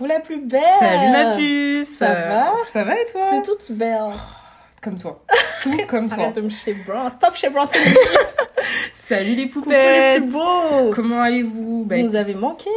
[0.00, 3.72] coucou la plus belle Salut ma puce Ça va Ça va et toi T'es toute
[3.72, 4.00] belle
[4.82, 5.22] Comme toi.
[5.62, 6.22] Tout comme toi.
[6.24, 7.10] Arrête de me chébran.
[7.10, 7.66] Stop chébran,
[8.94, 12.70] Salut les coucou les plus poupettes beaux Comment allez-vous Bah, Vous nous avez manqué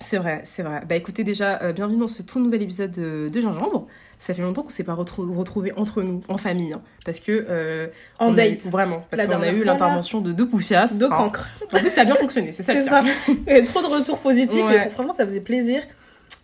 [0.00, 0.82] C'est vrai, c'est vrai.
[0.88, 3.86] Bah écoutez déjà, euh, bienvenue dans ce tout nouvel épisode de, de Gingembre.
[4.20, 7.46] Ça fait longtemps qu'on s'est pas retrou- retrouvés entre nous, en famille, hein, parce que
[7.48, 7.86] euh,
[8.18, 8.62] En on a eu- date.
[8.66, 10.96] vraiment, parce qu'on a eu l'intervention de deux poufias.
[10.98, 11.08] De Hein.
[11.08, 11.48] cancre.
[11.72, 12.72] En plus, ça a bien fonctionné, c'est ça.
[12.72, 13.02] C'est ça.
[13.46, 14.86] Il y a trop de retours positifs Ouais.
[14.86, 15.82] et franchement ça faisait plaisir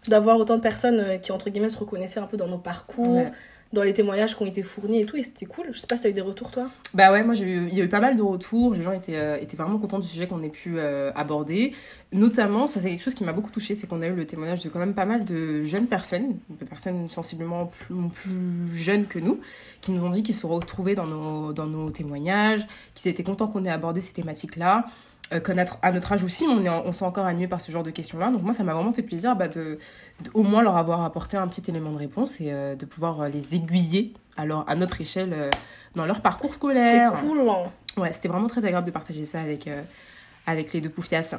[0.08, 3.16] d'avoir autant de personnes euh, qui entre guillemets se reconnaissaient un peu dans nos parcours,
[3.16, 3.32] Ouais.
[3.72, 5.66] dans les témoignages qui ont été fournis et tout et c'était cool.
[5.72, 7.74] Je sais pas si t'as eu des retours toi Bah ouais, moi j'ai eu, il
[7.76, 10.06] y a eu pas mal de retours, les gens étaient, euh, étaient vraiment contents du
[10.06, 11.72] sujet qu'on ait pu euh, aborder.
[12.12, 14.62] Notamment, ça c'est quelque chose qui m'a beaucoup touché, c'est qu'on a eu le témoignage
[14.62, 19.18] de quand même pas mal de jeunes personnes, de personnes sensiblement plus, plus jeunes que
[19.18, 19.40] nous,
[19.80, 23.48] qui nous ont dit qu'ils se retrouvaient dans nos, dans nos témoignages, qu'ils étaient contents
[23.48, 24.84] qu'on ait abordé ces thématiques-là.
[25.33, 27.72] Euh, qu'à notre, à notre âge aussi, on, est, on s'est encore animé par ce
[27.72, 28.30] genre de questions-là.
[28.30, 29.78] Donc moi, ça m'a vraiment fait plaisir bah, de,
[30.22, 33.22] de au moins leur avoir apporté un petit élément de réponse et euh, de pouvoir
[33.22, 35.50] euh, les aiguiller alors, à notre échelle euh,
[35.94, 37.12] dans leur parcours C'était scolaire.
[37.20, 37.41] cool.
[37.48, 37.70] hein.
[37.97, 39.69] Ouais, c'était vraiment très agréable de partager ça avec,
[40.47, 41.38] avec les deux poufias.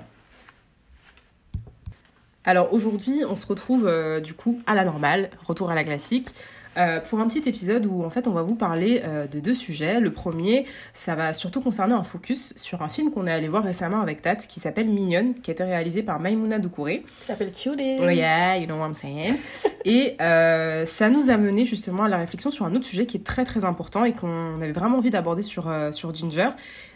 [2.44, 3.92] Alors aujourd'hui, on se retrouve
[4.24, 6.30] du coup à la normale, retour à la classique,
[6.78, 9.54] euh, pour un petit épisode où en fait on va vous parler euh, de deux
[9.54, 10.00] sujets.
[10.00, 13.64] Le premier, ça va surtout concerner un focus sur un film qu'on est allé voir
[13.64, 17.04] récemment avec Tat qui s'appelle Mignonne, qui a été réalisé par Maimouna Doucouré.
[17.20, 17.98] Qui s'appelle Cutie.
[18.02, 19.36] Oh yeah, you know what I'm saying.
[19.86, 23.18] et euh, ça nous a mené justement à la réflexion sur un autre sujet qui
[23.18, 26.50] est très très important et qu'on avait vraiment envie d'aborder sur, sur Ginger.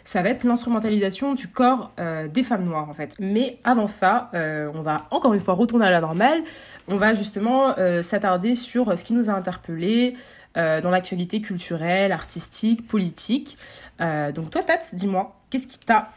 [0.04, 3.14] Ça va être l'instrumentalisation du corps euh, des femmes noires en fait.
[3.18, 6.42] Mais avant ça, euh, on va encore une fois retourner à la normale.
[6.88, 10.14] On va justement euh, s'attarder sur ce qui nous a interpellés
[10.56, 13.56] dans l'actualité culturelle, artistique, politique.
[14.00, 16.08] Donc toi, Tat, dis-moi, qu'est-ce qui t'a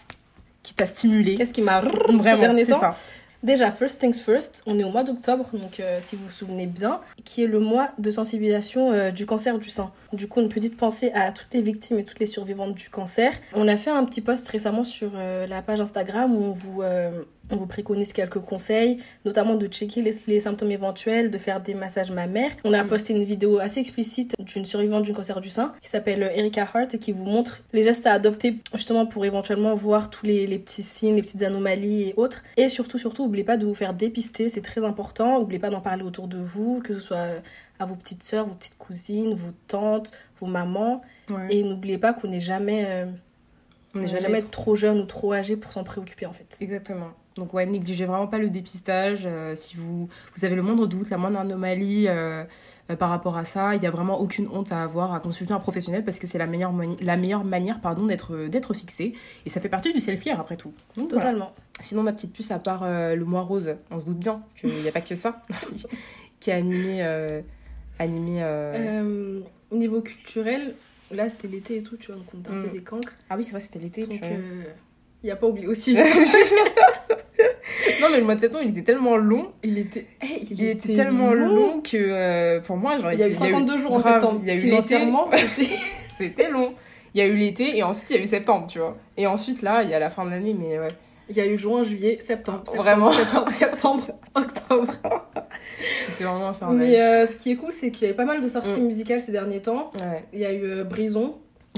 [0.63, 1.35] qui t'a stimulé?
[1.35, 1.87] Qu'est-ce qui m'a ces
[2.17, 2.79] Vraiment, derniers c'est temps?
[2.79, 2.95] ça.
[3.43, 6.65] Déjà, first things first, on est au mois d'octobre, donc euh, si vous vous souvenez
[6.65, 9.91] bien, qui est le mois de sensibilisation euh, du cancer du sein.
[10.13, 13.33] Du coup, une petite pensée à toutes les victimes et toutes les survivantes du cancer.
[13.53, 16.83] On a fait un petit post récemment sur euh, la page Instagram où on vous,
[17.51, 21.73] on vous préconise quelques conseils, notamment de checker les, les symptômes éventuels, de faire des
[21.73, 22.51] massages mammaires.
[22.63, 22.87] On a Mm.
[22.87, 26.93] posté une vidéo assez explicite d'une survivante du cancer du sein qui s'appelle Erika Hart
[26.93, 30.57] et qui vous montre les gestes à adopter justement pour éventuellement voir tous les, les
[30.57, 32.43] petits signes, les petites anomalies et autres.
[32.57, 35.39] Et surtout, surtout, n'oubliez pas de vous faire dépister, c'est très important.
[35.39, 37.27] N'oubliez pas d'en parler autour de vous, que ce soit
[37.79, 41.01] à vos petites sœurs, vos petites cousines, vos tantes, vos mamans.
[41.29, 41.47] Ouais.
[41.49, 43.05] Et n'oubliez pas qu'on n'est jamais, euh,
[43.95, 46.47] on n'est jamais jamais trop jeune ou trop âgé pour s'en préoccuper en fait.
[46.61, 47.11] Exactement.
[47.35, 49.23] Donc ouais, négligez vraiment pas le dépistage.
[49.25, 52.43] euh, si vous, vous avez le moindre doute, la moindre anomalie euh,
[52.91, 55.53] euh, par rapport à ça, il n'y a vraiment aucune honte à avoir à consulter
[55.53, 56.71] un professionnel parce que c'est la meilleure,
[57.01, 59.13] la meilleure manière pardon, d'être, d'être fixé.
[59.45, 60.73] Et ça fait partie du self-care après tout.
[60.95, 61.21] Donc, voilà.
[61.25, 61.53] Totalement.
[61.81, 64.87] Sinon, ma petite puce, à part le mois rose, on se doute bien qu'il n'y
[64.87, 65.41] a pas que ça
[66.39, 67.01] qui a animé...
[67.99, 68.43] animé
[69.71, 70.75] niveau culturel,
[71.09, 72.63] là c'était l'été et tout, tu vois, on est un Mm.
[72.65, 73.13] peu des cancres.
[73.29, 74.05] Ah oui, c'est vrai, c'était l'été.
[74.05, 75.97] Donc, il n'y a pas oublié aussi.
[78.03, 79.51] Non, mais le mois de septembre, il était tellement long.
[79.63, 83.27] il était, hey, Il, était, tellement long, que euh, pour moi, genre, Il y a
[83.27, 84.39] eu 52 jours en septembre.
[84.43, 84.59] Il y a eu.
[84.61, 85.29] Financièrement,
[86.17, 86.73] c'était- long.
[87.15, 88.97] Il y a eu l'été et ensuite il y a eu septembre, tu vois.
[89.17, 90.87] Et ensuite là, il y a la fin de l'année, mais ouais.
[91.29, 92.63] il y a eu juin, juillet, septembre.
[92.65, 93.09] septembre Vraiment.
[93.09, 94.03] Septembre, septembre,
[94.35, 94.93] octobre.
[96.09, 96.77] C'était vraiment infernal.
[96.77, 98.85] Mais euh, ce qui est cool, c'est qu'il y avait pas mal de sorties Mm.
[98.85, 99.91] musicales ces derniers temps.
[99.99, 100.25] Ouais.
[100.33, 101.35] Il y a eu euh, Brison.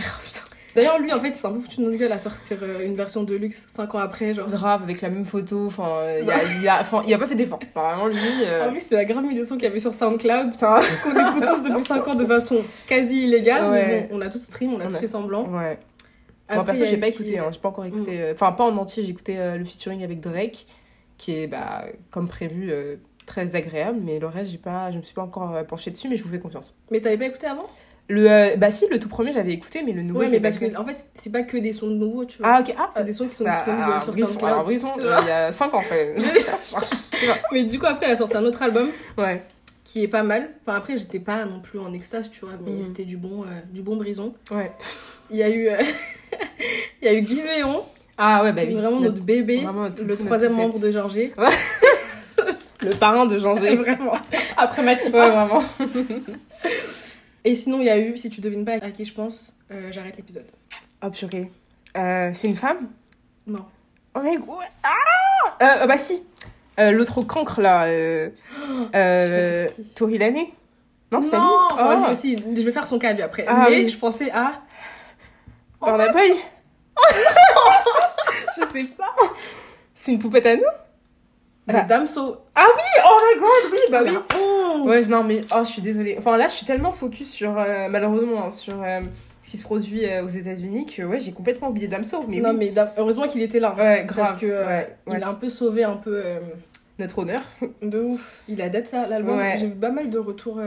[0.75, 2.95] D'ailleurs, lui, en fait, c'est un peu foutu de notre gueule à sortir euh, une
[2.95, 4.33] version de luxe 5 ans après.
[4.33, 4.49] Genre.
[4.49, 5.67] Grave, avec la même photo.
[5.67, 7.59] Enfin, il y a, y a, enfin, il a pas fait d'effort.
[7.73, 8.17] Enfin, vraiment, lui.
[8.43, 10.51] euh, Ah oui, c'est la grave des sons qu'il y avait sur SoundCloud.
[10.51, 10.79] putain.
[11.03, 13.69] Qu'on écoute tous depuis 5 ans de façon quasi illégale.
[13.71, 14.07] Ouais.
[14.11, 15.47] Bon, on a tous stream, on a tous fait semblant.
[15.47, 15.79] Ouais.
[16.53, 17.39] Moi, perso, y a j'ai pas écouté.
[17.39, 17.49] Hein.
[17.51, 18.21] J'ai pas encore écouté.
[18.21, 19.03] euh, Enfin, pas en entier.
[19.03, 20.65] J'ai écouté euh, le featuring avec Drake,
[21.17, 22.71] qui est, bah, comme prévu,
[23.25, 23.99] très agréable.
[24.03, 26.29] Mais le reste, j'ai pas, je me suis pas encore penchée dessus, mais je vous
[26.29, 26.75] fais confiance.
[26.91, 27.65] Mais t'avais pas écouté avant?
[28.07, 30.59] Le, euh, bah, si, le tout premier, j'avais écouté, mais le nouveau, Ouais, mais parce
[30.59, 32.47] que, en fait, c'est pas que des sons nouveaux, tu vois.
[32.47, 32.75] Ah, ok.
[32.77, 34.51] Ah, C'est des sons qui sont Bah, disponibles alors, sur Brisson, SoundCloud.
[34.51, 36.15] alors, Brisson, euh, il y a 5 ans, quand même.
[37.51, 39.41] Mais du coup, après, elle a sorti un autre album ouais.
[39.83, 40.49] qui est pas mal.
[40.61, 42.83] Enfin, après, j'étais pas non plus en extase, tu vois, mais Mhm.
[42.83, 44.33] c'était du bon, euh, du bon brison.
[44.51, 44.71] Ouais.
[45.31, 45.77] Il y a eu, euh,
[47.01, 47.81] il y a eu Guy Véon,
[48.19, 48.75] Ah, ouais, bah oui.
[48.75, 51.33] vraiment notre bébé, vraiment notre le troisième membre de Ginger.
[52.81, 53.77] Le parrain de Jean-G.
[53.77, 54.13] vraiment.
[54.57, 55.11] Après Mathieu.
[55.11, 55.63] ouais, vraiment.
[57.45, 59.91] Et sinon, il y a eu, si tu devines pas à qui je pense, euh,
[59.91, 60.47] j'arrête l'épisode.
[61.03, 61.51] Oh, purée.
[61.95, 62.89] Euh, c'est une femme?
[63.45, 63.63] Non.
[64.15, 64.39] Oh, ouais.
[64.83, 66.23] Ah euh, Bah, si.
[66.79, 67.85] Euh, L'autre cancre, là.
[67.85, 68.31] Euh,
[68.95, 69.67] euh.
[69.93, 70.17] Tori
[71.11, 73.21] Non, c'est pas lui Non, enfin, lui Oh, aussi, je vais faire son cas lui
[73.21, 73.45] après.
[73.47, 73.89] Ah mais oui.
[73.89, 74.63] je pensais à.
[75.79, 76.33] Burna Boy
[78.57, 79.13] Je sais pas.
[79.93, 80.63] C'est une poupette à nous?
[81.67, 82.37] Bah, Damso.
[82.53, 84.87] Ah oui, oh my god, oui, bah oui.
[84.87, 86.15] Ouais, non, mais oh, je suis désolée.
[86.17, 89.01] Enfin, là, je suis tellement focus sur, euh, malheureusement, hein, sur euh,
[89.43, 92.23] ce qui se produit euh, aux États-Unis que ouais, j'ai complètement oublié Damso.
[92.27, 92.71] Mais non, oui.
[92.75, 93.73] mais heureusement qu'il était là.
[93.75, 94.27] Ouais, grave.
[94.27, 96.21] Parce que ouais, ouais, il a un peu sauvé un peu
[96.99, 97.39] Notre honneur.
[97.81, 98.43] de ouf.
[98.47, 99.37] Il a date ça, l'album.
[99.37, 99.55] Ouais.
[99.57, 100.61] J'ai vu pas mal de retours.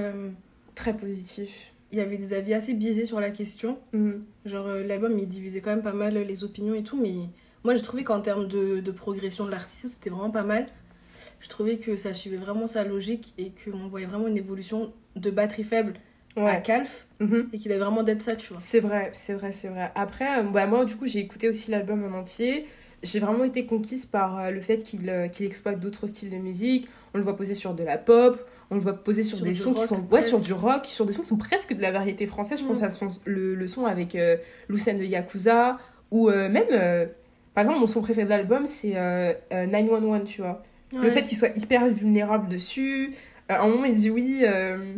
[0.75, 1.75] Très positif.
[1.91, 3.79] il y avait des avis assez biaisés sur la question.
[3.93, 4.25] Mhm.
[4.47, 7.15] Genre, l'album, il divisait quand même pas mal les opinions et tout, mais
[7.65, 10.67] moi, j'ai trouvé qu'en termes de, de progression de l'artiste, c'était vraiment pas mal.
[11.41, 15.31] Je trouvais que ça suivait vraiment sa logique et qu'on voyait vraiment une évolution de
[15.31, 15.95] batterie faible
[16.37, 16.57] à.
[16.57, 17.49] Calf Mhm.
[17.53, 18.59] et qu'il avait vraiment d'être ça, tu vois.
[18.61, 19.91] C'est vrai, c'est vrai, c'est vrai.
[19.97, 22.67] Après, euh, bah, moi, du coup, j'ai écouté aussi l'album en entier.
[23.03, 26.37] J'ai vraiment été conquise par euh, le fait qu'il euh, qu'il exploite d'autres styles de
[26.37, 26.89] musique.
[27.15, 28.39] On le voit poser sur de la pop,
[28.71, 29.97] on le voit poser sur, Sur des sons qui rock, sont.
[29.97, 30.29] Ouais, presque.
[30.29, 32.59] sur du rock, sur des sons qui sont presque de la variété française.
[32.61, 32.85] Je pense Mm.
[32.85, 34.37] à son, le, le son avec euh,
[34.69, 35.79] Lucène de Yakuza,
[36.11, 36.65] ou euh, même.
[36.73, 37.07] euh,
[37.55, 40.63] par exemple, mon son préféré de l'album, c'est euh, euh, 911, tu vois.
[40.93, 43.15] Le fait qu'il soit hyper vulnérable dessus.
[43.51, 44.41] Euh, à un moment, il dit oui.
[44.43, 44.95] euh,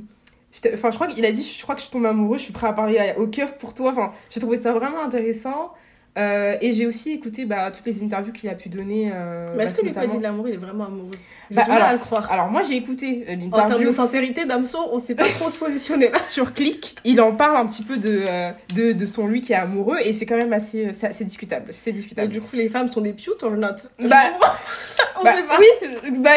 [0.74, 2.52] Enfin, je crois qu'il a dit je crois que je suis tombée amoureux, je suis
[2.52, 3.90] prêt à parler à- au keuf pour toi.
[3.92, 5.72] Enfin, j'ai trouvé ça vraiment intéressant.
[6.18, 9.12] Euh, et j'ai aussi écouté bah, toutes les interviews qu'il a pu donner.
[9.14, 11.10] euh, Mais est-ce que lui, quand il dit notamment- de l'amour, il est vraiment amoureux?
[11.50, 12.32] J'ai Bah, du mal alors, à le croire.
[12.32, 15.48] Alors, moi, j'ai écouté euh, En termes l'interview de sincérité, Damso, on sait pas trop
[15.48, 16.18] se positionner là.
[16.18, 16.96] sur Click.
[17.04, 19.98] Il en parle un petit peu de, euh, de, de son lui qui est amoureux
[20.02, 21.66] et c'est quand même assez, euh, c'est discutable.
[21.70, 22.28] C'est Et discutable.
[22.32, 23.68] du coup, les femmes sont des putes or not
[24.00, 24.16] Bah,
[25.20, 25.58] On Bah, sait pas.
[25.60, 26.30] Oui, bah,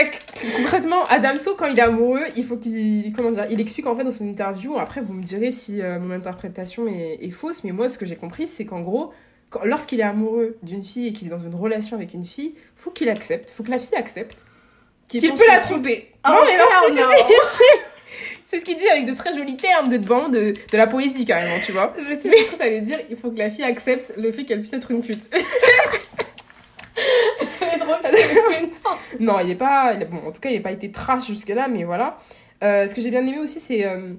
[0.57, 3.11] concrètement, Adamso, quand il est amoureux, il faut qu'il.
[3.15, 4.77] Comment dire Il explique en fait dans son interview.
[4.77, 8.17] Après, vous me direz si mon interprétation est, est fausse, mais moi, ce que j'ai
[8.17, 9.11] compris, c'est qu'en gros,
[9.63, 12.91] lorsqu'il est amoureux d'une fille et qu'il est dans une relation avec une fille, faut
[12.91, 14.43] qu'il accepte, faut que la fille accepte
[15.07, 16.11] qu'il peut la tromper.
[16.23, 16.65] Ah non, mais non,
[17.51, 17.63] si.
[18.45, 21.25] C'est ce qu'il dit avec de très jolis termes, de devant, de, de la poésie
[21.25, 21.91] carrément, tu vois.
[21.97, 24.73] Je sais pas t'allais dire, il faut que la fille accepte le fait qu'elle puisse
[24.73, 25.27] être une pute.
[29.19, 29.93] Non, il est pas.
[29.93, 32.17] il Bon, en tout cas, il n'a pas été trash jusque-là, mais voilà.
[32.63, 34.13] Euh, ce que j'ai bien aimé aussi, c'est euh,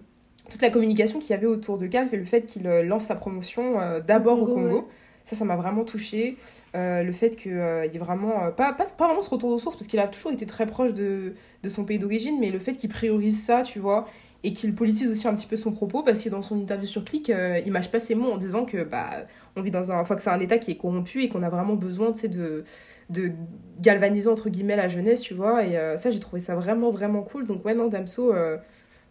[0.51, 3.05] toute la communication qu'il y avait autour de Calf et le fait qu'il euh, lance
[3.05, 3.77] sa promotion
[4.07, 4.89] d'abord au Congo, Congo.
[5.25, 6.37] Ça, ça m'a vraiment touché.
[6.75, 8.45] le fait qu'il y ait vraiment.
[8.45, 10.67] euh, pas, pas, pas vraiment ce retour aux sources, parce qu'il a toujours été très
[10.67, 14.07] proche de, de son pays d'origine, mais le fait qu'il priorise ça, tu vois,
[14.43, 17.05] et qu'il politise aussi un petit peu son propos, parce que dans son interview sur
[17.05, 19.25] Click, euh, il mâche pas ses mots en disant que, bah,
[19.57, 20.05] on vit dans un.
[20.05, 22.65] Que c'est un État qui est corrompu et qu'on a vraiment besoin, tu sais, de
[23.11, 23.33] de
[23.81, 25.65] galvaniser entre guillemets la jeunesse, tu vois.
[25.65, 27.47] Et euh, ça, j'ai trouvé ça vraiment, vraiment cool.
[27.47, 28.57] Donc, ouais, non, Damso, euh,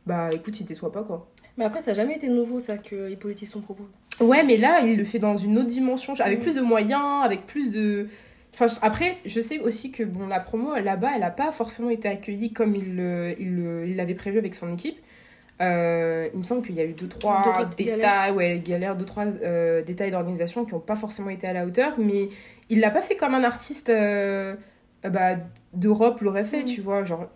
[0.05, 1.27] bah écoute, il déçoit pas quoi.
[1.57, 3.87] Mais après, ça n'a jamais été nouveau ça qu'il politise son propos.
[4.19, 6.41] Ouais, mais là, il le fait dans une autre dimension, avec Mm.
[6.41, 8.07] plus de moyens, avec plus de.
[8.53, 12.07] Enfin, après, je sais aussi que bon, la promo là-bas, elle n'a pas forcément été
[12.07, 14.97] accueillie comme il le- il l'avait prévu avec son équipe.
[15.61, 18.95] Euh, il me semble qu'il y a eu deux, trois, Deux, trois détails, ouais, galères,
[18.95, 22.29] deux, trois euh, détails d'organisation qui n'ont pas forcément été à la hauteur, mais
[22.69, 24.55] il l'a pas fait comme un artiste euh,
[25.05, 25.35] euh, bah,
[25.73, 26.65] d'Europe l'aurait fait, Mm.
[26.65, 27.03] tu vois.
[27.03, 27.27] Genre,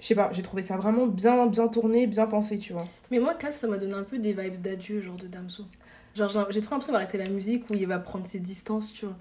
[0.00, 2.86] je sais pas, j'ai trouvé ça vraiment bien, bien tourné, bien pensé, tu vois.
[3.10, 5.64] Mais moi, Calf, ça m'a donné un peu des vibes d'adieu, genre de Damso.
[6.16, 9.14] Genre, j'ai trop l'impression d'arrêter la musique où il va prendre ses distances, tu vois.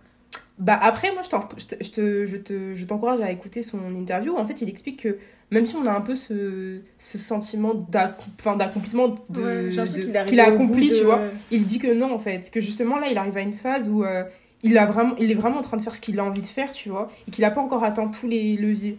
[0.59, 4.35] Bah après, moi, je t'en- je te- je t'encourage à écouter son interview.
[4.37, 5.17] En fait, il explique que
[5.49, 10.25] même si on a un peu ce, ce sentiment d'accomplissement de, Ouais, j'ai l'impression de-
[10.29, 12.49] qu'il a accompli, de- tu vois, il dit que non, en fait.
[12.51, 14.23] Que justement, là, il arrive à une phase où euh,
[14.63, 16.45] il, a vraiment, il est vraiment en train de faire ce qu'il a envie de
[16.47, 18.97] faire, tu vois, et qu'il n'a pas encore atteint tous les leviers.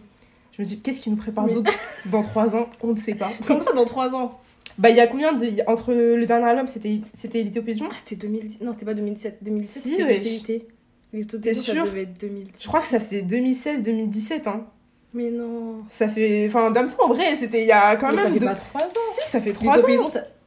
[0.55, 1.71] Je me dis, qu'est-ce qui nous prépare Mais- d'autre
[2.07, 2.69] dans trois ans?
[2.81, 3.31] On ne sait pas.
[3.47, 4.39] Comme ça, dans 3 ans?
[4.77, 5.45] Bah, il y a combien de.
[5.67, 8.61] Entre le dernier album, c'était c'était Ah, c'était 2010.
[8.61, 9.37] Non, c'était pas 2017.
[9.41, 10.65] 2017, Si, c'était
[11.41, 12.61] T'es ça sûre devait être 2010.
[12.63, 14.65] Je crois que ça faisait 2016-2017, hein.
[15.13, 15.83] Mais non.
[15.87, 16.47] Ça fait.
[16.47, 18.33] Enfin, Damso, en vrai, c'était il y a quand Mais ça même.
[18.33, 18.87] fait deux- pas 3 ans.
[19.21, 19.81] Si, ça fait 3 ans.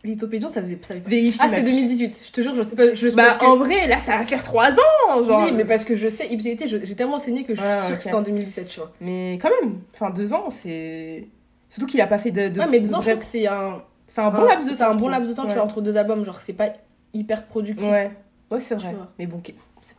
[0.04, 0.54] L'Utopédon, ça...
[0.54, 0.78] Ça faisait...
[0.82, 1.38] ça fait- Vérifie.
[1.42, 1.70] Ah, c'était puce.
[1.70, 2.24] 2018.
[2.28, 2.94] Je te jure, je sais pas.
[2.94, 3.08] Je...
[3.10, 5.42] Bah, parce que- en vrai, là, ça va faire 3 ans, genre.
[5.44, 7.96] Oui, mais parce que je sais, Ipséité, j'ai tellement enseigné que je suis Ouais, sûre
[7.96, 8.92] que c'était en 2017, tu vois.
[9.00, 11.26] Mais quand même, enfin, 2 ans, c'est.
[11.68, 12.48] Surtout qu'il a pas fait de.
[12.48, 13.82] de ouais, mais de 2 ans, je trouve que c'est un...
[14.08, 14.76] C'est un bon laps de temps.
[14.76, 15.10] C'est un je bon trouve.
[15.10, 16.24] laps de temps, tu vois, entre deux albums.
[16.24, 16.70] Genre, c'est pas
[17.14, 17.88] hyper productif.
[17.90, 18.10] Ouais,
[18.50, 18.94] ouais c'est vrai.
[19.18, 19.40] Mais bon,
[19.80, 19.94] c'est.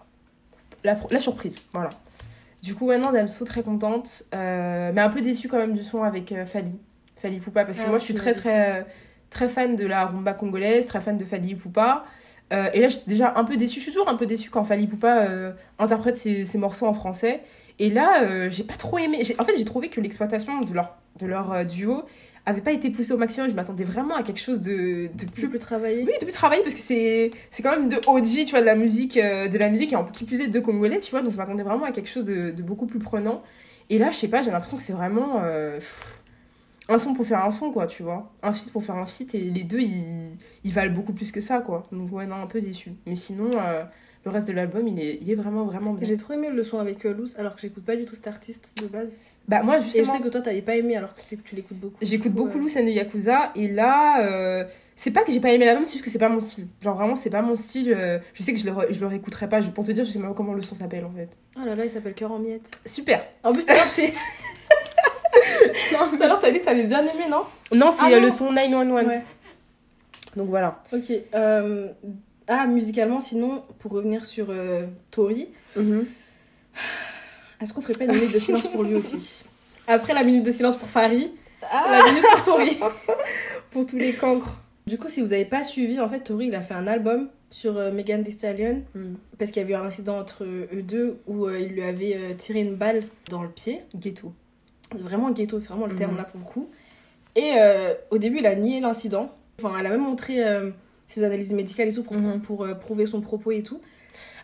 [0.83, 1.89] La, la surprise, voilà.
[2.61, 4.23] Du coup, maintenant, Damso, très contente.
[4.33, 6.77] euh, mais un peu déçue quand même du son avec euh, Fali.
[7.17, 8.41] Fali Poupa, parce que Ah, moi, je suis très, m'as dit.
[8.43, 8.85] très,
[9.29, 12.05] très fan de la rumba congolaise, très fan de Fali Poupa.
[12.53, 13.79] Euh, et là, je suis déjà un peu déçue.
[13.79, 16.93] Je suis toujours un peu déçue quand Fali Poupa euh, interprète ses, ses morceaux en
[16.93, 17.41] français.
[17.79, 19.21] Et là, euh, j'ai pas trop aimé.
[19.39, 22.03] En fait, j'ai trouvé que l'exploitation de leur, de leur euh, duo
[22.49, 23.49] avait pas été poussée au maximum.
[23.49, 26.03] Je m'attendais vraiment à quelque chose de, de plus Plus plus travailler.
[26.03, 28.75] oui, depuis travailler parce que c'est c'est quand même de OG, tu vois, de la
[28.75, 31.31] musique, euh, de la musique et en qui plus est de congolais, tu vois, donc
[31.31, 33.43] je m'attendais vraiment à quelque chose de, de beaucoup plus prenant.
[33.89, 36.21] Et là, je sais pas, j'ai l'impression que c'est vraiment euh, pff,
[36.89, 39.35] un son pour faire un son, quoi, tu vois, un feat pour faire un feat
[39.35, 41.83] et les deux ils, ils valent beaucoup plus que ça, quoi.
[41.91, 42.91] Donc ouais, non, un peu déçu.
[43.05, 43.83] Mais sinon, euh,
[44.25, 46.05] le reste de l'album, il est, il est vraiment, vraiment bien.
[46.07, 48.27] J'ai trop aimé le son avec euh, Loose, alors que j'écoute pas du tout cet
[48.27, 49.15] artiste de base.
[49.47, 51.77] Bah, moi, Et je justement, sais que toi, t'avais pas aimé, alors que tu- l'écoutes
[51.79, 51.95] beaucoup.
[52.01, 55.85] j'écoute beaucoup Loose the Yakuza, et là, euh, c'est pas que j'ai pas aimé l'album,
[55.85, 56.67] c'est juste que c'est pas mon style.
[56.81, 57.93] Genre, vraiment, c'est pas mon style.
[57.93, 59.61] euh, je sais que je le, je le réécouterai pas.
[59.61, 61.29] Je- Pour te dire, je sais même pas comment le son s'appelle, en fait.
[61.55, 62.69] Oh là là, il s'appelle Cœur en miettes.
[62.85, 63.23] Super.
[63.43, 63.73] En plus, t'es-
[65.93, 67.43] Non, tout à l'heure, t'as dit que t'avais bien aimé, non?
[67.73, 69.05] Non, c'est Ah le son 911.
[69.05, 69.23] Ouais.
[70.35, 70.81] Donc voilà.
[70.93, 71.11] Ok.
[71.33, 71.87] euh,
[72.47, 75.49] Ah, musicalement, sinon, pour revenir sur euh, Tori,
[77.61, 79.43] est-ce qu'on ferait pas une minute de silence pour lui aussi?
[79.87, 81.29] Après la minute de silence pour Farid,
[81.61, 82.77] la minute pour Tori.
[83.71, 84.61] pour tous les cancres.
[84.85, 87.29] Du coup, si vous avez pas suivi, en fait, Tori, il a fait un album
[87.49, 89.15] sur euh, Megan Thee Stallion Mm.
[89.39, 92.13] parce qu'il y a eu un incident entre eux deux où euh, il lui avait
[92.15, 93.81] euh, tiré une balle dans le pied.
[93.95, 94.33] Ghetto.
[94.97, 96.17] Vraiment ghetto, c'est vraiment le terme Mhm.
[96.17, 96.69] là pour le coup.
[97.35, 99.29] Et euh, au début, il a nié l'incident.
[99.61, 100.71] Enfin, elle a même montré euh,
[101.07, 102.41] ses analyses médicales et tout pour, Mhm.
[102.41, 103.79] pour euh, prouver son propos et tout.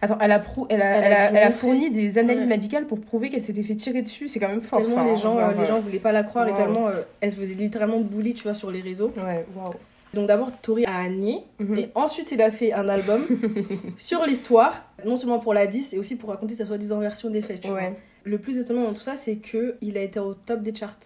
[0.01, 2.47] Attends, elle a, prou- elle a, Elle a elle a, fourni des analyses Ouais.
[2.47, 4.27] médicales pour prouver qu'elle s'était fait tirer dessus.
[4.27, 5.03] C'est quand même fort, tellement ça.
[5.05, 5.15] les hein.
[5.15, 7.99] gens, euh, les gens voulaient pas la croire et tellement euh, elle se faisait littéralement
[8.01, 9.11] bully, tu vois, sur les réseaux.
[9.17, 9.73] Ouais, waouh.
[10.13, 11.39] Donc d'abord, Tori a nié.
[11.59, 11.77] Mhm.
[11.77, 13.25] Et ensuite, il a fait un album
[13.97, 17.41] sur l'histoire, non seulement pour la 10, et aussi pour raconter sa soi-disant version des
[17.41, 17.61] faits.
[17.61, 17.77] tu vois.
[17.77, 17.93] Ouais.
[18.25, 20.97] Le plus étonnant dans tout ça, c'est que il a été au top des charts.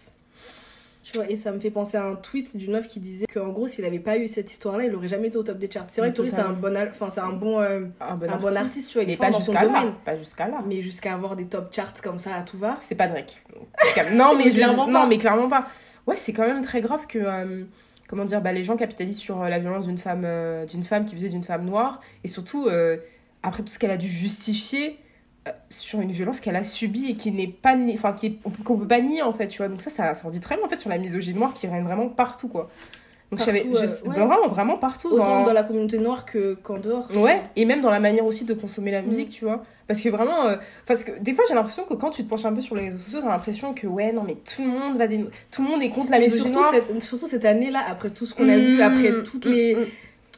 [1.19, 3.50] Tu vois, et ça me fait penser à un tweet d'une meuf qui disait qu'en
[3.50, 5.86] gros, s'il avait pas eu cette histoire-là, il aurait jamais été au top des charts.
[5.88, 8.29] C'est vrai que Tori, c'est un bon, enfin, c'est un bon, euh, Un bon un
[8.29, 8.41] artiste.
[8.51, 9.79] bon artiste, tu vois, il est pas dans son jusqu'à là.
[9.79, 9.93] domaine.
[10.05, 10.59] Pas jusqu'à là.
[10.67, 12.77] Mais jusqu'à avoir des top charts comme ça à tout va.
[12.79, 13.41] C'est pas Drake.
[14.13, 14.91] Non, mais Clairement pas.
[14.91, 15.65] non, mais clairement pas.
[16.05, 17.19] Ouais, c'est quand même très grave que.
[17.19, 17.63] euh,
[18.07, 21.05] comment dire bah, Les gens capitalisent sur euh, la violence d'une femme, euh, d'une femme
[21.05, 22.00] qui faisait d'une femme noire.
[22.24, 22.69] Et surtout,
[23.43, 25.00] après tout ce qu'elle a dû justifier
[25.69, 27.75] sur une violence qu'elle a subie et qui n'est pas.
[27.93, 28.13] Enfin,
[28.63, 29.67] qu'on peut pas nier, en fait, tu vois.
[29.67, 31.67] Donc ça, ça, ça en dit très bien, en fait, sur la misogynie noire qui
[31.67, 32.69] règne vraiment partout, quoi.
[33.29, 33.39] Donc.
[33.39, 34.15] Partout, je- euh, ouais.
[34.25, 35.09] Vraiment, vraiment partout.
[35.09, 37.09] Autant dans- dans la communauté noire que qu'en dehors.
[37.11, 37.33] Ouais, vois.
[37.57, 39.05] et même dans la manière aussi de consommer la Mm.
[39.07, 39.63] musique, tu vois.
[39.85, 42.45] Parce que vraiment, euh, parce que des fois j'ai l'impression que quand tu te penches
[42.45, 44.97] un peu sur les réseaux sociaux, t'as l'impression que ouais, non, mais tout le monde
[44.97, 46.73] va tout le monde est contre la Mais misogynie surtout noire.
[46.89, 49.75] cette, surtout cette année-là, après tout ce qu'on a Mm, vu, après toutes mm, les.
[49.75, 49.85] mm.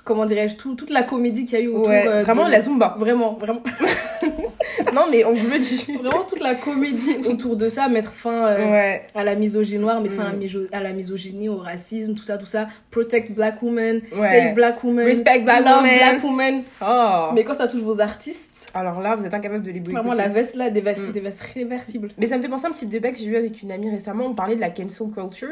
[0.09, 1.87] Comment dirais-je tout, Toute la comédie qu'il y a eu autour.
[1.89, 2.95] Ouais, euh, vraiment de- la Zumba.
[2.97, 3.61] Vraiment, vraiment.
[4.93, 5.85] non, mais on le dit.
[6.01, 10.01] Vraiment toute la comédie autour de ça, mettre fin euh, Ouais, à la misogynie noire,
[10.01, 10.39] mettre fin à la, Mm.
[10.39, 12.67] miso- à la misogynie, au racisme, tout ça, tout ça.
[12.89, 14.21] Protect black women, Ouais.
[14.45, 15.97] save black women, Respect black women.
[15.97, 16.63] black women.
[16.81, 17.29] oh.
[17.35, 19.93] Mais quand ça touche vos artistes, Alors là, vous êtes incapable de les boycotter.
[19.95, 21.11] vraiment la veste là, des vestes, Mm.
[21.11, 22.09] des vestes réversibles.
[22.17, 23.91] Mais ça me fait penser à un petit débat que j'ai eu avec une amie
[23.91, 24.25] récemment.
[24.25, 25.49] On parlait de la cancel culture.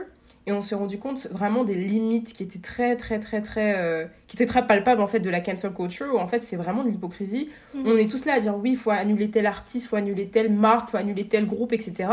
[0.47, 3.77] Et on s'est rendu compte vraiment des limites qui étaient très, très, très, très.
[3.77, 6.15] euh, qui étaient très palpables en fait de la cancel culture.
[6.15, 7.49] Où en fait, c'est vraiment de l'hypocrisie.
[7.75, 7.83] Mhm.
[7.85, 10.27] On est tous là à dire oui, il faut annuler tel artiste, il faut annuler
[10.29, 12.09] telle marque, il faut annuler tel groupe, etc.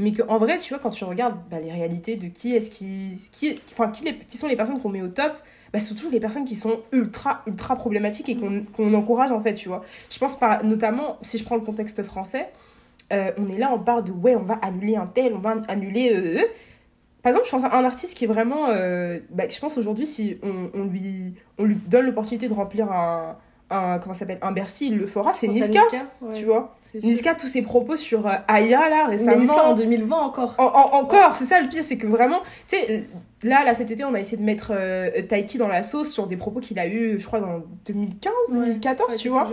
[0.00, 3.18] Mais qu'en vrai, tu vois, quand tu regardes bah, les réalités de qui est-ce qui.
[3.32, 5.32] qui, enfin, qui, sont les personnes qu'on met au top,
[5.72, 9.40] bah, c'est surtout les personnes qui sont ultra, ultra problématiques et qu'on qu'on encourage en
[9.40, 9.84] fait, tu vois.
[10.10, 12.48] Je pense par, notamment, si je prends le contexte français,
[13.12, 15.56] euh, on est là, on parle de ouais, on va annuler un tel, on va
[15.68, 16.12] annuler.
[16.12, 16.42] euh, euh.
[17.28, 18.66] Par exemple, je pense à un artiste qui est vraiment.
[18.68, 22.90] euh, bah, je pense aujourd'hui, si on, on lui, on lui donne l'opportunité de remplir
[22.90, 23.36] un.
[23.70, 25.80] un comment s'appelle Un Bercy, il le fera, c'est Niska,
[26.22, 26.76] ouais, tu vois.
[27.02, 29.36] Niska, tous ses propos sur euh, Aya, là, Mais récemment.
[29.38, 30.54] Niska en 2020 encore.
[30.58, 33.04] En- en- encore, c'est ça le pire, c'est que vraiment, tu sais,
[33.42, 36.26] là, là, cet été, on a essayé de mettre euh, Taiki dans la sauce sur
[36.26, 39.48] des propos qu'il a eu, je crois, dans 2015, 2014, Ouais, tu vois.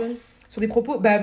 [0.48, 1.20] Sur des propos, bah,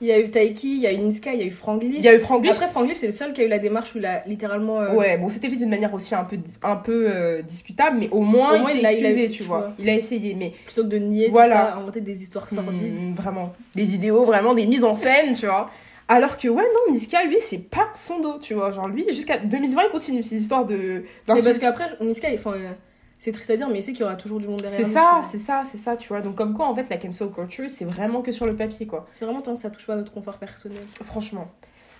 [0.00, 1.94] Il y a eu Taiki, il y a eu Niska, il y a eu Franglish.
[1.98, 2.52] il y a eu Franglish.
[2.52, 4.80] Après, Franglish, c'est le seul qui a eu la démarche où il a littéralement.
[4.80, 8.08] euh, Ouais, bon, c'était fait d'une manière aussi un peu, un peu euh, discutable, mais
[8.10, 9.58] au moins, Au il moins, s'est il a- il a- excusé, tu tu vois.
[9.58, 9.72] vois.
[9.78, 11.48] Il a essayé, mais Plutôt que de nier Voilà.
[11.54, 12.98] tout ça, inventer des histoires sordides.
[13.00, 13.52] Mm, vraiment.
[13.74, 15.70] Des vidéos, vraiment des mises en scène, tu vois.
[16.08, 18.70] Alors que, ouais, non, Niska, lui, c'est pas son dos, tu vois.
[18.70, 21.04] Genre, lui, jusqu'à 2020, il continue ces histoires de.
[21.26, 22.70] Mais parce qu'après, Niska, il- enfin, euh,
[23.18, 24.84] c'est triste à dire, mais il sait qu'il y aura toujours du monde derrière C'est
[24.84, 26.20] ça, c'est ça, c'est ça, tu vois.
[26.20, 29.06] Donc, comme quoi, en fait, la cancel culture, c'est vraiment que sur le papier, quoi.
[29.12, 30.82] C'est vraiment tant que ça touche pas à notre confort personnel.
[31.04, 31.48] Franchement.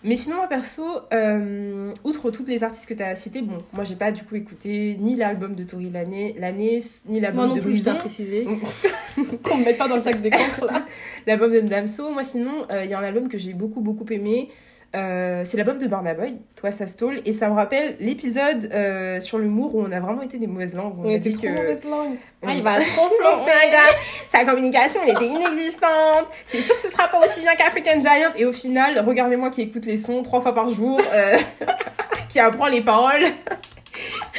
[0.05, 3.83] Mais sinon, moi, perso, euh, outre toutes les artistes que tu as cités, bon, moi,
[3.83, 7.55] j'ai pas du coup écouté ni l'album de Tori l'année, l'année, ni Moi l'album non
[7.57, 8.47] de plus, je préciser.
[9.43, 10.85] Qu'on me mette pas dans le sac des cancres là.
[11.27, 12.11] l'album de Damso.
[12.11, 14.51] Moi, sinon, euh, il y a un album que j'ai beaucoup, beaucoup aimé.
[14.97, 19.21] Euh, c'est l'album de Burna Boy, Toi ça stole, et ça me rappelle l'épisode euh,
[19.21, 20.95] sur l'humour où on a vraiment été des mauvaises langues.
[20.99, 22.17] On a était trop que mauvaise langue.
[22.43, 23.51] on- Ah, il va trop flopper.
[23.71, 23.97] god,
[24.33, 26.27] sa communication elle était inexistante.
[26.47, 28.31] C'est sûr que ce sera pas aussi bien qu'African Giant.
[28.39, 31.37] Et au final, regardez-moi qui écoute les sons trois fois par jour, euh,
[32.31, 33.25] qui apprend les paroles.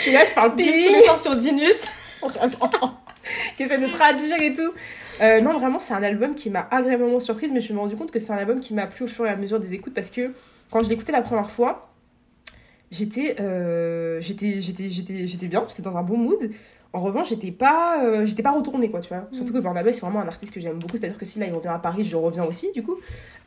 [0.08, 1.88] Et là, je parle Big tous les soirs sur Genius.
[3.58, 4.72] qui essaie de traduire et tout.
[5.22, 7.96] Euh, non, vraiment, c'est un album qui m'a agréablement surprise, mais je me suis rendu
[7.96, 9.94] compte que c'est un album qui m'a plu au fur et à mesure des écoutes
[9.94, 10.32] parce que
[10.72, 11.90] quand je l'écoutais la première fois,
[12.92, 16.50] j'étais euh, j'étais j'étais j'étais j'étais bien j'étais dans un bon mood.
[16.94, 19.28] En revanche j'étais pas euh, j'étais pas retournée quoi tu vois.
[19.32, 21.26] Surtout que Burna Boy c'est vraiment un artiste que j'aime beaucoup c'est à dire que
[21.26, 22.96] si là il revient à Paris je reviens aussi du coup.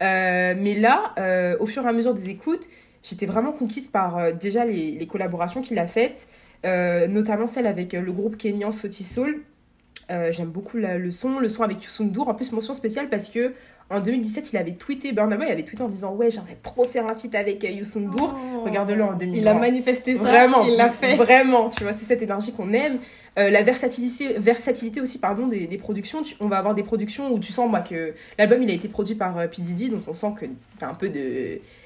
[0.01, 1.15] Mais là
[1.59, 2.69] au fur et à mesure des écoutes
[3.03, 6.27] j'étais vraiment conquise par déjà les, les collaborations qu'il a faites
[6.67, 9.41] euh, notamment celle avec le groupe kenyan Sauti Soul
[10.11, 13.29] Euh, j'aime beaucoup la- le son le son avec Youssou en plus mention spéciale parce
[13.29, 13.53] que
[13.91, 17.07] en 2017 il avait tweeté Burna Boy avait tweeté en disant ouais j'aimerais trop faire
[17.07, 19.39] un feat avec euh, Youssou N'Dour Regarde-le en 2020.
[19.41, 20.25] Il a manifesté ça.
[20.25, 21.15] Vraiment, Il l'a fait.
[21.15, 22.99] Vraiment, tu vois, c'est cette énergie qu'on aime.
[23.39, 26.23] Euh, la versatilité, versatilité aussi pardon, des, des productions.
[26.23, 28.89] Tu- on va avoir des productions où tu sens moi, que l'album il a été
[28.89, 29.63] produit par euh, P.
[29.63, 30.47] Diddy, donc on sent que
[30.79, 31.09] t'as un peu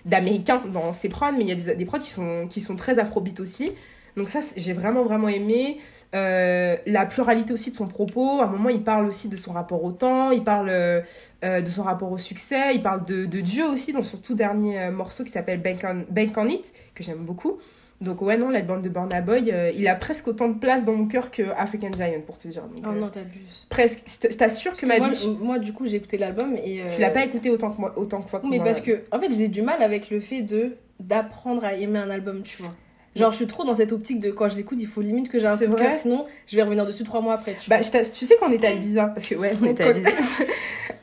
[0.05, 2.77] d'américain dans ses prods, mais il y a des, des prods qui sont, qui sont
[2.77, 3.73] très afrobeat aussi.
[4.17, 5.79] Donc ça, j'ai vraiment, vraiment aimé.
[6.15, 8.41] Euh, la pluralité aussi de son propos.
[8.41, 11.01] À un moment, il parle aussi de son rapport au temps, il parle euh,
[11.43, 14.79] de son rapport au succès, il parle de, de Dieu aussi dans son tout dernier
[14.81, 17.59] euh, morceau qui s'appelle Bank on, Bank on It, que j'aime beaucoup.
[18.01, 20.93] Donc ouais, non, l'album de Burna Boy, euh, il a presque autant de place dans
[20.93, 22.63] mon cœur que African Giant, pour te dire.
[22.63, 23.67] Donc, Oh non, t'abuses.
[23.69, 24.03] Presque.
[24.31, 26.83] Je t'assure que ma Moi, biche, moi, du coup, j'ai écouté l'album et.
[26.95, 28.67] tu l'as pas écouté autant que moi, autant que fois que Mais moi.
[28.67, 32.11] parce que, en fait, j'ai du mal avec le fait de d'apprendre à aimer un
[32.11, 32.75] album, tu vois.
[33.17, 35.39] Genre, je suis trop dans cette optique de quand je l'écoute, il faut limite que
[35.39, 37.57] j'ai un coup de cœur, sinon je vais revenir dessus trois mois après.
[37.61, 39.91] Tu Bah, je tu sais qu'on était à Ibiza, parce que ouais, on était à.
[39.91, 40.11] Ibiza.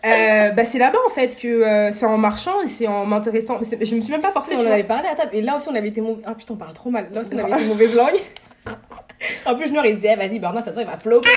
[0.03, 3.59] Euh, bah, c'est là-bas en fait que euh, c'est en marchant et c'est en m'intéressant.
[3.61, 4.55] Je me suis même pas forcée.
[4.55, 6.23] On en avait parlé à table et là aussi on avait été mauvais.
[6.25, 7.09] Ah putain, on parle trop mal.
[7.13, 8.17] Là aussi on avait été mauvaise langue.
[9.45, 11.29] en plus, Junior il disait, vas-y, Bernard, ça se il va flopper.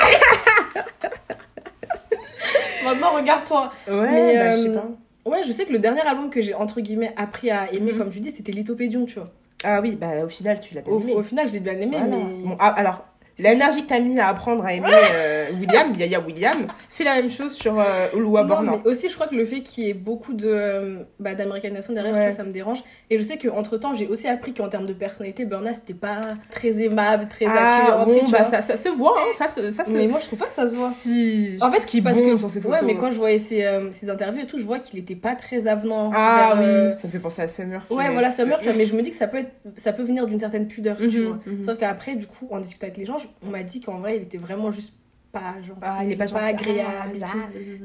[2.84, 3.70] Maintenant, regarde-toi.
[3.88, 4.88] Ouais, Mais, bah, je sais euh, pas.
[5.30, 7.98] Ouais, je sais que le dernier album que j'ai entre guillemets appris à aimer, Mhm.
[7.98, 9.30] comme tu dis, c'était Lithopédion, tu vois.
[9.64, 11.14] Ah oui, bah au final, tu l'as bien Au, aimé.
[11.14, 12.06] au final, je l'ai bien aimé, Voilà.
[12.06, 12.22] mais.
[12.44, 13.04] Bon, ah, alors,
[13.38, 17.30] l'énergie que t'as mis à apprendre à aimer euh, William, Yaya William, fait la même
[17.30, 18.08] chose sur euh,
[18.44, 18.72] Borna.
[18.84, 21.92] mais aussi, je crois que le fait qu'il y ait beaucoup de euh, bah, d'américanisation
[21.94, 22.20] derrière, Ouais.
[22.20, 22.82] tu vois, ça me dérange.
[23.10, 26.20] Et je sais qu'entre temps, j'ai aussi appris qu'en termes de personnalité, Burna, c'était pas
[26.50, 28.06] très aimable, très Ah, accueillant.
[28.24, 29.70] bon, bah ça, ça se voit, hein, ça se...
[29.70, 29.90] Ça se...
[29.92, 30.90] Mais moi, je trouve pas que ça se voit.
[30.90, 32.82] Si, En fait, qui parce bon que- sur ses Ouais, photos.
[32.86, 35.34] mais quand je voyais ses, euh, ses interviews et tout, je vois qu'il était pas
[35.34, 36.10] très avenant.
[36.14, 37.82] Ah vers, euh, oui, ça me fait penser à Summer.
[37.90, 40.02] Ouais, voilà, Summer, tu vois, mais je me dis que ça peut, être, ça peut
[40.04, 41.38] venir d'une certaine pudeur, tu Mhm, vois.
[41.46, 41.64] mhm.
[41.64, 44.22] Sauf qu'après, du coup, en discutant avec les gens, on m'a dit qu'en vrai, il
[44.22, 44.94] était vraiment juste
[45.32, 46.42] pas gentil, Ah, il est pas, gentil.
[46.44, 47.38] agréable et Ah, tout.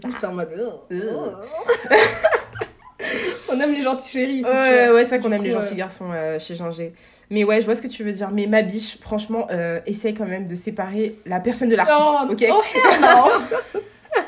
[0.04, 0.50] ah, J'étais en mode.
[0.60, 1.12] oh, Euh.
[1.16, 1.94] oh.
[3.52, 6.10] on aime les gentils chéris ici, Ouais, c'est vrai qu'on aime les gentils euh, garçons
[6.14, 6.94] euh, chez Ginger.
[7.32, 8.30] Mais ouais, je vois ce que tu veux dire.
[8.32, 12.00] Mais ma biche, franchement, euh, essaye quand même de séparer la personne de l'artiste.
[12.00, 12.46] Non, ok?
[12.52, 14.22] oh, hell no.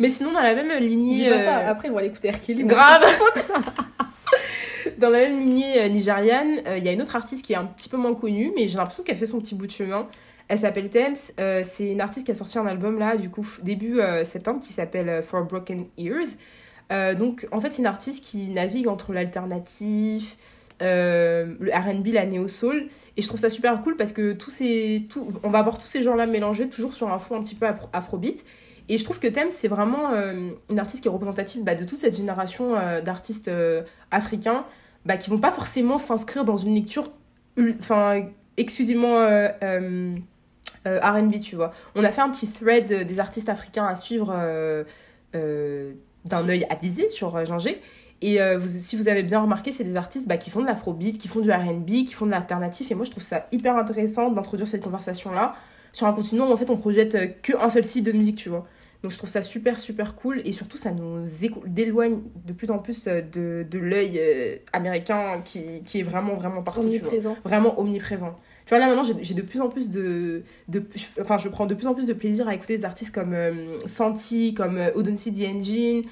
[0.00, 1.24] Mais sinon, dans la même lignée.
[1.24, 2.32] Dis pas ça, euh, après, ils vont aller écouter.
[2.44, 2.64] Kelly.
[2.64, 3.04] Grave
[4.98, 7.88] Dans la même lignée nigériane, il y a une autre artiste qui est un petit
[7.88, 10.06] peu moins connue, mais j'ai l'impression qu'elle fait son petit bout de chemin.
[10.48, 11.16] Elle s'appelle Thames.
[11.40, 14.60] Euh, c'est une artiste qui a sorti un album là, du coup, début euh, septembre,
[14.60, 16.36] qui s'appelle euh, For Broken Ears.
[17.18, 20.36] Donc, en fait, c'est une artiste qui navigue entre l'alternatif,
[20.80, 22.88] le RB, la néo-soul.
[23.16, 25.08] Et je trouve ça super cool parce que tous ces,
[25.42, 27.88] on va avoir tous ces genres-là mélangés, toujours sur un fond un petit peu afro-
[27.92, 28.44] afrobeat.
[28.88, 30.10] Et je trouve que Thames, c'est vraiment
[30.70, 33.50] une artiste qui est représentative bah, de toute cette génération d'artistes
[34.12, 34.64] africains
[35.04, 37.10] bah, qui vont pas forcément s'inscrire dans une lecture
[38.56, 39.26] exclusivement
[40.86, 41.72] R&B, tu vois.
[41.94, 44.84] On a fait un petit thread euh, des artistes africains à suivre euh,
[45.34, 45.92] euh,
[46.24, 47.80] d'un œil avisé sur euh, Ginger.
[48.22, 50.66] Et euh, vous- si vous avez bien remarqué, c'est des artistes bah, qui font de
[50.66, 52.90] l'afrobeat, qui font du R&B, qui font de l'alternatif.
[52.90, 55.52] Et moi, je trouve ça hyper intéressant d'introduire cette conversation-là
[55.92, 58.48] sur un continent où en fait on projette euh, qu'un seul style de musique, tu
[58.48, 58.66] vois.
[59.02, 61.22] Donc je trouve ça super super cool et surtout ça nous
[61.76, 66.34] éloigne de plus en plus euh, de, de l'œil euh, américain qui, qui est vraiment
[66.36, 66.80] vraiment partout.
[66.80, 67.36] tu vois Omniprésent.
[67.44, 68.34] vraiment omniprésent.
[68.66, 70.82] Tu vois, là maintenant, j'ai de plus en plus de, de.
[71.20, 73.78] Enfin, je prends de plus en plus de plaisir à écouter des artistes comme euh,
[73.86, 76.02] Santi, comme euh, Odense The Engine,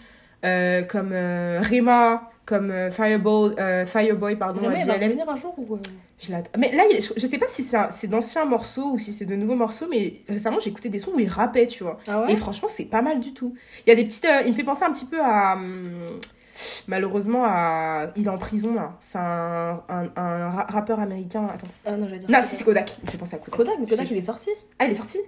[0.45, 3.55] euh, comme euh, Rema, comme Fireball,
[3.87, 5.05] Fireboy, pardon, Vraiment, il va JLM.
[5.09, 5.77] revenir un jour ou.
[5.77, 5.79] euh,
[6.21, 6.33] Je.
[6.59, 9.87] Mais là, je sais pas si c'est d'anciens morceaux ou si c'est de nouveaux morceaux,
[9.91, 11.99] mais récemment, j'ai écouté des sons où il rappait, tu vois.
[12.07, 13.55] Ah Et franchement, c'est pas mal du tout.
[13.87, 14.27] Il y a des petites.
[14.45, 15.57] il me fait penser un petit peu à.
[16.89, 18.09] Malheureusement, à.
[18.17, 18.93] Il est en prison, là.
[19.01, 21.45] C'est un, un, un ra- rappeur américain.
[21.53, 21.67] Attends.
[21.87, 22.29] Ah non, j'allais dire.
[22.31, 22.45] Non, Kodak.
[22.45, 22.91] si, c'est Kodak.
[23.07, 23.57] Fait penser à Kodak.
[23.57, 24.51] Kodak, mais Kodak, il est sorti?
[24.79, 25.19] Ah, il est sorti?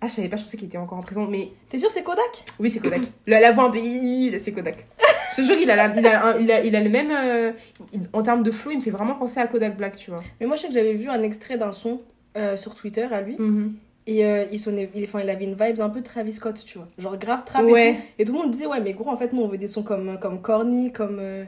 [0.00, 1.26] Ah, je savais pas, je pensais qu'il était encore en prison.
[1.30, 2.44] Mais T'es sûr, c'est Kodak?
[2.58, 3.00] Oui, c'est Kodak.
[3.26, 3.78] la, la voix peu.
[3.78, 4.84] il- C'est Kodak.
[5.32, 7.10] Je te jure, il a, la- il, a un- il, a, il a le même.
[7.10, 7.52] euh,
[7.92, 10.20] il- en termes de flow, il me fait vraiment penser à Kodak Black, tu vois.
[10.40, 11.98] Mais moi, je sais que j'avais vu un extrait d'un son
[12.36, 13.36] euh, sur Twitter à lui.
[13.38, 13.74] Mhm.
[14.06, 16.78] Et euh, il, sonnait, il, enfin, il avait une vibe un peu Travis Scott, tu
[16.78, 16.88] vois.
[16.98, 17.90] Genre grave trap Ouais.
[17.90, 18.00] et tout.
[18.18, 19.82] Et tout le monde disait, ouais, mais gros, en fait, nous, on veut des sons
[19.84, 21.18] comme, comme Corny, comme.
[21.20, 21.44] euh,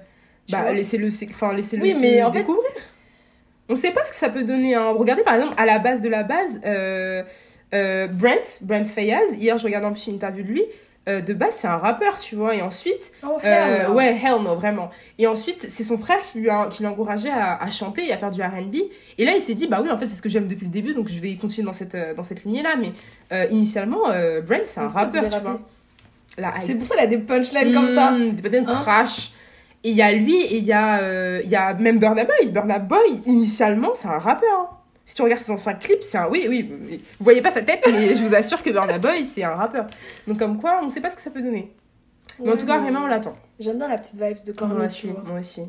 [0.51, 2.63] Bah, laissez-le enfin, laissez-le Oui, se mais en fait- découvrir.
[3.69, 4.75] On sait pas ce que ça peut donner.
[4.75, 4.91] Hein.
[4.97, 7.23] Regardez, par exemple, à la base de la base, euh,
[7.73, 10.65] euh, Brent, Brent Fayaz, hier, je regardais un petit interview de lui.
[11.09, 12.55] Euh, de base, c'est un rappeur, tu vois.
[12.55, 13.47] Et ensuite, Oh, euh,
[13.83, 13.95] hell no.
[13.95, 14.91] ouais, hell no, vraiment.
[15.19, 18.13] Et ensuite, c'est son frère qui lui a, qui l'a encouragé à, à chanter et
[18.13, 18.77] à faire du R&B.
[19.19, 20.71] Et là, il s'est dit, bah oui, en fait, c'est ce que j'aime depuis le
[20.73, 22.77] début, donc je vais continuer dans cette, euh, dans cette lignée-là.
[22.81, 22.93] Mais
[23.33, 25.61] euh, initialement, euh, Brent, c'est un rappeur, tu vois.
[26.63, 28.11] C'est pour ça qu'il a des punchlines comme ça.
[28.11, 29.31] Mmh, Des patterns Hein trash.
[29.85, 32.25] Et il y a lui et il y, a, euh, il y a même Burna
[32.25, 32.49] Boy.
[32.49, 34.79] Burna Boy, initialement, c'est un rappeur.
[35.05, 36.29] Si tu regardes ses anciens clips, c'est un.
[36.29, 39.45] Oui, oui, vous voyez pas sa tête, mais je vous assure que Burna Boy, c'est
[39.45, 39.87] un rappeur.
[40.27, 41.73] Donc, comme quoi, on sait pas ce que ça peut donner.
[42.43, 43.35] Mais en tout cas, vraiment, on l'attend.
[43.61, 45.63] J'aime bien la petite vibe de Corny, Moi aussi, moi aussi.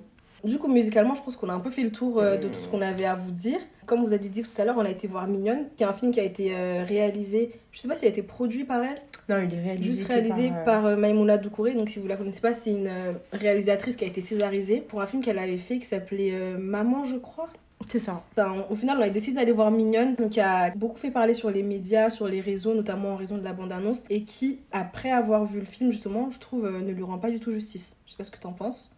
[0.43, 2.60] Du coup, musicalement, je pense qu'on a un peu fait le tour euh, de tout
[2.60, 3.60] ce qu'on avait à vous dire.
[3.88, 5.93] Comme vous a dit tout à l'heure, on a été voir Mignonne, qui est un
[5.93, 9.02] film qui a été euh, réalisé, je sais pas s'il a été produit par elle,
[9.28, 9.89] Non, il est réalisé.
[9.89, 11.74] juste réalisé par, euh, par, euh, Maïmouna Doucouré.
[11.74, 15.02] Donc, si vous la connaissez pas, c'est une euh, réalisatrice qui a été césarisée pour
[15.02, 17.50] un film qu'elle avait fait qui s'appelait euh, Maman, je crois.
[17.88, 18.24] C'est ça.
[18.38, 21.34] Enfin, au final, on a décidé d'aller voir Mignonne, donc qui a beaucoup fait parler
[21.34, 25.12] sur les médias, sur les réseaux, notamment en raison de la bande-annonce, et qui, après
[25.12, 27.98] avoir vu le film, justement, je trouve, euh, ne lui rend pas du tout justice.
[28.06, 28.91] Je sais pas ce que t'en penses.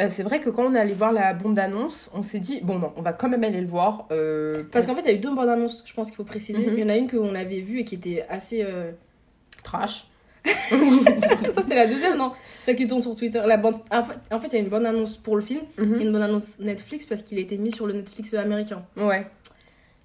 [0.00, 2.80] Euh, c'est vrai que quand on est allé voir la bande-annonce, on s'est dit, bon,
[2.80, 4.06] non, on va quand même aller le voir.
[4.10, 6.66] euh, Parce qu'en fait, il y a eu deux bandes-annonces, je pense qu'il faut préciser.
[6.66, 6.72] Mhm.
[6.76, 8.66] Il y en a une qu'on avait vue et qui était assez.
[9.62, 10.08] trash.
[11.54, 12.32] Ça, c'était la deuxième, non?
[12.62, 13.42] Celle qui tourne sur Twitter.
[13.46, 13.76] La bande...
[13.90, 16.00] en, fait, en fait, il y a une bande-annonce pour le film Mhm.
[16.00, 18.84] et une bande-annonce Netflix parce qu'il a été mis sur le Netflix américain.
[18.96, 19.26] Ouais.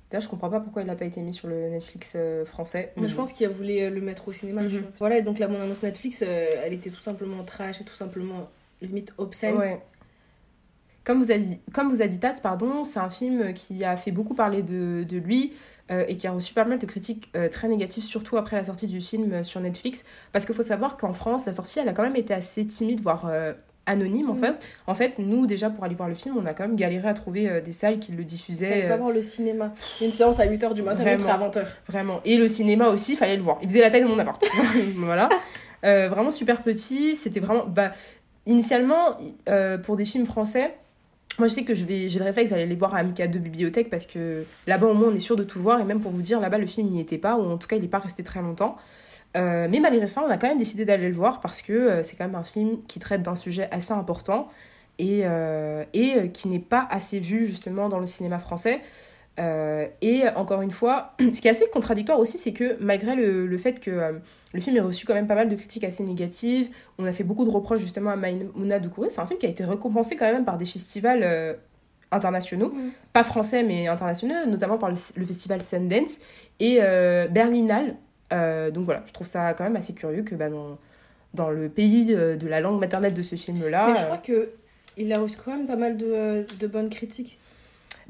[0.10, 2.92] D'ailleurs, je comprends pas pourquoi il n'a pas été mis sur le Netflix euh, français.
[2.98, 4.62] Mais je pense qu'il a voulu le mettre au cinéma.
[4.66, 4.82] tu Mhm.
[4.82, 4.90] vois.
[5.00, 8.50] Voilà, et donc la bande-annonce Netflix, euh, elle était tout simplement trash et tout simplement
[8.82, 9.56] limite obscène.
[9.58, 9.80] Ouais.
[11.04, 13.98] Comme vous, a dit, comme vous a dit Tat, pardon, c'est un film qui a
[13.98, 15.54] fait beaucoup parler de, de lui
[15.92, 18.64] euh, et qui a reçu pas mal de critiques euh, très négatives, surtout après la
[18.64, 20.06] sortie du film euh, sur Netflix.
[20.32, 23.02] Parce qu'il faut savoir qu'en France, la sortie, elle a quand même été assez timide,
[23.02, 23.30] voire
[23.86, 24.40] anonyme en Mhm.
[24.40, 24.54] fait.
[24.86, 27.14] En fait, nous, déjà, pour aller voir le film, on a quand même galéré à
[27.16, 28.88] trouver euh, des salles qui le diffusaient.
[28.88, 29.74] pas euh, voir le cinéma.
[30.00, 31.66] Une séance à 8h du matin, l'autre à 20h.
[31.88, 32.20] Vraiment.
[32.24, 33.58] Et le cinéma aussi, fallait le voir.
[33.64, 34.44] Il faisait la taille de mon appart.
[34.98, 35.28] voilà.
[35.86, 37.16] Euh, vraiment super petit.
[37.16, 37.66] C'était vraiment.
[37.66, 37.92] Bah,
[38.46, 39.18] initialement,
[39.84, 40.76] pour des films français,
[41.38, 44.06] moi je sais que j'ai le réflexe d'aller les voir à Amica 2 Bibliothèque parce
[44.06, 45.80] que là-bas au moins on est sûr de tout voir.
[45.80, 47.76] Et même pour vous dire, là-bas le film n'y était pas, ou en tout cas
[47.76, 48.78] il n'est pas resté très longtemps.
[49.38, 52.04] Euh, mais malgré ça, on a quand même décidé d'aller le voir parce que euh,
[52.04, 54.50] c'est quand même un film qui traite d'un sujet assez important
[54.98, 55.84] et, et euh,
[56.28, 58.82] qui n'est pas assez vu justement dans le cinéma français.
[59.40, 63.48] Euh, et encore une fois, ce qui est assez contradictoire aussi, c'est que malgré le,
[63.48, 64.12] le fait que euh,
[64.54, 67.24] le film ait reçu quand même pas mal de critiques assez négatives, on a fait
[67.24, 70.32] beaucoup de reproches justement à Maïmouna Doucouré, c'est un film qui a été récompensé quand
[70.32, 71.54] même par des festivals euh,
[72.12, 72.92] internationaux, Mhm.
[73.14, 76.20] pas français mais internationaux, notamment par le, le festival Sundance
[76.60, 76.80] et
[77.30, 77.96] Berlinale.
[78.32, 80.78] Donc voilà, je trouve ça quand même assez curieux que bah, dans,
[81.36, 84.50] dans le pays de la langue maternelle de ce film-là, Mais je crois que
[84.98, 87.40] il a reçu quand même pas mal de, de bonnes critiques.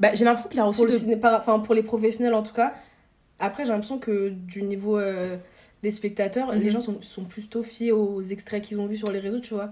[0.00, 2.54] Bah, j'ai l'impression qu'il a reçu Pour, le ciné- enfin, pour les professionnels en tout
[2.54, 2.74] cas.
[3.38, 5.36] Après, j'ai l'impression que du niveau euh,
[5.82, 6.60] des spectateurs, Mhm.
[6.60, 9.54] les gens sont, sont plutôt fiés aux extraits qu'ils ont vus sur les réseaux, tu
[9.54, 9.70] vois.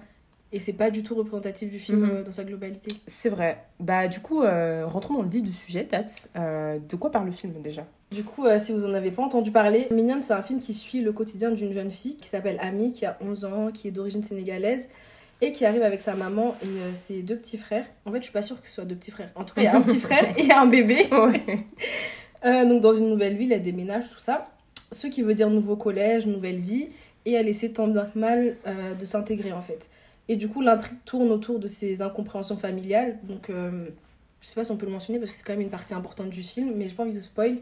[0.53, 2.11] Et c'est pas du tout représentatif du film Mhm.
[2.11, 2.91] euh, dans sa globalité.
[3.07, 3.59] C'est vrai.
[3.81, 6.05] Bah du coup, euh, rentrons dans le vif du sujet, Tat.
[6.35, 7.85] De quoi parle le film déjà?
[8.11, 11.03] Du coup, si vous en avez pas entendu parler, Mignonne, c'est un film qui suit
[11.03, 14.23] le quotidien d'une jeune fille qui s'appelle Ami, qui a 11 ans, qui est d'origine
[14.25, 14.89] sénégalaise
[15.41, 17.87] et qui arrive avec sa maman et euh, ses deux petits frères.
[18.05, 19.31] En fait, je suis pas sûre que ce soit deux petits frères.
[19.35, 21.07] En tout cas, il y a un petit frère et un bébé.
[21.19, 21.67] Ouais.
[22.45, 24.49] Euh, donc dans une nouvelle ville, elle déménage, tout ça.
[24.93, 26.89] Ce qui veut dire nouveau collège, nouvelle vie.
[27.25, 29.91] Et elle essaie tant bien que mal euh, de s'intégrer en fait.
[30.29, 33.19] Et du coup, l'intrigue tourne autour de ces incompréhensions familiales.
[33.25, 35.71] Donc je sais pas si on peut le mentionner parce que c'est quand même une
[35.71, 37.57] partie importante du film, mais j'ai pas envie de spoil.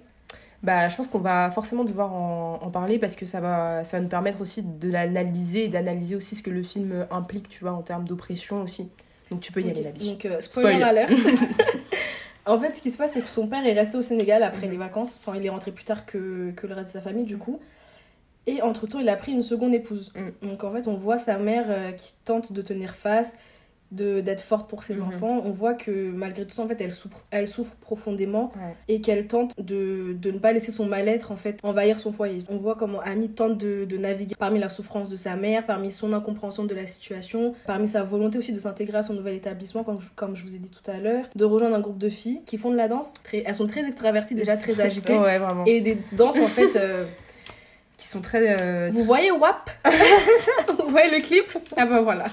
[0.63, 3.99] Bah, je pense qu'on va forcément devoir en, en parler parce que ça va, ça
[3.99, 7.61] va nous permettre aussi de l'analyser et d'analyser aussi ce que le film implique, tu
[7.61, 8.91] vois, en termes d'oppression aussi.
[9.31, 10.07] Donc tu peux y aller, la biche.
[10.09, 10.83] Donc euh, spoiler Spoil.
[10.83, 11.13] alert.
[12.47, 14.67] en fait, ce qui se passe, c'est que son père est resté au Sénégal après
[14.67, 14.73] Mhm.
[14.73, 15.21] les vacances.
[15.25, 17.61] Enfin, il est rentré plus tard que, que le reste de sa famille, du coup.
[18.47, 20.13] Et entre-temps, il a pris une seconde épouse.
[20.15, 20.49] Mm.
[20.49, 23.33] Donc en fait, on voit sa mère euh, qui tente de tenir face,
[23.93, 25.03] d'être forte pour ses Mhm.
[25.09, 25.43] enfants.
[25.45, 28.75] On voit que malgré tout ça, en fait, elle souffre, elle souffre profondément Ouais.
[28.89, 32.43] et qu'elle tente de, de ne pas laisser son mal-être en fait envahir son foyer.
[32.49, 35.91] On voit comment Amy tente de, de naviguer parmi la souffrance de sa mère, parmi
[35.91, 39.85] son incompréhension de la situation, parmi sa volonté aussi de s'intégrer à son nouvel établissement,
[39.85, 42.09] comme, je- comme je vous ai dit tout à l'heure, de rejoindre un groupe de
[42.09, 43.15] filles qui font de la danse.
[43.23, 45.17] Très, elles sont très extraverties, déjà très agitées.
[45.17, 45.41] Ouais.
[45.67, 46.75] Et des danses en fait.
[46.77, 47.05] euh,
[47.97, 48.61] Qui sont très.
[48.61, 49.71] euh, vous voyez WAP
[50.85, 51.45] Vous voyez le clip?
[51.79, 52.25] Ah bah voilà.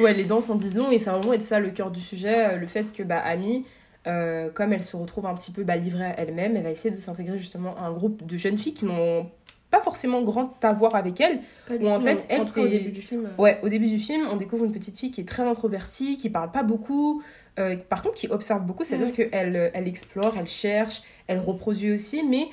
[0.00, 2.00] Ouais, les danses en disent long et ça va vraiment être ça le cœur du
[2.00, 3.64] sujet, euh, le fait que bah, Amy,
[4.06, 6.94] euh, comme elle se retrouve un petit peu bah, livrée à elle-même, elle va essayer
[6.94, 9.28] de s'intégrer justement à un groupe de jeunes filles qui n'ont
[9.70, 11.40] pas forcément grand à voir avec elle.
[11.80, 13.26] Ou en fait, elle, cas, au c'est- début du film.
[13.26, 16.18] euh, Ouais, au début du film, on découvre une petite fille qui est très introvertie,
[16.18, 17.22] qui parle pas beaucoup,
[17.58, 22.22] euh, par contre qui observe beaucoup, c'est-à-dire qu'elle elle explore, elle cherche, elle reproduit aussi,
[22.22, 22.46] mais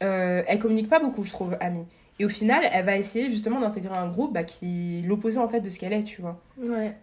[0.00, 1.84] elle communique pas beaucoup, je trouve, Amy.
[2.20, 5.48] Et au final, elle va essayer justement d'intégrer un groupe bah, qui est l'opposé en
[5.48, 6.40] fait de ce qu'elle est, tu vois.
[6.58, 6.96] Ouais.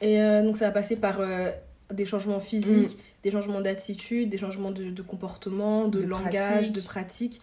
[0.00, 1.50] Et euh, donc ça va passer par euh,
[1.92, 6.72] des changements physiques, des changements d'attitude, des changements de, de comportement, de, De langage, pratique.
[6.72, 7.40] de pratique.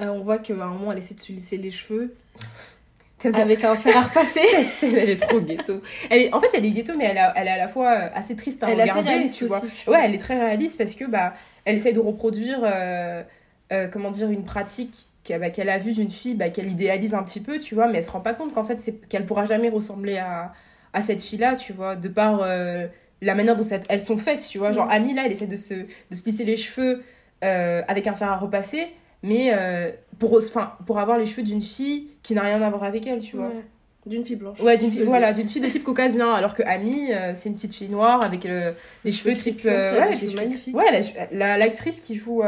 [0.00, 2.14] Euh, on voit qu'à un moment, elle essaie de se lisser les cheveux
[3.18, 4.42] Tellement- avec un fer à repasser.
[4.82, 5.80] Elle est trop ghetto.
[6.10, 7.88] Elle est, en fait, elle est ghetto, mais elle, a- elle est à la fois
[7.90, 9.62] assez triste à Elle est assez regarder, réaliste tu vois.
[9.62, 9.94] aussi, tu vois.
[9.98, 11.32] Ouais, elle est très réaliste parce que bah,
[11.64, 13.22] elle essaie de reproduire, euh,
[13.72, 17.12] euh, comment dire, une pratique qu'elle bah, qu'elle a vue d'une fille, bah, qu'elle idéalise
[17.14, 19.44] un petit peu, tu vois, mais elle se rend pas compte qu'en fait, qu'elle pourra
[19.44, 20.52] jamais ressembler à,
[20.92, 22.86] à cette fille-là, tu vois, de par euh,
[23.20, 24.72] la manière dont elles sont faites, tu vois.
[24.72, 24.88] Genre.
[24.90, 27.02] Amy, là, elle essaie de se, de se lisser les cheveux
[27.44, 28.86] euh, avec un fer à repasser,
[29.22, 30.38] mais euh, pour,
[30.86, 33.48] pour avoir les cheveux d'une fille qui n'a rien à voir avec elle, tu vois.
[33.48, 33.64] Ouais.
[34.06, 34.60] D'une fille blanche.
[34.60, 37.56] Ouais, d'une fille, voilà, d'une fille de type caucasien, alors que Amy, euh, c'est une
[37.56, 38.72] petite fille noire avec euh,
[39.04, 39.62] des cheveux type.
[39.66, 40.76] euh, ouais, des des cheveux cheveux- magnifiques.
[40.76, 42.42] Ouais, la- la- l'actrice qui joue,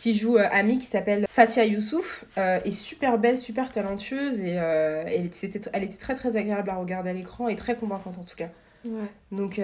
[0.00, 4.54] qui joue euh, Amy, qui s'appelle Fatia Youssouf, euh, est super belle, super talentueuse et
[4.56, 8.36] euh, elle, était très très agréable à regarder à l'écran et très convaincante en tout
[8.36, 8.48] cas.
[8.86, 9.10] Ouais.
[9.30, 9.60] Donc,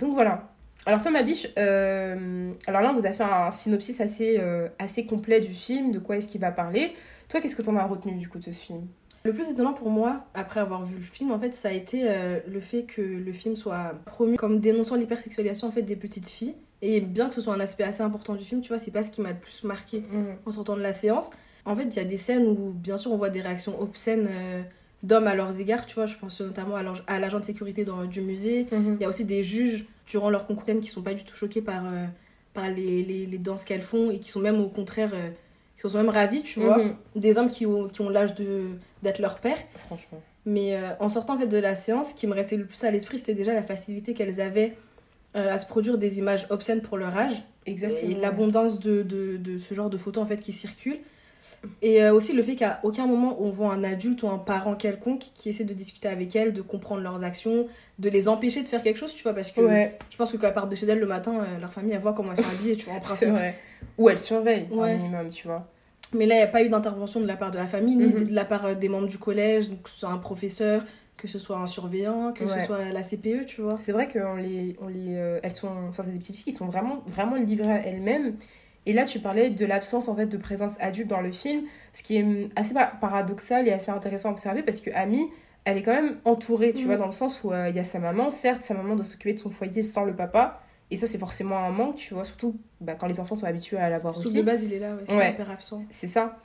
[0.00, 0.48] donc voilà.
[0.84, 4.40] Alors toi, ma biche, alors là, on vous a fait un synopsis assez,
[4.80, 6.92] assez complet du film, de quoi est-ce qu'il va parler.
[7.28, 8.88] Toi, qu'est-ce que t'en as retenu du coup de ce film?
[9.24, 12.02] Le plus étonnant pour moi, après avoir vu le film, en fait, ça a été
[12.04, 16.26] euh, le fait que le film soit promu comme dénonçant l'hypersexualisation en fait des petites
[16.26, 16.56] filles.
[16.84, 19.02] Et bien que ce soit un aspect assez important du film, tu vois, c'est pas
[19.04, 20.02] ce qui m'a le plus marqué
[20.44, 21.30] en sortant de la séance.
[21.64, 24.26] En fait, il y a des scènes où, bien sûr, on voit des réactions obscènes
[24.28, 24.62] euh,
[25.04, 26.06] d'hommes à leurs égards, tu vois.
[26.06, 28.66] Je pense notamment à l'ag- à l'agent de sécurité dans, du musée.
[28.72, 28.96] Mhm.
[28.98, 31.62] Il y a aussi des juges durant leur concours qui sont pas du tout choqués
[31.62, 32.04] par, euh,
[32.52, 35.30] par les, les, les danses qu'elles font et qui sont même au contraire, euh,
[35.80, 36.78] qui sont même ravis, tu vois.
[36.78, 36.96] Mhm.
[37.14, 39.58] Des hommes qui ont, qui ont l'âge d'être leur père.
[39.86, 40.20] Franchement.
[40.46, 42.90] Mais en sortant en fait de la séance, ce qui me restait le plus à
[42.90, 44.76] l'esprit, c'était déjà la facilité qu'elles avaient
[45.36, 48.10] euh, à se produire des images obscènes pour leur âge Exactement.
[48.10, 50.98] et l'abondance de, de, de ce genre de photos en fait qui circulent.
[51.80, 54.74] Et euh, aussi le fait qu'à aucun moment on voit un adulte ou un parent
[54.74, 57.68] quelconque qui essaie de discuter avec elles, de comprendre leurs actions,
[58.00, 60.36] de les empêcher de faire quelque chose, tu vois, parce que Ouais, je pense que
[60.38, 62.42] quand elles partent de chez elles le matin, euh, leur famille elle voit comment elles
[62.44, 63.28] sont habillées, tu vois, en principe.
[63.30, 63.54] vrai.
[63.96, 64.92] Ou elle surveille, Ouais.
[64.92, 65.68] un minimum, tu vois.
[66.14, 68.06] Mais là, il n'y a pas eu d'intervention de la part de la famille, ni
[68.12, 68.24] Mhm.
[68.26, 70.82] de la part des membres du collège, donc que ce soit un professeur,
[71.22, 72.58] que ce soit un surveillant, que Ouais.
[72.60, 73.76] ce soit la CPE, tu vois.
[73.78, 76.52] C'est vrai qu'on les, on les, euh, elles sont, enfin c'est des petites filles qui
[76.52, 78.36] sont vraiment, vraiment livrées à elles-mêmes.
[78.86, 82.02] Et là, tu parlais de l'absence en fait de présence adulte dans le film, ce
[82.02, 85.28] qui est hum, assez pa- paradoxal et assez intéressant à observer parce que Amy,
[85.64, 87.84] elle est quand même entourée, tu vois, dans le sens où euh, il y a
[87.84, 88.30] sa maman.
[88.30, 91.56] Certes, sa maman doit s'occuper de son foyer sans le papa, et ça c'est forcément
[91.58, 94.34] un manque, tu vois, surtout bah, quand les enfants sont habitués à l'avoir aussi.
[94.36, 95.28] de base, il est là, ouais, c'est Ouais.
[95.28, 95.84] un père absent.
[95.88, 96.36] C'est ça.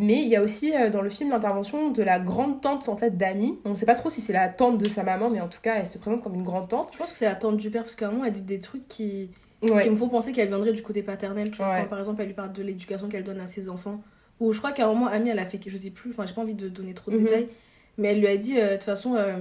[0.00, 2.96] Mais il y a aussi euh, dans le film l'intervention de la grande tante en
[2.96, 3.58] fait d'Amy.
[3.64, 5.60] On ne sait pas trop si c'est la tante de sa maman, mais en tout
[5.60, 6.90] cas elle se présente comme une grande tante.
[6.92, 8.60] Je pense que c'est la tante du père, parce qu'à un moment, elle dit des
[8.60, 9.30] trucs qui,
[9.62, 9.84] Ouais.
[9.84, 11.70] qui me font penser qu'elle viendrait du côté paternel, tu vois.
[11.70, 11.80] Ouais.
[11.82, 14.00] Quand, par exemple, elle lui parle de l'éducation qu'elle donne à ses enfants.
[14.40, 16.34] Ou je crois qu'à un moment, Amy, elle a fait, je sais plus, enfin, j'ai
[16.34, 17.24] pas envie de donner trop de Mhm.
[17.24, 17.48] détails,
[17.96, 19.34] mais elle lui a dit, euh, de toute façon, euh,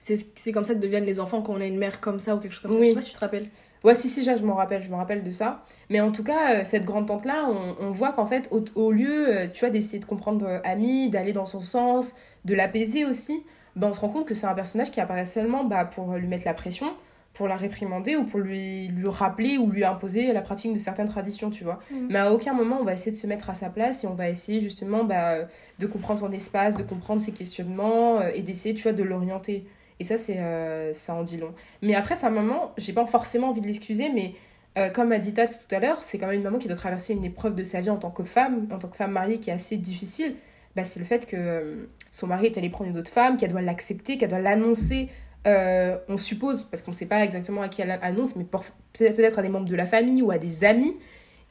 [0.00, 2.34] c'est c'est comme ça que deviennent les enfants quand on a une mère comme ça
[2.34, 2.80] ou quelque chose comme ça.
[2.80, 3.48] Je sais pas si tu te rappelles.
[3.82, 5.64] Ouais, si, si, je m'en rappelle, je me rappelle de ça.
[5.88, 8.92] Mais en tout cas, euh, cette grande tante-là, on, on voit qu'en fait, au, au
[8.92, 12.14] lieu, euh, tu vois, d'essayer de comprendre euh, Amy, d'aller dans son sens,
[12.44, 13.42] de l'apaiser aussi,
[13.76, 16.26] ben, on se rend compte que c'est un personnage qui apparaît seulement bah, pour lui
[16.26, 16.92] mettre la pression,
[17.32, 21.08] pour la réprimander ou pour lui, lui rappeler ou lui imposer la pratique de certaines
[21.08, 21.78] traditions, tu vois.
[21.90, 22.08] Mhm.
[22.10, 24.14] Mais à aucun moment, on va essayer de se mettre à sa place et on
[24.14, 25.36] va essayer justement bah,
[25.78, 29.64] de comprendre son espace, de comprendre ses questionnements et d'essayer, tu vois, de l'orienter.
[30.00, 31.52] Et ça, c'est euh, ça en dit long.
[31.82, 34.32] Mais après, sa maman, j'ai pas forcément envie de l'excuser, mais
[34.78, 36.76] euh, comme a dit Tats tout à l'heure, c'est quand même une maman qui doit
[36.76, 39.38] traverser une épreuve de sa vie en tant que femme, en tant que femme mariée
[39.38, 40.36] qui est assez difficile.
[40.74, 43.50] Bah, c'est le fait que euh, son mari est allé prendre une autre femme, qu'elle
[43.50, 45.10] doit l'accepter, qu'elle doit l'annoncer.
[45.44, 49.50] on suppose, parce qu'on sait pas exactement à qui elle annonce, mais peut-être à des
[49.50, 50.96] membres de la famille ou à des amis.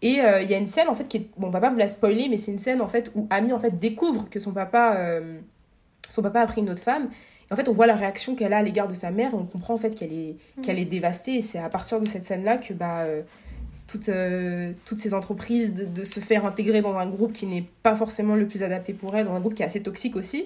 [0.02, 1.28] Et il y a une scène en fait qui est.
[1.38, 3.54] Bon, on va pas vous la spoiler, mais c'est une scène en fait où Amy
[3.54, 5.20] en fait découvre que son papa,
[6.10, 7.10] son papa a pris une autre femme.
[7.52, 9.46] En fait, on voit la réaction qu'elle a à l'égard de sa mère et on
[9.46, 11.36] comprend en fait qu'elle est, qu'elle est dévastée.
[11.36, 13.22] Et c'est à partir de cette scène-là que bah, euh,
[13.88, 17.66] toutes, euh, toutes ces entreprises de, de se faire intégrer dans un groupe qui n'est
[17.82, 20.46] pas forcément le plus adapté pour elle, dans un groupe qui est assez toxique aussi,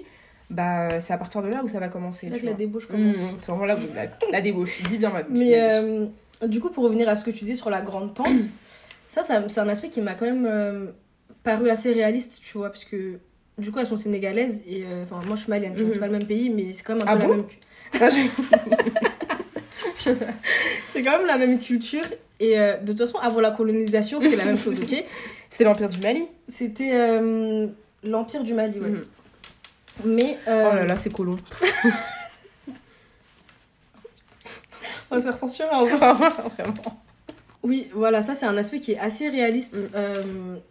[0.49, 2.27] bah, c'est à partir de là où ça va commencer.
[2.27, 3.17] C'est là que la débauche Mmh, commence.
[3.41, 4.81] c'est vraiment là où la, la débauche.
[4.83, 6.07] Dis bien ma Mais ma- euh,
[6.47, 8.39] du coup, pour revenir à ce que tu dis sur la grande tante,
[9.09, 10.93] ça, ça c'est un aspect qui m'a quand même
[11.43, 13.19] paru assez réaliste, tu vois, parce que
[13.57, 15.89] du coup, elles sont sénégalaises et euh, enfin, moi je suis malienne, vois, Mhm.
[15.89, 17.45] c'est pas le même pays, mais c'est quand même un Ah peu la bon même.
[20.87, 22.03] c'est quand même la même culture
[22.39, 25.03] et euh, de toute façon, avant la colonisation, c'était la même chose, ok?
[25.51, 26.23] C'est l'Empire du Mali.
[26.47, 27.67] C'était euh,
[28.03, 28.89] l'Empire du Mali, ouais.
[28.89, 29.05] Mhm.
[30.05, 30.37] Mais.
[30.47, 31.37] Oh là là, c'est colon.
[35.11, 35.95] On va se faire censurer en vrai.
[35.95, 37.02] Vraiment.
[37.63, 39.87] Oui, voilà, ça c'est un aspect qui est assez réaliste Mm.
[39.95, 40.23] euh,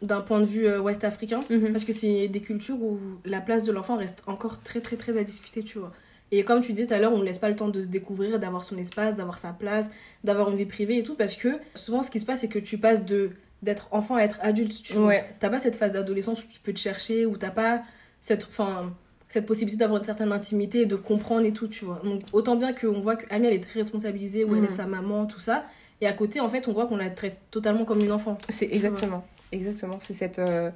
[0.03, 1.41] d'un point de vue euh, ouest africain.
[1.51, 1.73] Mhm.
[1.73, 5.17] Parce que c'est des cultures où la place de l'enfant reste encore très très très
[5.17, 5.93] à discuter, tu vois.
[6.35, 7.89] Et comme tu disais tout à l'heure, on ne laisse pas le temps de se
[7.89, 9.91] découvrir, d'avoir son espace, d'avoir sa place,
[10.25, 11.15] d'avoir une vie privée et tout.
[11.15, 13.31] Parce que souvent, ce qui se passe, c'est que tu passes de
[13.63, 15.07] d'être enfant à être adulte, tu vois.
[15.07, 15.25] Ouais.
[15.39, 17.83] T'as pas cette phase d'adolescence où tu peux te chercher, où t'as pas
[18.21, 18.93] cette, enfin,
[19.29, 22.01] cette possibilité d'avoir une certaine intimité, de comprendre et tout, tu vois.
[22.03, 24.87] Donc autant bien qu'on voit que Amy, elle est très responsabilisée, où elle aide sa
[24.87, 25.65] maman, tout ça.
[26.03, 28.37] Et à côté, en fait, on voit qu'on la traite totalement comme une enfant.
[28.49, 29.99] C'est exactement, exactement.
[30.01, 30.69] C'est cette, euh,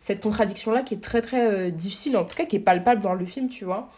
[0.00, 3.14] cette contradiction-là qui est très très euh, difficile, en tout cas qui est palpable dans
[3.14, 3.90] le film, tu vois.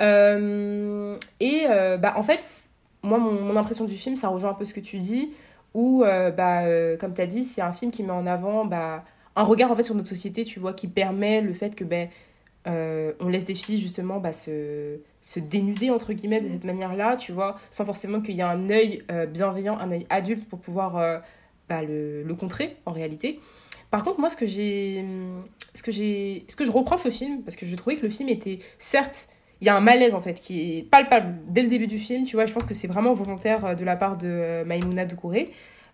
[0.00, 1.66] Euh, et
[2.00, 2.70] bah, en fait,
[3.02, 5.30] moi, mon, mon impression du film, ça rejoint un peu ce que tu dis,
[5.74, 6.62] où, bah,
[6.98, 9.04] comme tu as dit, c'est un film qui met en avant bah,
[9.36, 12.08] un regard en fait sur notre société, tu vois, qui permet le fait que ben,
[12.64, 17.32] on laisse des filles justement bah, se, se dénuder, entre guillemets, de cette manière-là, tu
[17.32, 20.98] vois, sans forcément qu'il y ait un œil euh, bienveillant, un œil adulte pour pouvoir
[20.98, 21.18] euh,
[21.66, 23.40] bah, le, le contrer, en réalité.
[23.90, 25.02] Par contre, moi, ce que j'ai,
[25.72, 28.10] ce que j'ai, ce que je reproche au film, parce que je trouvais que le
[28.10, 29.28] film était, certes,
[29.62, 32.24] il y a un malaise en fait qui est palpable dès le début du film,
[32.24, 32.44] tu vois.
[32.44, 35.52] Je pense que c'est vraiment volontaire euh, de la part de Maïmouna Doucouré.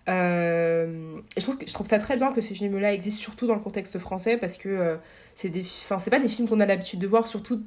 [0.08, 3.60] Je trouve, que, je trouve ça très bien que ce film-là existe, surtout dans le
[3.60, 4.96] contexte français, parce que euh,
[5.36, 7.62] c'est des, enfin, c'est pas des films qu'on a l'habitude de voir, surtout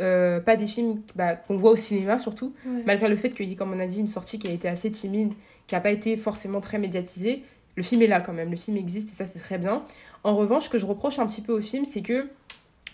[0.00, 2.54] euh, pas des films bah, qu'on voit au cinéma, surtout
[2.86, 4.68] malgré le fait qu'il y ait, comme on a dit, une sortie qui a été
[4.68, 5.32] assez timide,
[5.66, 7.44] qui n'a pas été forcément très médiatisée,
[7.76, 9.82] le film est là quand même, le film existe et ça c'est très bien.
[10.24, 12.28] En revanche, ce que je reproche un petit peu au film, c'est que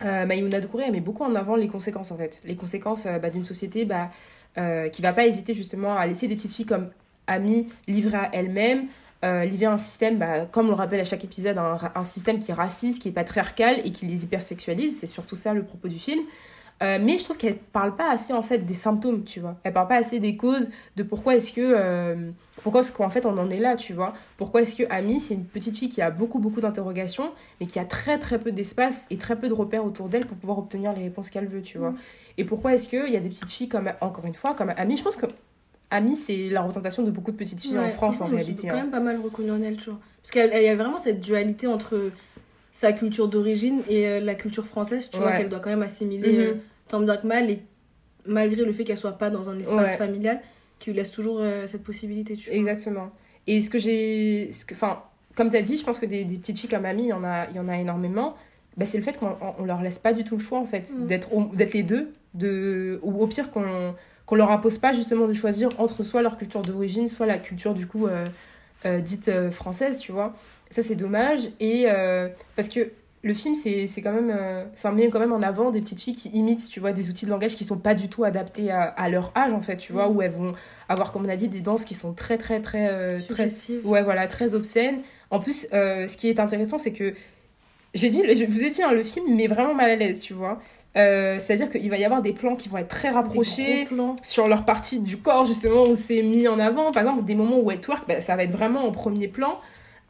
[0.04, 2.40] euh, Maïmouna Doucouré elle met beaucoup en avant les conséquences en fait.
[2.44, 4.10] Les conséquences euh, bah, d'une société bah,
[4.56, 6.90] euh, qui va pas hésiter justement à laisser des petites filles comme
[7.26, 8.86] Amy livrées à elles-mêmes,
[9.22, 12.38] livrées à un système, bah, comme on le rappelle à chaque épisode, un, un système
[12.38, 14.98] qui est raciste, qui est patriarcal et qui les hypersexualise.
[14.98, 16.20] C'est surtout ça le propos du film.
[16.82, 19.56] Euh, mais je trouve qu'elle parle pas assez en fait des symptômes, tu vois.
[19.64, 22.30] Elle parle pas assez des causes de pourquoi est-ce que euh,
[22.62, 24.12] pourquoi est-ce qu'en fait on en est là, tu vois.
[24.36, 27.80] Pourquoi est-ce que Amy, c'est une petite fille qui a beaucoup beaucoup d'interrogations, mais qui
[27.80, 30.92] a très très peu d'espace et très peu de repères autour d'elle pour pouvoir obtenir
[30.92, 31.90] les réponses qu'elle veut, tu vois.
[31.90, 31.98] Mm.
[32.38, 34.96] Et pourquoi est-ce qu'il y a des petites filles comme encore une fois comme Amy,
[34.96, 35.26] je pense que
[35.90, 38.44] Amy c'est la représentation de beaucoup de petites filles en France en réalité.
[38.46, 38.72] Je me suis hein.
[38.72, 39.98] quand même pas mal reconnue en elle, tu vois.
[40.22, 42.12] Parce qu'il y a vraiment cette dualité entre
[42.80, 46.32] sa culture d'origine et euh, la culture française, tu vois, qu'elle doit quand même assimiler
[46.32, 46.40] Mhm.
[46.40, 46.54] euh,
[46.86, 47.60] tant bien que mal, et
[48.24, 49.96] malgré le fait qu'elle soit pas dans un espace Ouais.
[49.96, 50.40] familial,
[50.78, 52.58] qui lui laisse toujours euh, cette possibilité, tu vois.
[52.58, 53.10] Exactement.
[53.48, 54.52] Et ce que j'ai.
[54.70, 55.02] Enfin,
[55.34, 57.12] comme tu as dit, je pense que des, des petites filles comme Amy, il y
[57.12, 58.36] en a, y en a énormément.
[58.76, 60.66] Bah, c'est le fait qu'on on- on leur laisse pas du tout le choix, en
[60.66, 61.06] fait, Mm.
[61.08, 61.30] d'être
[61.74, 62.12] les deux.
[62.34, 63.94] De, ou au pire, qu'on
[64.26, 67.72] qu'on leur impose pas justement de choisir entre soit leur culture d'origine, soit la culture,
[67.74, 68.26] du coup, euh,
[68.84, 70.34] euh, dite euh, française, tu vois.
[70.70, 71.40] Ça, c'est dommage.
[71.60, 72.90] Et euh, parce que
[73.22, 74.30] le film, c'est c'est quand même.
[74.34, 77.08] euh, Enfin, met quand même en avant des petites filles qui imitent, tu vois, des
[77.10, 79.76] outils de langage qui sont pas du tout adaptés à, à leur âge, en fait,
[79.76, 80.16] tu vois, Mm.
[80.16, 80.52] où elles vont
[80.88, 82.88] avoir, comme on a dit, des danses qui sont très, très, très.
[82.90, 83.48] euh, très.
[83.84, 85.00] Ouais, voilà, très obscène.
[85.30, 87.14] En plus, ce qui est intéressant, c'est que
[87.94, 90.34] j'ai dit, je vous ai dit, hein, le film met vraiment mal à l'aise, tu
[90.34, 90.60] vois.
[90.96, 94.16] Euh, C'est-à-dire qu'il va y avoir des plans qui vont être très rapprochés plans.
[94.22, 96.92] sur leur partie du corps, justement, où c'est mis en avant.
[96.92, 99.58] Par exemple, des moments où elles twerk, bah, ça va être vraiment en premier plan.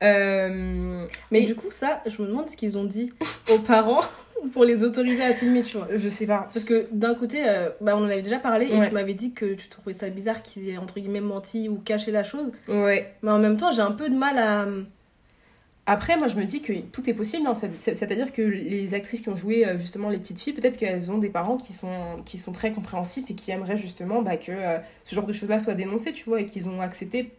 [0.02, 3.12] Euh, Mais du coup, ça, je me demande ce qu'ils ont dit
[3.52, 4.02] aux parents
[4.52, 5.88] pour les autoriser à filmer, tu vois.
[5.94, 6.48] je sais pas.
[6.52, 9.32] Parce que d'un côté, euh, bah, on en avait déjà parlé et tu m'avais dit
[9.32, 12.52] que tu trouvais ça bizarre qu'ils aient entre guillemets menti ou caché la chose.
[12.68, 13.12] Ouais.
[13.22, 14.66] Mais en même temps, j'ai un peu de mal à.
[15.90, 17.46] Après, moi, je me dis que tout est possible.
[17.46, 17.54] hein.
[17.54, 20.76] C'est- c'est- C'est-à-dire que les actrices qui ont joué euh, justement les petites filles, peut-être
[20.76, 24.37] qu'elles ont des parents qui sont, qui sont très compréhensifs et qui aimeraient justement bah,
[24.37, 27.30] que euh, ce genre de choses-là soit dénoncé, tu vois, et qu'ils ont accepté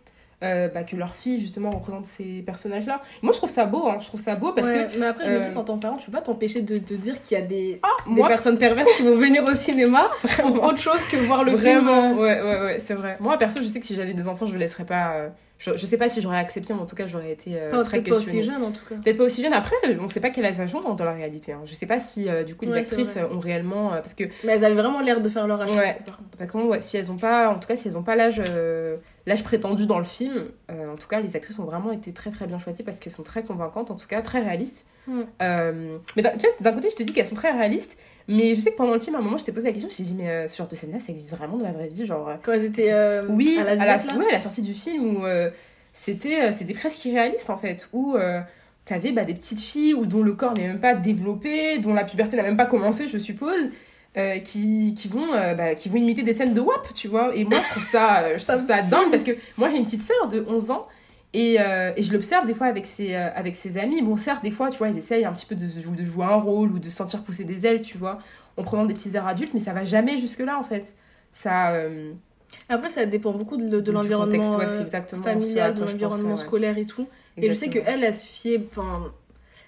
[0.44, 3.02] euh, bah, que leur fille, justement, représente ces personnages-là.
[3.22, 3.88] Moi, je trouve ça beau.
[3.90, 3.98] hein.
[4.00, 5.74] Je trouve ça beau parce Ouais, que Mais après, je me euh, dis, quand t'es
[5.80, 8.58] parent, tu peux pas t'empêcher de te dire qu'il y a des, des moi, personnes
[8.58, 12.20] perverses qui vont venir au cinéma pour autre chose que voir le vraiment, film.
[12.20, 13.18] ouais, ouais, ouais, c'est vrai.
[13.20, 15.30] Moi, perso, je sais que si j'avais des enfants, je ne laisserais pas.
[15.60, 17.98] Je, je sais pas si j'aurais accepté, mais en tout cas, j'aurais été euh, très
[18.02, 18.40] peut-être pas questionnée.
[18.40, 18.96] aussi jeune en tout cas.
[18.96, 19.52] Peut-être pas aussi jeune.
[19.54, 21.52] Après, on sait pas quel âge elles ont dans la réalité.
[21.52, 21.62] Hein.
[21.66, 23.90] Je sais pas si, euh, du coup, les Ouais, actrices euh, ont réellement.
[23.90, 25.72] parce que, Mais elles avaient vraiment l'air de faire leur âge.
[25.76, 25.98] Ouais.
[26.38, 26.68] par contre.
[26.68, 27.50] ouais, si elles ont pas.
[27.50, 28.42] En tout cas, si elles ont pas l'âge.
[29.26, 32.48] L'âge prétendu dans le film, en tout cas, les actrices ont vraiment été très très
[32.48, 34.88] bien choisies parce qu'elles sont très convaincantes, en tout cas très réalistes.
[35.08, 35.22] Mm.
[36.16, 37.98] Mais d'un tu vois, d'un côté, je te dis qu'elles sont très réalistes,
[38.30, 39.90] mais je sais que pendant le film, à un moment, je t'ai posé la question,
[39.92, 41.88] je t'ai dit, mais euh, ce genre de scène-là, ça existe vraiment dans la vraie
[41.90, 44.40] vie Genre, euh, Quand elles étaient euh, oui, à la à la, ouais, à la
[44.40, 45.50] sortie du film où euh,
[45.94, 48.16] c'était c'était presque irréaliste en fait, où
[48.86, 52.04] t'avais bah, des petites filles où, dont le corps n'est même pas développé, dont la
[52.04, 53.70] puberté n'a même pas commencé, je suppose.
[54.18, 57.36] euh, qui, qui, vont, euh, bah, qui vont imiter des scènes de WAP, tu vois.
[57.36, 60.02] Et moi, je trouve ça, je trouve ça dingue parce que moi, j'ai une petite
[60.02, 60.88] sœur de 11 ans
[61.34, 64.02] et, euh, et je l'observe des fois avec ses, euh, avec ses amis.
[64.02, 65.66] Bon, certes, des fois, tu vois, ils essayent un petit peu de,
[66.04, 68.18] jouer un rôle ou de se sentir pousser des ailes, tu vois,
[68.58, 70.96] en prenant des petits airs adultes, mais ça va jamais jusque-là, en fait.
[71.32, 72.12] Ça, euh,
[72.68, 76.38] Après, ça dépend beaucoup de, de l'environnement ouais, familial, de l'environnement ouais.
[76.38, 77.08] scolaire et tout.
[77.38, 78.62] Et je sais qu'elle, elle se fiait.
[78.70, 79.12] Enfin,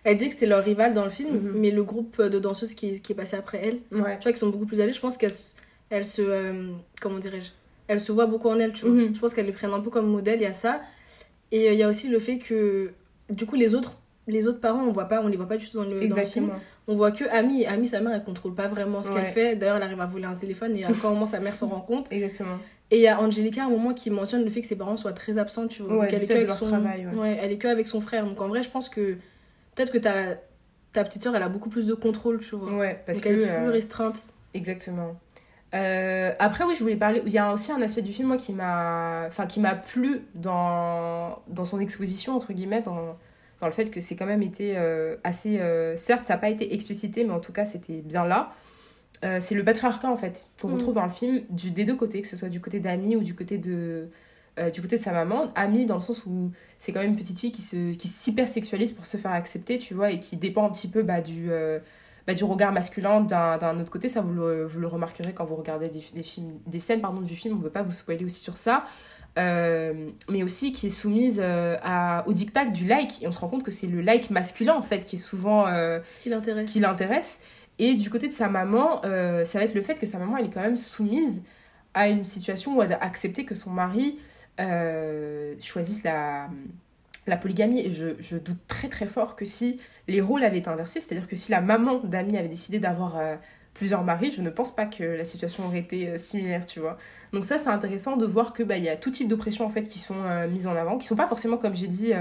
[0.03, 1.51] elle dit que c'était leur rival dans le film, Mhm.
[1.55, 4.17] mais le groupe de danseuses qui, est- qui est passé après elle, Ouais.
[4.17, 5.55] tu vois, qui sont beaucoup plus âgées, je pense qu'elles se-
[5.91, 6.23] elles se.
[6.99, 7.51] comment dirais-je
[7.87, 8.95] Elles se voient beaucoup en elle, tu vois.
[8.95, 9.13] Mhm.
[9.15, 10.81] Je pense qu'elles les prennent un peu comme modèle, il y a ça.
[11.51, 12.91] Et euh, il y a aussi le fait que,
[13.29, 13.97] du coup, les autres.
[14.27, 16.15] Les autres parents, on voit pas, on les voit pas du tout dans le, dans
[16.15, 16.51] le film.
[16.87, 19.55] On voit que Amy, Amy, sa mère, elle contrôle pas vraiment ce qu'elle fait.
[19.55, 21.81] D'ailleurs, elle arrive à voler un téléphone et à un moment, sa mère s'en rend
[21.81, 22.11] compte.
[22.11, 22.57] Exactement.
[22.91, 24.97] Et il y a Angelica à un moment qui mentionne le fait que ses parents
[24.97, 25.93] soient très absents, tu vois.
[25.93, 27.39] Ouais, Donc, du elle est fait que de avec leur son travail, ouais.
[27.41, 28.25] elle est que avec son frère.
[28.25, 29.13] Donc en vrai, je pense que
[29.75, 30.35] peut-être que ta
[30.91, 32.73] ta petite sœur, elle a beaucoup plus de contrôle, tu vois.
[32.73, 33.29] Ouais, parce Donc que.
[33.29, 34.19] elle est plus euh, restreinte.
[34.53, 35.15] Exactement.
[35.73, 37.21] Euh, après, oui, je voulais parler.
[37.25, 40.21] Il y a aussi un aspect du film, moi, qui m'a, enfin, qui m'a plu
[40.35, 43.17] dans, dans son exposition, entre guillemets, dans,
[43.61, 45.59] dans le fait que c'est quand même été euh, assez.
[45.59, 48.53] euh, certes, ça n'a pas été explicité, mais en tout cas, c'était bien là.
[49.39, 50.73] C'est le patriarcat, en fait, qu'on Mm.
[50.73, 53.21] retrouve dans le film, du, des deux côtés, que ce soit du côté d'Amy ou
[53.23, 54.09] du côté de.
[54.73, 57.37] du côté de sa maman, Amy dans le sens où c'est quand même une petite
[57.39, 60.71] fille qui se qui s'hypersexualise pour se faire accepter, tu vois, et qui dépend un
[60.71, 61.49] petit peu bah, du,
[62.27, 64.07] bah, du regard masculin d'un autre côté.
[64.07, 67.21] Ça, vous le, vous le remarquerez quand vous regardez des, des, films, des scènes pardon,
[67.21, 67.55] du film.
[67.55, 68.85] On ne veut pas vous spoiler aussi sur ça.
[69.39, 73.23] Euh, mais aussi qui est soumise euh, à, au diktat du like.
[73.23, 75.67] Et on se rend compte que c'est le like masculin, en fait, qui est souvent...
[75.67, 76.71] euh, Qui l'intéresse.
[76.71, 77.41] qui l'intéresse.
[77.79, 80.37] Et du côté de sa maman, euh, ça va être le fait que sa maman,
[80.37, 81.43] elle est quand même soumise
[81.93, 84.19] à une situation où elle a accepté que son mari
[85.61, 86.49] choisisse la,
[87.25, 87.79] la polygamie.
[87.79, 91.27] Et je, je doute très très fort que si les rôles avaient été inversés, c'est-à-dire
[91.27, 93.35] que si la maman d'Amy avait décidé d'avoir euh,
[93.73, 96.97] plusieurs maris, je ne pense pas que la situation aurait été euh, similaire, tu vois.
[97.33, 99.83] Donc ça, c'est intéressant de voir que bah, y a tout type d'oppression en fait
[99.83, 102.13] qui sont euh, mises en avant, qui sont pas forcément, comme j'ai dit,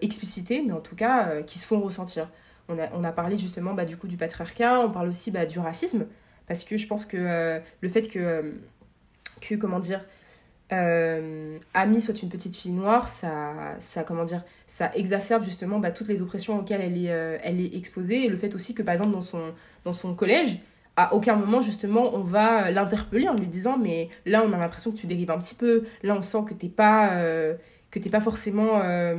[0.00, 2.28] explicitées, mais en tout cas qui se font ressentir.
[2.68, 5.46] On a, on a parlé justement bah, du coup du patriarcat, on parle aussi bah,
[5.46, 6.06] du racisme,
[6.46, 8.54] parce que je pense que le fait que,
[9.40, 10.04] que comment dire,
[10.72, 11.58] euh,
[12.00, 16.22] soit une petite fille noire, ça, ça comment dire, ça exacerbe justement bah, toutes les
[16.22, 19.12] oppressions auxquelles elle est, euh, elle est exposée, et le fait aussi que par exemple
[19.12, 19.54] dans son,
[19.84, 20.58] dans son collège,
[20.96, 24.90] à aucun moment justement on va l'interpeller en lui disant mais là on a l'impression
[24.90, 27.54] que tu dérives un petit peu, là on sent que t'es pas, euh,
[27.90, 29.14] que t'es pas forcément euh,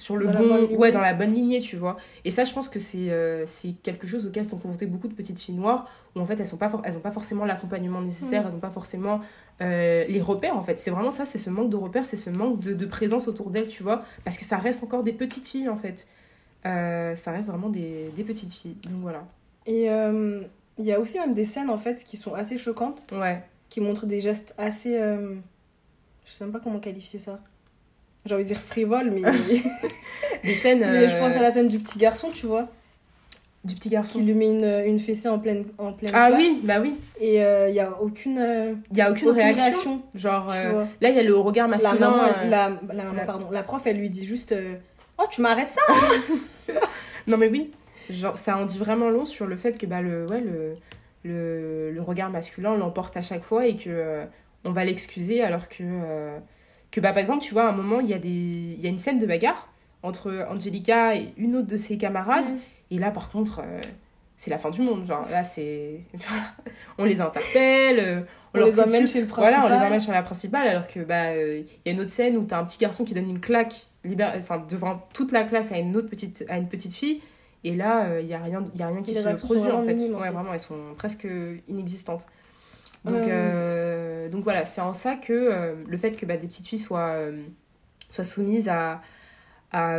[0.00, 1.96] sur le Dans bon ouais dans la bonne lignée tu vois.
[2.24, 5.14] Et ça je pense que c'est euh, c'est quelque chose auquel sont confrontées beaucoup de
[5.14, 8.00] petites filles noires où en fait elles sont pas for- elles ont pas forcément l'accompagnement
[8.00, 8.46] nécessaire Mm.
[8.48, 9.20] elles ont pas forcément
[9.60, 10.78] euh, les repères en fait.
[10.78, 13.50] C'est vraiment ça c'est ce manque de repères c'est ce manque de, de présence autour
[13.50, 14.02] d'elles tu vois.
[14.24, 16.06] Parce que ça reste encore des petites filles en fait.
[16.66, 18.76] Euh, ça reste vraiment des, des petites filles.
[18.84, 19.24] Donc voilà.
[19.66, 19.86] Et
[20.78, 23.42] il y a aussi même des scènes en fait qui sont assez choquantes, ouais.
[23.68, 24.94] qui montrent des gestes assez.
[26.24, 27.40] Je sais même pas comment qualifier ça.
[28.26, 29.22] J'ai envie de dire frivole, mais,
[30.44, 32.68] des scènes mais je euh, pense à la scène du petit garçon, tu vois,
[33.64, 36.40] du petit qui garçon lui met une, une fessée en pleine, en pleine ah classe.
[36.40, 36.94] oui bah oui.
[37.20, 41.10] Et euh, il y a aucune, euh, il y a aucune, réaction, genre euh, là
[41.10, 43.62] il y a le regard La masculin maman, euh, la, la maman, la- pardon, la
[43.62, 44.74] prof, elle lui dit juste euh,
[45.18, 45.80] Oh, tu m'arrêtes ça
[47.26, 47.70] Non mais oui,
[48.08, 50.76] genre ça en dit vraiment long sur le fait que bah, le, ouais, le,
[51.24, 54.24] le, le regard masculin l'emporte à chaque fois et que euh,
[54.64, 56.38] on va l'excuser alors que, euh,
[56.90, 58.88] que bah, par exemple tu vois à un moment il y, a des, y a
[58.88, 59.68] une scène de bagarre
[60.02, 62.48] entre Angelica et une autre de ses camarades.
[62.90, 63.80] Et là par contre euh,
[64.36, 65.06] c'est la fin du monde.
[65.06, 66.00] Genre là c'est
[66.98, 68.20] on les interpelle euh,
[68.54, 69.60] On, leur les emmène chez le principal.
[69.60, 72.00] voilà on les emmène sur la principale alors que bah euh, il y a une
[72.00, 73.74] autre scène où t'as un petit garçon qui donne une claque
[74.04, 74.32] libère...
[74.36, 77.20] enfin, devant toute la classe à une autre petite, à une petite fille.
[77.62, 79.92] Et là il y a rien il y a rien qui se produit en fait.
[79.92, 80.30] en ouais fait.
[80.30, 81.28] vraiment elles sont presque
[81.68, 82.26] inexistantes
[83.04, 84.28] donc Euh.
[84.28, 87.10] donc voilà c'est en ça que euh, le fait que bah, des petites filles soient
[87.14, 87.42] euh,
[88.10, 89.00] soient soumises à
[89.72, 89.98] à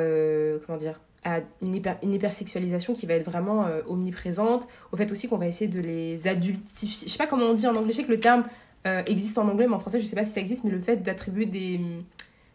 [0.65, 5.11] comment dire à une, hyper, une hypersexualisation qui va être vraiment euh, omniprésente au fait
[5.11, 7.07] aussi qu'on va essayer de les adultifier.
[7.07, 8.43] Je sais pas comment on dit en anglais je sais que le terme
[8.87, 10.81] euh, existe en anglais mais en français je sais pas si ça existe mais le
[10.81, 11.79] fait d'attribuer des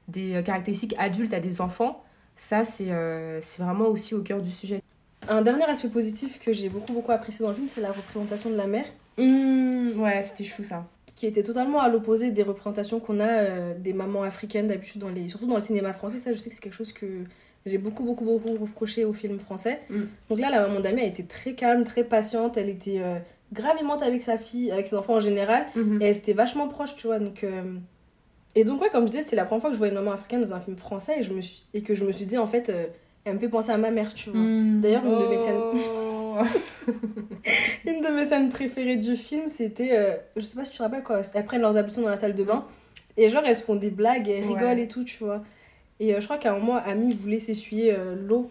[0.08, 2.04] des caractéristiques adultes à des enfants
[2.36, 4.82] ça c'est euh, c'est vraiment aussi au cœur du sujet.
[5.28, 8.50] Un dernier aspect positif que j'ai beaucoup beaucoup apprécié dans le film, c'est la représentation
[8.50, 8.84] de la mère,
[9.18, 10.86] Mmh, ouais c'était chou ça
[11.16, 15.08] qui était totalement à l'opposé des représentations qu'on a euh, des mamans africaines d'habitude, dans
[15.08, 15.28] les...
[15.28, 16.18] surtout dans le cinéma français.
[16.18, 17.06] Ça, je sais que c'est quelque chose que
[17.64, 19.80] j'ai beaucoup beaucoup beaucoup reproché au film français.
[19.88, 20.02] Mm.
[20.28, 23.18] Donc là, la maman d'Amy, elle était très calme, très patiente, elle était euh,
[23.52, 25.64] grave aimante avec sa fille, avec ses enfants en général.
[25.74, 26.02] Mhm.
[26.02, 27.18] Et elle était vachement proche, tu vois.
[27.18, 27.62] Donc, euh,
[28.54, 30.12] Et donc, ouais, comme je disais, c'est la première fois que je vois une maman
[30.12, 31.64] africaine dans un film français et, je me suis...
[31.74, 32.86] et que je me suis dit, en fait, euh,
[33.24, 34.38] elle me fait penser à ma mère, tu vois.
[34.38, 34.80] Mmh.
[34.82, 35.60] D'ailleurs, une de mes scènes-
[37.86, 39.90] Une de mes scènes préférées du film, c'était.
[39.92, 42.16] euh, je sais pas si tu te rappelles quoi, elles prennent leurs ablutions dans la
[42.16, 42.64] salle de bain
[43.16, 44.54] et genre elles se font des blagues et elles Ouais.
[44.54, 45.42] rigolent et tout, tu vois.
[46.00, 48.50] Et euh, je crois qu'à un moment, Ami voulait s'essuyer euh, l'eau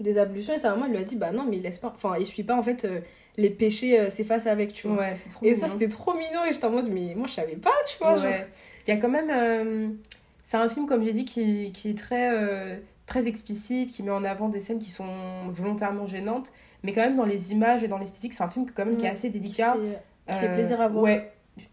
[0.00, 1.92] des ablutions et sa maman elle lui a dit bah non mais il laisse pas
[1.94, 3.00] enfin il suit pas en fait euh,
[3.36, 6.54] les péchés s'effacent avec tu vois Ouais, c'est trop et ça c'était trop mignon et
[6.54, 8.24] j'étais en mode mais moi je savais pas tu vois genre.
[8.24, 8.46] Ouais.
[8.88, 9.98] Il y a quand même.
[10.42, 14.24] c'est un film, comme j'ai dit, qui, qui est très, très explicite, qui met en
[14.24, 15.06] avant des scènes qui sont
[15.50, 16.50] volontairement gênantes.
[16.82, 19.04] Mais quand même, dans les images et dans l'esthétique, c'est un film quand même qui
[19.06, 19.74] est assez qui délicat.
[19.74, 21.32] fait, qui fait Euh, plaisir à voir Ouais.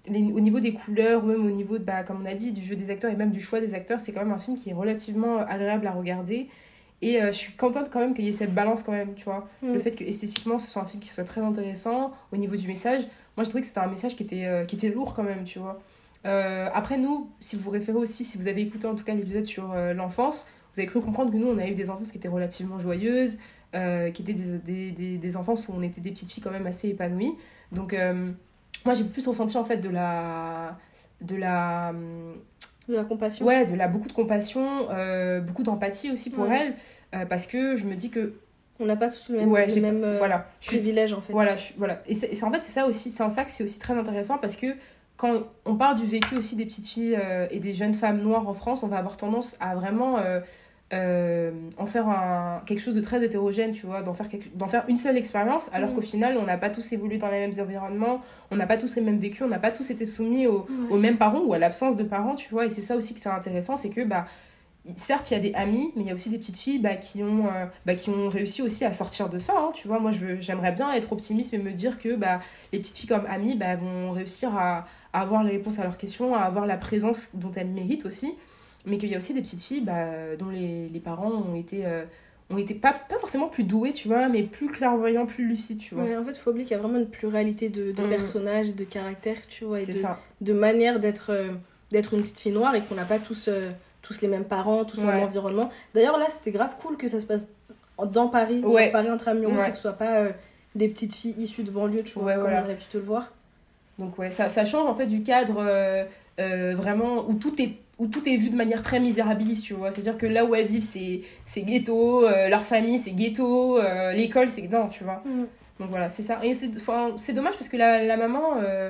[0.10, 2.52] Les- au niveau des couleurs, ou même au niveau, de, bah, comme on a dit,
[2.52, 4.58] du jeu des acteurs et même du choix des acteurs, c'est quand même un film
[4.58, 6.48] qui est relativement agréable à regarder.
[7.02, 9.24] Et euh, je suis contente quand même qu'il y ait cette balance quand même, tu
[9.26, 9.48] vois.
[9.62, 9.74] Mm.
[9.74, 12.68] Le fait que esthétiquement, ce soit un film qui soit très intéressant au niveau du
[12.68, 13.04] message.
[13.38, 15.44] Moi, je trouvais que c'était un message qui était, euh, qui était lourd quand même,
[15.44, 15.80] tu vois.
[16.26, 19.14] Euh, après, nous, si vous vous référez aussi, si vous avez écouté en tout cas
[19.14, 22.12] l'épisode sur euh, l'enfance, vous avez cru comprendre que nous, on a eu des enfances
[22.12, 23.38] qui étaient relativement joyeuses,
[23.76, 26.52] euh, qui étaient des, des, des, des enfances où on était des petites filles quand
[26.52, 27.34] même assez épanouies.
[27.72, 28.32] Donc, euh,
[28.86, 30.78] moi, j'ai plus ressenti en fait de la.
[31.22, 31.94] De la
[32.88, 36.74] de la compassion ouais, de la beaucoup de compassion, euh, beaucoup d'empathie aussi pour Ouais.
[37.12, 38.36] elle, parce que je me dis que
[38.80, 41.34] on n'a pas tous le même, Ouais, les mêmes voilà, je suis privilèges en fait
[41.34, 42.02] voilà, je- voilà.
[42.08, 43.80] Et, c'est, et c'est- en fait, c'est ça aussi, c'est en ça que c'est aussi
[43.80, 44.68] très intéressant parce que
[45.18, 45.34] quand
[45.66, 48.54] on parle du vécu aussi des petites filles euh, et des jeunes femmes noires en
[48.54, 50.40] France, on va avoir tendance à vraiment euh,
[50.94, 54.86] euh, en faire un, quelque chose de très hétérogène, tu vois, d'en faire, d'en faire
[54.88, 55.96] une seule expérience, alors Mhm.
[55.96, 58.22] qu'au final, on n'a pas tous évolué dans les mêmes environnements,
[58.52, 60.66] on n'a pas tous les mêmes vécus, on n'a pas tous été soumis aux,
[60.98, 62.66] mêmes parents ou à l'absence de parents, tu vois.
[62.66, 64.28] Et c'est ça aussi que c'est intéressant, c'est que, bah,
[64.96, 66.96] certes, il y a des amis, mais il y a aussi des petites filles bah,
[66.96, 70.00] qui, ont, euh, bah, qui ont réussi aussi à sortir de ça, hein, tu vois.
[70.00, 72.40] Moi, j'aimerais bien être optimiste et me dire que bah,
[72.72, 75.98] les petites filles comme amies bah, vont réussir à, à avoir les réponses à leurs
[75.98, 78.36] questions, à avoir la présence dont elles méritent aussi.
[78.86, 81.86] Mais qu'il y a aussi des petites filles bah, dont les, les parents ont été,
[81.86, 82.06] euh,
[82.50, 85.94] ont été pas, pas forcément plus doués, tu vois, mais plus clairvoyants, plus lucides, tu
[85.96, 86.06] vois.
[86.06, 88.10] Ouais, en fait, il faut oublier qu'il y a vraiment une pluralité de, de Mhm.
[88.10, 90.20] personnages, de caractères, tu vois, et c'est de, ça.
[90.40, 91.50] de manière d'être euh,
[91.92, 93.72] d'être une petite fille noire et qu'on n'a pas tous, euh,
[94.02, 95.14] tous les mêmes parents, tous le Ouais.
[95.16, 95.70] même environnement.
[95.94, 97.48] D'ailleurs, là, c'était grave cool que ça se passe
[98.12, 98.86] dans Paris, Ouais.
[98.88, 99.68] dans Paris intramuros, Ouais.
[99.68, 100.32] et que ce soit pas euh,
[100.76, 102.62] des petites filles issues de banlieue, tu vois, comme voilà.
[102.62, 103.34] on aurait pu te le voir.
[104.00, 105.64] Donc ouais, ça, ça change en fait du cadre
[106.38, 109.92] vraiment où tout est où tout est vu de manière très misérabiliste, tu vois.
[109.92, 114.14] C'est-à-dire que là où elles vivent, c'est c'est ghetto, euh, leur famille, c'est ghetto, euh,
[114.14, 114.68] l'école, c'est...
[114.72, 115.24] Non, tu vois.
[115.80, 116.38] Donc voilà, c'est ça.
[116.44, 118.58] Et c'est dommage parce que la, la maman...
[118.62, 118.90] euh,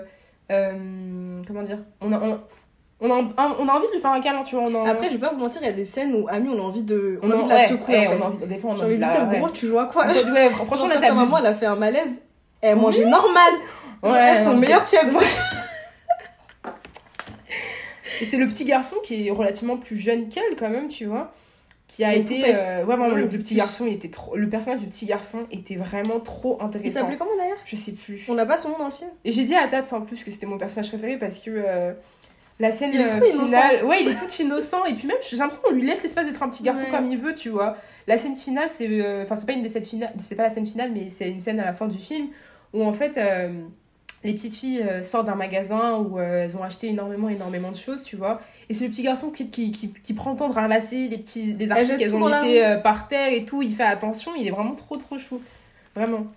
[1.48, 2.40] comment dire on a, on,
[3.02, 3.24] on, a,
[3.60, 4.66] on a envie de lui faire un câlin, tu vois.
[4.66, 6.50] On a, Après, je vais pas vous mentir, il y a des scènes où Ami,
[6.50, 8.18] on a envie de, on a envie de la ouais, secouer, ouais, en fait.
[8.18, 9.86] on a envie- des fois, on a envie de la- dire, gros, tu joues à
[9.86, 12.10] quoi Ouais, franchement, là, sa maman, elle a fait un malaise.
[12.62, 13.54] Elle mangeait normal.
[14.04, 14.86] Genre, Ouais, elles sont meilleures.
[18.22, 21.34] Et c'est le petit garçon qui est relativement plus jeune qu'elle, quand même, tu vois.
[21.88, 22.44] Qui a été.
[22.54, 24.36] euh, ouais, vraiment, le, petit garçon, il était trop.
[24.36, 27.00] Le personnage du petit garçon était vraiment trop Il intéressant.
[27.02, 27.58] s'appelait comment d'ailleurs?
[27.66, 28.24] Je sais plus.
[28.28, 30.24] On n'a pas son nom dans le film Et j'ai dit à Tats en plus
[30.24, 31.50] que c'était mon personnage préféré parce que.
[31.52, 31.94] euh,
[32.60, 33.46] la scène Il est euh, trop innocent.
[33.46, 36.26] finale, ouais, il est tout innocent et puis même j'ai l'impression qu'on lui laisse l'espace
[36.26, 36.90] d'être un petit garçon Ouais.
[36.90, 37.78] comme il veut, tu vois.
[38.08, 40.50] La scène finale, c'est, euh, enfin c'est pas une des scènes finales, c'est pas la
[40.50, 42.30] scène finale, mais c'est une scène à la fin du film
[42.74, 43.20] où en fait
[44.24, 47.78] les petites filles euh, sortent d'un magasin où euh, elles ont acheté énormément, énormément de
[47.78, 48.42] choses, tu vois.
[48.70, 51.18] Et c'est le petit garçon qui, qui, qui, qui prend le temps de ramasser les
[51.18, 53.62] petits les articles qu'elles ont laissés euh, par terre et tout.
[53.62, 55.42] Il fait attention, il est vraiment trop trop chou,
[55.96, 56.28] vraiment.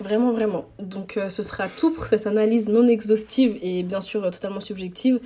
[0.00, 0.64] Vraiment, vraiment.
[0.78, 5.18] Donc, ce sera tout pour cette analyse non exhaustive et bien sûr totalement subjective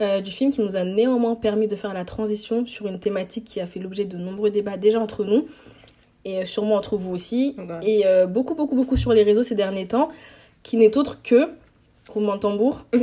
[0.00, 3.60] du film qui nous a néanmoins permis de faire la transition sur une thématique qui
[3.60, 5.46] a fait l'objet de nombreux débats déjà entre nous
[6.24, 10.08] et sûrement entre vous aussi et beaucoup, beaucoup, beaucoup sur les réseaux ces derniers temps
[10.62, 11.48] qui n'est autre que,
[12.08, 12.84] roulement de tambour,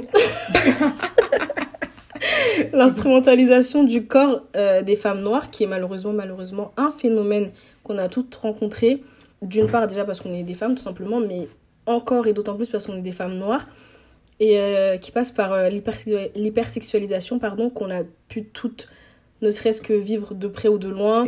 [2.73, 7.51] l'instrumentalisation du corps euh, des femmes noires qui est malheureusement, malheureusement un phénomène
[7.83, 9.03] qu'on a toutes rencontré.
[9.41, 11.47] D'une part déjà parce qu'on est des femmes tout simplement, mais
[11.85, 13.67] encore et d'autant plus parce qu'on est des femmes noires,
[14.41, 18.89] et euh, qui passe par euh, l'hypersexua- l'hypersexualisation pardon, qu'on a pu toutes,
[19.41, 21.25] ne serait-ce que vivre de près ou de loin,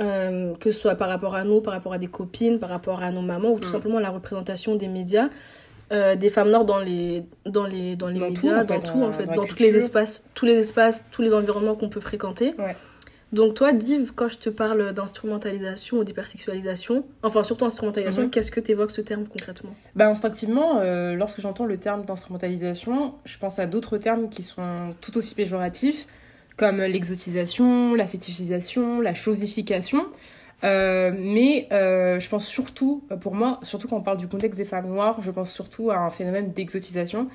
[0.00, 3.02] euh, que ce soit par rapport à nous, par rapport à des copines, par rapport
[3.02, 3.72] à nos mamans, ou tout Mm.
[3.72, 5.28] simplement la représentation des médias,
[5.92, 9.12] euh, des femmes noires dans les, dans les, dans les Dans médias, dans tout en
[9.12, 12.54] fait, dans tous les espaces, tous les espaces, tous les environnements qu'on peut fréquenter.
[12.58, 12.76] Ouais.
[13.30, 18.30] Donc toi, Div, quand je te parle d'instrumentalisation ou d'hypersexualisation, enfin surtout instrumentalisation, Mhm.
[18.30, 19.70] qu'est-ce que tu évoques ce terme concrètement?
[19.94, 24.94] Bah, instinctivement, euh, lorsque j'entends le terme d'instrumentalisation, je pense à d'autres termes qui sont
[25.02, 26.06] tout aussi péjoratifs,
[26.58, 30.06] comme l'exotisation, la fétichisation, la chosification.
[30.64, 34.64] Euh, mais euh, je pense surtout, pour moi, surtout quand on parle du contexte des
[34.66, 37.28] femmes noires, je pense surtout à un phénomène d'exotisation.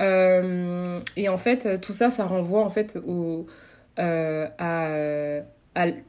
[0.00, 3.46] Euh, et en fait, tout ça, ça renvoie en fait au,
[3.98, 5.42] euh,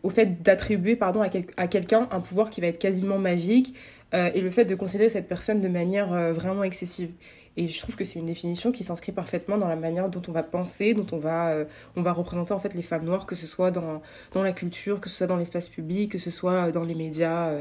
[0.04, 3.76] au fait d'attribuer pardon à, quel- à quelqu'un un pouvoir qui va être quasiment magique
[4.14, 7.12] euh, et le fait de considérer cette personne de manière euh, vraiment excessive.
[7.56, 10.32] Et je trouve que c'est une définition qui s'inscrit parfaitement dans la manière dont on
[10.32, 13.36] va penser, dont on va, euh, on va représenter en fait les femmes noires, que
[13.36, 14.02] ce soit dans,
[14.34, 17.54] dans la culture, que ce soit dans l'espace public, que ce soit dans les médias,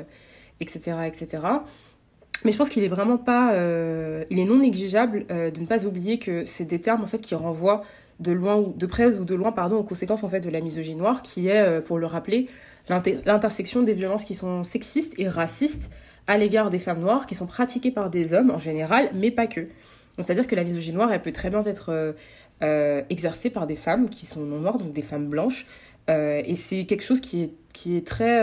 [0.61, 1.43] etc., etc.
[2.45, 3.53] Mais je pense qu'il est vraiment pas,
[4.31, 7.35] il est non négligeable de ne pas oublier que c'est des termes en fait qui
[7.35, 7.83] renvoient
[8.19, 10.97] de loin de près ou de loin pardon aux conséquences en fait de la misogynie
[10.97, 12.49] noire, qui est, pour le rappeler,
[12.89, 15.91] l'intersection des violences qui sont sexistes et racistes
[16.27, 19.47] à l'égard des femmes noires qui sont pratiquées par des hommes en général, mais pas
[19.47, 19.67] que.
[20.19, 22.13] C'est-à-dire que la misogynie noire, elle peut très bien être euh,
[22.63, 25.67] euh, exercée par des femmes qui sont non noires, donc des femmes blanches.
[26.11, 28.43] Euh, et c'est quelque chose qui est, qui est très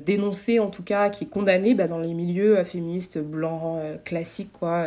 [0.00, 4.86] dénoncé, en tout cas, qui est condamné bah, dans les milieux féministes blancs classiques, quoi.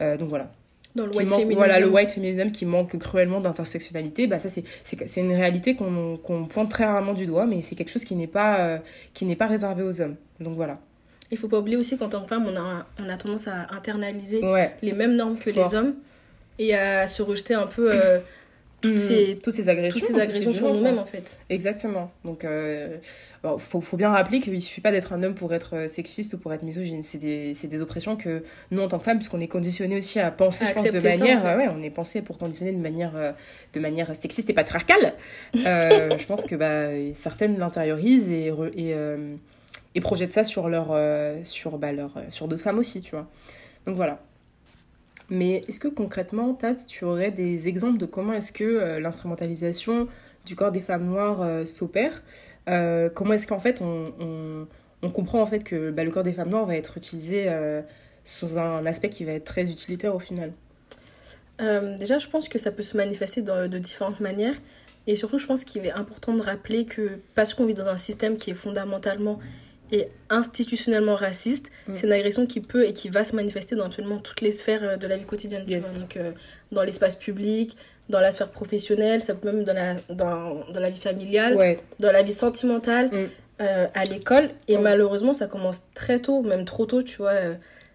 [0.00, 0.50] donc voilà.
[0.96, 1.54] Dans le white féminisme.
[1.54, 6.70] Voilà, le white féminisme qui manque cruellement d'intersectionnalité, bah, ça c'est une réalité qu'on pointe
[6.70, 8.80] très rarement du doigt, mais c'est quelque chose qui n'est pas,
[9.14, 10.16] qui n'est pas réservé aux hommes.
[10.40, 10.80] Donc voilà.
[11.30, 13.68] Il faut pas oublier aussi qu'en tant que femme, on a, on a tendance à
[13.70, 14.40] internaliser
[14.82, 15.94] les mêmes normes que les hommes
[16.60, 18.18] et à se rejeter un peu euh,
[18.82, 21.40] toutes, ces, toutes ces agressions, toutes ces agressions sur nous-mêmes en fait.
[21.48, 22.12] Exactement.
[22.22, 22.98] Donc, il euh,
[23.58, 26.38] faut, faut, bien rappeler qu'il suffit pas d'être un homme pour être euh, sexiste ou
[26.38, 27.02] pour être misogyne.
[27.02, 30.30] C'est des, des, oppressions que nous, en tant que femmes, puisqu'on est conditionné aussi à
[30.30, 31.42] penser, je pense, de manière.
[31.56, 33.12] ouais, on est pensé pour conditionner de manière,
[33.72, 35.14] de manière sexiste et patriarcale.
[35.54, 38.52] je pense que bah, certaines l'intériorisent et.
[38.76, 38.94] et
[39.94, 43.12] et projettent ça sur leur euh, sur bah, leur, euh, sur d'autres femmes aussi tu
[43.12, 43.28] vois.
[43.86, 44.22] Donc voilà.
[45.28, 50.08] Mais est-ce que concrètement Tat tu aurais des exemples de comment est-ce que euh, l'instrumentalisation
[50.46, 52.22] du corps des femmes noires s'opère
[52.66, 54.66] comment est-ce qu'en fait on,
[55.02, 57.46] on, comprend en fait que bah, le corps des femmes noires va être utilisé
[58.24, 60.52] sous un aspect qui va être très utilitaire au final?
[61.58, 64.54] Déjà je pense que ça peut se manifester de différentes manières.
[65.06, 67.98] Et surtout je pense qu'il est important de rappeler que parce qu'on vit dans un
[67.98, 69.38] système qui est fondamentalement
[69.92, 71.96] et institutionnellement raciste, mm.
[71.96, 74.82] c'est une agression qui peut et qui va se manifester dans absolument toutes les sphères
[74.82, 75.64] euh, de la vie quotidienne.
[75.66, 76.32] Tu vois Donc, euh,
[76.72, 77.76] dans l'espace public,
[78.08, 82.12] dans la sphère professionnelle, ça peut même dans la, dans, dans la vie familiale, dans
[82.12, 83.28] la vie sentimentale, mm.
[83.62, 84.50] euh, à l'école.
[84.68, 87.34] Et malheureusement, ça commence très tôt, même trop tôt, tu vois.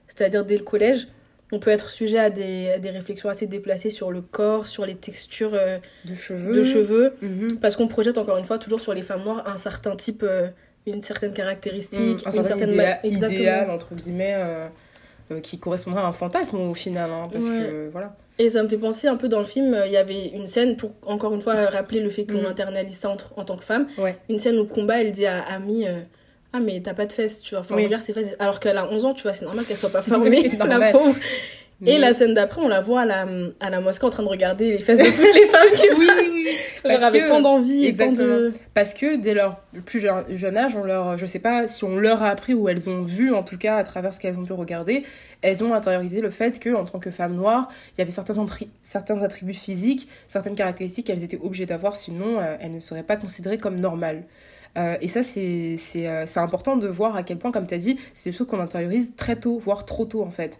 [0.08, 1.08] C'est-à-dire dès le collège.
[1.52, 4.84] On peut être sujet à des, à des, réflexions assez déplacées sur le corps, sur
[4.84, 5.52] les textures
[6.04, 7.60] de cheveux, de cheveux mm-hmm.
[7.60, 10.26] parce qu'on projette encore une fois toujours sur les femmes noires un certain type
[10.88, 14.68] une certaine caractéristique, mm, une certaine idéal, entre guillemets, euh,
[15.32, 17.10] euh, qui correspondrait à un fantasme au final.
[17.12, 18.16] Hein, parce que, voilà.
[18.38, 20.46] Et ça me fait penser un peu dans le film, euh, il y avait une
[20.46, 22.48] scène, pour encore une fois rappeler le fait qu'on mm.
[22.48, 23.88] internalise ça en, tant que femme,
[24.30, 25.86] une scène où Combat, elle dit à Ami
[26.56, 27.62] ah mais t'as pas de fesses tu vois.
[27.62, 29.90] Enfin regarde ses fesses alors qu'elle a 11 ans tu vois c'est normal qu'elle soit
[29.90, 31.16] pas formée la pauvre
[31.86, 33.28] et la scène d'après, on la voit à la,
[33.60, 36.08] à la mosquée en train de regarder les fesses de toutes les femmes qui oui,
[36.18, 36.48] oui, oui.
[36.84, 38.54] Parce avec tant d'envie et tant de...
[38.74, 42.24] Parce que dès leur plus jeune âge, on leur, je sais pas si on leur
[42.24, 44.54] a appris ou elles ont vu, en tout cas à travers ce qu'elles ont pu
[44.54, 45.04] regarder,
[45.42, 48.46] elles ont intériorisé le fait que en tant que femme noire, il y avait certains,
[48.82, 53.18] certains attributs physiques, certaines caractéristiques qu'elles étaient obligées d'avoir, sinon euh, elles ne seraient pas
[53.18, 54.24] considérées comme normales.
[54.78, 57.98] Euh, et ça, c'est euh, important de voir à quel point, comme tu as dit,
[58.14, 60.60] c'est des choses qu'on intériorise très tôt, voire trop tôt en fait.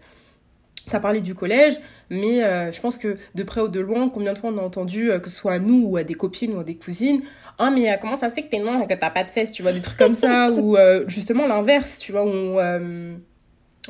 [0.88, 1.74] T'as parlé du collège,
[2.10, 4.62] mais euh, je pense que de près ou de loin, combien de fois on a
[4.62, 7.22] entendu, euh, que ce soit à nous ou à des copines ou à des cousines,
[7.58, 9.50] ah mais euh, comment ça se fait que t'es et que t'as pas de fesses,
[9.50, 10.76] tu vois, des trucs comme ça, ou
[11.08, 12.58] justement l'inverse, tu vois, où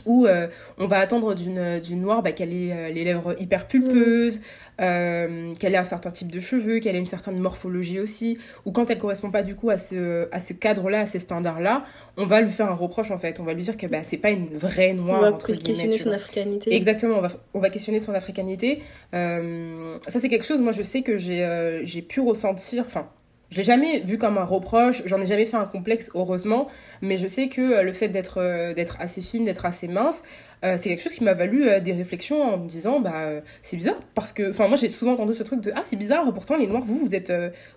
[0.05, 3.67] où euh, on va attendre d'une, d'une noire bah, qu'elle ait euh, les lèvres hyper
[3.67, 4.43] pulpeuses,
[4.81, 8.73] euh, qu'elle ait un certain type de cheveux, qu'elle ait une certaine morphologie aussi, ou
[8.73, 11.85] quand elle correspond pas du coup à ce, à ce cadre-là, à ces standards-là,
[12.17, 13.41] on va lui faire un reproche en fait.
[13.41, 15.19] On va lui dire que bah, c'est pas une vraie noire.
[15.21, 16.75] On va questionner son africanité.
[16.75, 18.83] Exactement, on va, on va questionner son africanité.
[19.13, 23.09] ça c'est quelque chose, moi je sais que j'ai, j'ai pu ressentir, enfin
[23.51, 26.67] je l'ai jamais vu comme un reproche, j'en ai jamais fait un complexe, heureusement,
[27.01, 30.25] mais je sais que euh, le fait d'être euh, d'être assez fine, d'être assez mince,
[30.65, 33.31] euh, c'est quelque chose qui m'a valu des réflexions en me disant, bah,
[33.63, 36.33] c'est bizarre, parce que, enfin, moi j'ai souvent entendu ce truc de, ah, c'est bizarre,
[36.33, 37.33] pourtant les noirs, vous, vous êtes,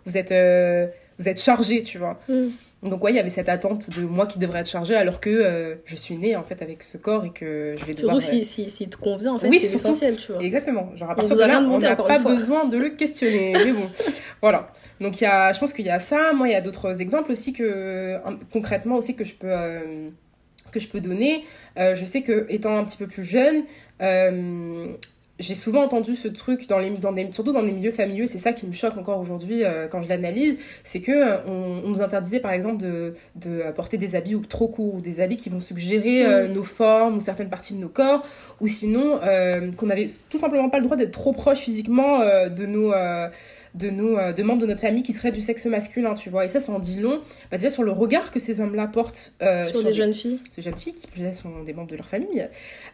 [0.05, 0.33] vous êtes,
[1.19, 2.19] vous êtes chargés, tu vois.
[2.27, 2.47] Mm.
[2.81, 5.77] Donc, ouais, il y avait cette attente de moi qui devrais être chargée, alors que
[5.83, 8.21] je suis née, en fait, avec ce corps et que je vais devoir...
[8.21, 10.41] Surtout si, si, te convient, en fait, c'est essentiel, tu vois.
[10.41, 10.95] Exactement.
[10.95, 13.89] Genre, à partir de là, on n'a pas besoin de le questionner, mais bon,
[14.41, 14.71] voilà.
[14.99, 16.33] Donc il y a, je pense qu'il y a ça.
[16.33, 18.19] Moi, il y a d'autres exemples aussi que
[18.51, 20.09] concrètement aussi que je peux euh,
[20.71, 21.43] que je peux donner.
[21.77, 23.63] Euh, je sais que étant un petit peu plus jeune,
[24.01, 24.87] euh,
[25.39, 28.37] j'ai souvent entendu ce truc dans les, dans des, surtout dans les milieux familiaux, c'est
[28.37, 32.01] ça qui me choque encore aujourd'hui euh, quand je l'analyse, c'est que euh, on, nous
[32.01, 35.49] interdisait par exemple de, de porter des habits ou trop courts ou des habits qui
[35.49, 38.23] vont suggérer euh, nos formes ou certaines parties de nos corps,
[38.59, 39.19] ou sinon
[39.77, 42.91] qu'on n'avait tout simplement pas le droit d'être trop proche physiquement de nos
[43.75, 46.45] de nos de membres de notre famille qui seraient du sexe masculin, tu vois.
[46.45, 47.21] Et ça, ça en dit long.
[47.51, 50.77] Bah, déjà sur le regard que ces hommes-là portent sur, les jeunes filles, ces jeunes
[50.77, 52.47] filles qui plus sont des membres de leur famille.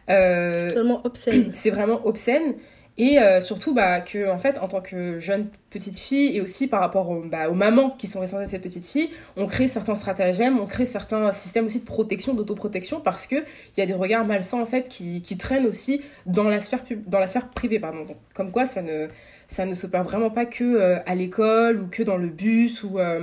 [0.08, 1.50] c'est totalement obscène.
[1.54, 2.54] C'est vraiment obscène
[2.98, 6.66] et euh, surtout bah, que en fait en tant que jeune petite fille et aussi
[6.66, 9.94] par rapport bah, aux mamans qui sont responsables de cette petite fille on crée certains
[9.94, 13.92] stratagèmes on crée certains systèmes aussi de protection d'autoprotection parce que il y a des
[13.92, 17.78] regards malsains en fait qui, qui traînent aussi dans la sphère dans la sphère privée
[17.78, 19.08] pardon comme quoi ça ne
[19.48, 22.98] ça ne s'opère vraiment pas que euh, à l'école ou que dans le bus ou,
[22.98, 23.20] euh,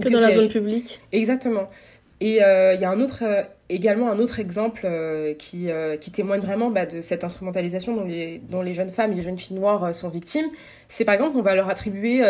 [0.00, 1.68] que, dans la zone publique exactement
[2.20, 5.68] et il euh, y a un autre, euh, également un autre exemple euh, qui,
[6.00, 9.22] qui témoigne vraiment bah, de cette instrumentalisation dont les, dont les jeunes femmes et les
[9.22, 10.46] jeunes filles noires sont victimes.
[10.88, 12.22] C'est par exemple qu'on va leur attribuer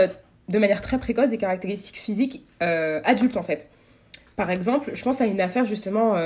[0.48, 3.66] de manière très précoce des caractéristiques physiques adultes en fait.
[4.36, 6.16] Par exemple, je pense à une affaire justement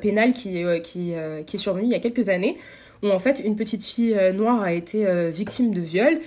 [0.00, 1.14] pénale qui, qui,
[1.46, 2.56] qui est survenue il y a quelques années
[3.02, 6.18] où en fait une petite fille noire a été victime de viol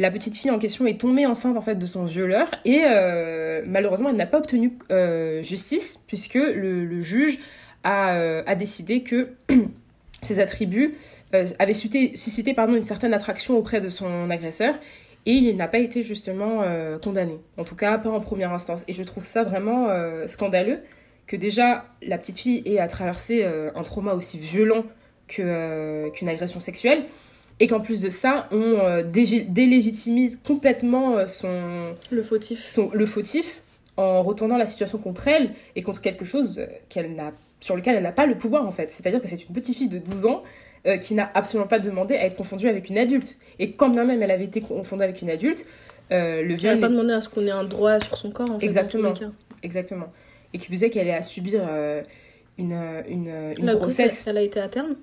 [0.00, 3.62] la petite fille en question est tombée enceinte en fait de son violeur et euh,
[3.66, 7.38] malheureusement elle n'a pas obtenu euh, justice puisque le, juge
[7.84, 9.28] a, euh, a, décidé que
[10.22, 10.94] ses attributs
[11.32, 14.74] avaient suscité, pardon, une certaine attraction auprès de son agresseur
[15.26, 16.64] et il n'a pas été justement
[17.02, 17.38] condamné.
[17.58, 18.84] En tout cas, pas en première instance.
[18.88, 19.88] Et je trouve ça vraiment
[20.26, 20.80] scandaleux
[21.26, 24.84] que déjà la petite fille ait à traverser un trauma aussi violent
[25.30, 27.04] qu'une agression sexuelle
[27.60, 32.64] et qu'en plus de ça, on euh, délégitimise complètement euh, son le fautif.
[32.66, 33.60] Son, le fautif
[33.98, 37.96] en retournant la situation contre elle et contre quelque chose euh, qu'elle n'a sur lequel
[37.96, 38.90] elle n'a pas le pouvoir en fait.
[38.90, 40.42] C'est-à-dire que c'est une petite fille de 12 ans
[41.02, 43.36] qui n'a absolument pas demandé à être confondue avec une adulte.
[43.58, 45.66] Et quand bien même elle avait été confondue avec une adulte,
[46.10, 46.72] le viol.
[46.72, 48.64] Elle n'a pas demandé à ce qu'on ait un droit sur son corps en fait.
[48.64, 49.12] Exactement.
[49.62, 50.06] Exactement.
[50.54, 51.60] Et qui disait qu'elle allait à subir
[52.56, 52.72] une,
[53.10, 54.26] une, une La grossesse.
[54.26, 54.96] Elle a été à terme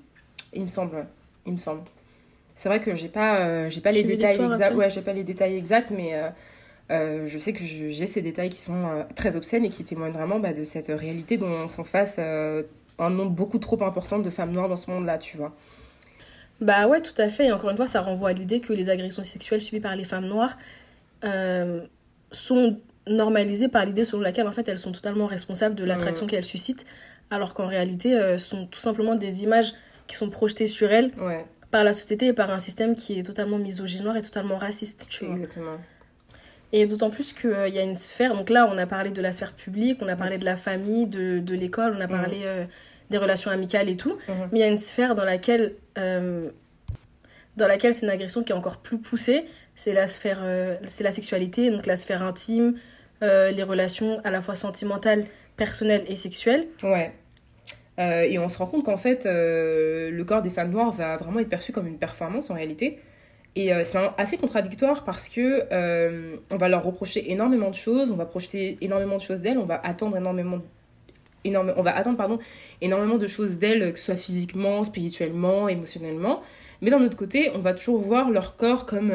[0.53, 1.05] Il me semble.
[1.45, 1.83] Il me semble.
[2.57, 4.75] C'est vrai que j'ai pas, euh, j'ai pas les détails exacts.
[4.75, 6.29] Ouais, j'ai pas les détails exacts, mais euh,
[6.89, 10.39] euh, je sais que j'ai ces détails qui sont très obscènes et qui témoignent vraiment
[10.39, 14.69] bah, de cette réalité dont font face un nombre beaucoup trop important de femmes noires
[14.69, 15.55] dans ce monde-là, tu vois.
[16.59, 17.45] Bah ouais, tout à fait.
[17.45, 20.03] Et encore une fois, ça renvoie à l'idée que les agressions sexuelles subies par les
[20.03, 20.57] femmes noires
[22.31, 26.29] sont normalisées par l'idée selon laquelle en fait elles sont totalement responsables de l'attraction mm.
[26.29, 26.85] qu'elles suscitent,
[27.29, 29.75] alors qu'en réalité, ce sont tout simplement des images
[30.07, 33.23] qui sont projetées sur elles ouais par la société et par un système qui est
[33.23, 35.35] totalement misogynoire et totalement raciste, tu vois.
[35.35, 35.77] Exactement.
[36.73, 39.21] Et d'autant plus qu'il euh, y a une sphère, donc là on a parlé de
[39.21, 42.39] la sphère publique, on a parlé de la famille, de, de l'école, on a parlé
[42.39, 42.45] mhm.
[42.45, 42.65] euh,
[43.09, 44.49] des relations amicales et tout, mhm.
[44.51, 46.49] mais il y a une sphère dans laquelle, euh,
[47.55, 49.45] dans laquelle c'est une agression qui est encore plus poussée,
[49.75, 50.39] c'est la sphère,
[50.87, 52.73] c'est la sexualité, donc la sphère intime,
[53.21, 56.67] les relations à la fois sentimentales, personnelles et sexuelles.
[56.81, 57.13] Ouais.
[57.99, 61.17] Euh, et on se rend compte qu'en fait, euh, le corps des femmes noires va
[61.17, 62.99] vraiment être perçu comme une performance en réalité.
[63.55, 65.63] Et euh, c'est assez contradictoire parce que
[66.51, 69.65] on va leur reprocher énormément de choses, on va projeter énormément de choses d'elles, on
[69.65, 70.59] va attendre énormément,
[71.43, 72.37] énorme, on va attendre pardon,
[72.81, 76.43] énormément de choses d'elles, que ce soit physiquement, spirituellement, émotionnellement.
[76.81, 79.11] Mais d'un autre côté, on va toujours voir leur corps comme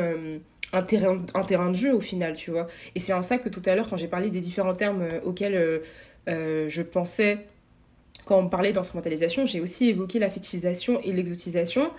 [0.73, 2.67] un terrain, un terrain de jeu au final, tu vois.
[2.97, 5.83] Et c'est en ça que tout à l'heure, quand j'ai parlé des différents termes auxquels
[6.27, 7.47] je pensais
[8.33, 11.91] quand on parlait d'instrumentalisation, j'ai aussi évoqué la fétichisation et l'exotisation.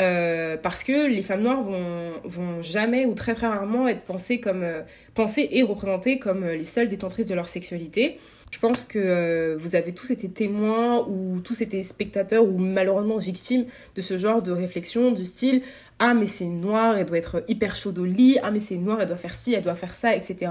[0.00, 4.40] Euh, parce que les femmes noires vont, vont jamais ou très très rarement être pensées,
[4.40, 4.80] comme, euh,
[5.14, 8.18] pensées et représentées comme euh, les seules détentrices de leur sexualité.
[8.50, 13.66] Je pense que vous avez tous été témoins ou tous été spectateurs ou malheureusement victimes
[13.94, 15.62] de ce genre de réflexion du style
[15.98, 19.02] Ah mais c'est noir, elle doit être hyper chaude au lit, ah mais c'est noir,
[19.02, 20.50] elle doit faire ci, elle doit faire ça, etc.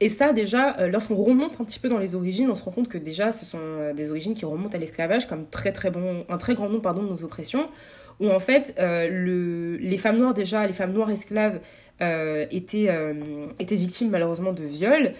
[0.00, 2.70] Et ça, déjà, euh, lorsqu'on remonte un petit peu dans les origines, on se rend
[2.70, 5.90] compte que déjà, ce sont euh, des origines qui remontent à l'esclavage comme très, très
[5.90, 7.70] bon, un très grand nombre pardon, de nos oppressions,
[8.20, 11.60] où en fait, euh, le, les femmes noires, déjà, les femmes noires esclaves
[11.98, 12.90] étaient,
[13.58, 15.14] étaient victimes malheureusement de viols.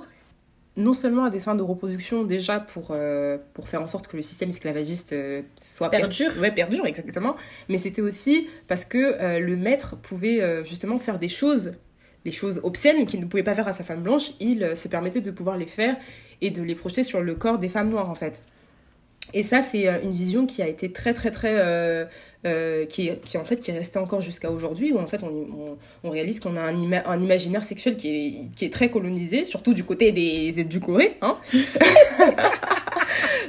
[0.76, 2.92] non seulement à des fins de reproduction, déjà pour,
[3.54, 5.14] pour faire en sorte que le système esclavagiste
[5.56, 6.32] soit perdure.
[6.40, 7.36] ouais, perdure, exactement.
[7.68, 11.74] Mais c'était aussi parce que le maître pouvait justement faire des choses
[12.28, 14.86] les choses obscènes qu'il ne pouvait pas faire à sa femme blanche, il euh, se
[14.88, 15.96] permettait de pouvoir les faire
[16.42, 18.42] et de les projeter sur le corps des femmes noires en fait.
[19.34, 21.54] Et ça, c'est euh, une vision qui a été très, très, très.
[21.56, 25.76] Euh, qui, qui, en fait, qui est restée encore jusqu'à aujourd'hui, où en fait, on,
[26.04, 29.74] on, réalise qu'on a un, un, imaginaire sexuel qui est, qui est très colonisé, surtout
[29.74, 31.16] du côté des édulcorés.
[31.20, 31.36] Hein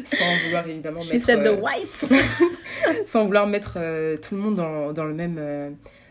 [0.04, 2.12] sans vouloir évidemment She mettre said the whites.
[3.06, 5.38] sans vouloir mettre euh, tout le monde dans, dans le même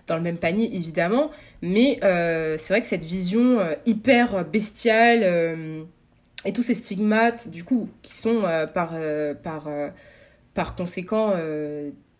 [0.09, 1.31] dans le même panier évidemment.
[1.63, 5.83] Mais euh, c'est vrai que cette vision euh, hyper bestiale euh,
[6.45, 8.43] et tous ces stigmates du coup qui sont
[8.73, 8.95] par
[9.43, 9.69] par
[10.55, 11.35] par conséquent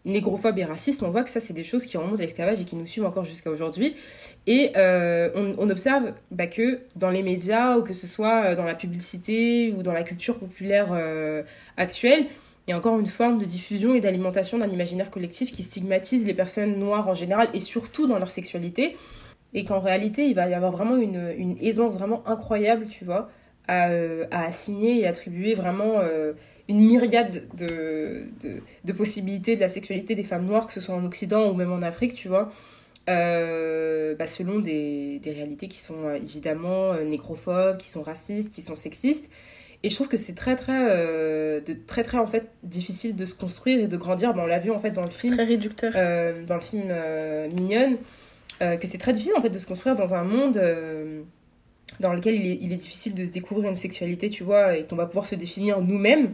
[0.05, 2.65] négrophobes et racistes on voit que ça c'est des choses qui remontent à l'esclavage et
[2.65, 3.95] qui nous suivent encore jusqu'à aujourd'hui.
[4.49, 9.73] Et on, observe bah, que dans les médias ou que ce soit dans la publicité
[9.77, 10.89] ou dans la culture populaire
[11.77, 12.27] actuelle
[12.69, 16.27] il y a encore une forme de diffusion et d'alimentation d'un imaginaire collectif qui stigmatise
[16.27, 18.95] les personnes noires en général et surtout dans leur sexualité.
[19.55, 23.31] Et qu'en réalité, il va y avoir vraiment une, aisance vraiment incroyable, tu vois,
[23.69, 26.35] à, euh, assigner et attribuer vraiment euh,
[26.69, 28.27] une myriade de,
[28.93, 31.81] possibilités de la sexualité des femmes noires, que ce soit en Occident ou même en
[31.81, 32.53] Afrique, tu vois,
[33.09, 38.75] euh, bah, selon des, des réalités qui sont évidemment négrophobes, qui sont racistes, qui sont
[38.75, 39.31] sexistes.
[39.85, 43.25] Et je trouve que c'est très très euh, de, très très en fait difficile de
[43.25, 44.35] se construire et de grandir.
[44.35, 45.93] Bon, on l'a vu en fait dans le film, très réducteur.
[45.95, 47.97] euh, dans le film euh, Mignonne,
[48.61, 50.61] euh, que c'est très difficile en fait de se construire dans un monde
[52.01, 54.85] dans lequel il est, il est difficile de se découvrir une sexualité, tu vois, et
[54.85, 56.33] qu'on va pouvoir se définir nous-mêmes.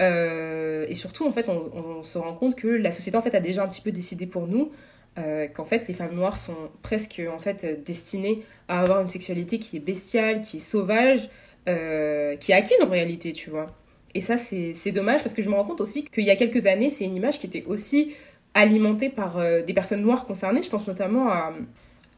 [0.00, 3.40] Et surtout, en fait, on, on se rend compte que la société en fait a
[3.40, 4.72] déjà un petit peu décidé pour nous
[5.54, 9.76] qu'en fait les femmes noires sont presque en fait destinées à avoir une sexualité qui
[9.76, 11.28] est bestiale, qui est sauvage,
[11.68, 13.66] euh, qui est acquise en réalité, tu vois.
[14.14, 16.66] Et ça, c'est dommage parce que je me rends compte aussi qu'il y a quelques
[16.66, 18.14] années, c'est une image qui était aussi
[18.54, 20.62] alimentée par euh, des personnes noires concernées.
[20.62, 21.52] Je pense notamment à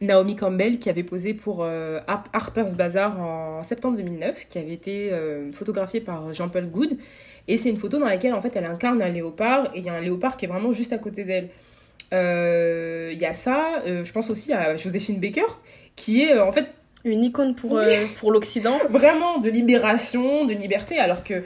[0.01, 4.73] Naomi Campbell qui avait posé pour euh, Har- Harper's Bazaar en septembre 2009, qui avait
[4.73, 6.97] été euh, photographiée par Jean-Paul Goud.
[7.49, 9.89] Et c'est une photo dans laquelle en fait elle incarne un léopard et il y
[9.91, 11.49] a un léopard qui est vraiment juste à côté d'elle.
[12.13, 15.43] Euh, Il y a ça, euh, je pense aussi à Joséphine Baker
[15.97, 16.67] qui est euh, en fait
[17.05, 18.79] Une icône pour, euh, pour l'Occident.
[18.91, 21.43] vraiment de libération, de liberté, alors que euh,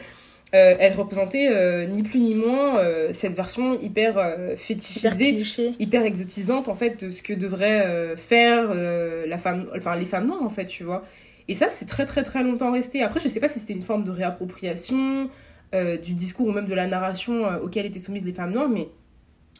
[0.78, 2.80] elle représentait euh, ni plus ni moins
[3.12, 9.38] cette version hyper Hyper fétichisée, hyper exotisante en fait de ce que devrait faire la
[9.38, 11.02] femme, enfin les femmes noires en fait, tu vois.
[11.46, 13.02] Et ça, c'est très très très longtemps resté.
[13.02, 15.28] Après, je sais pas si c'était une forme de réappropriation
[15.72, 18.88] du discours ou même de la narration auquel étaient soumises les femmes noires, mais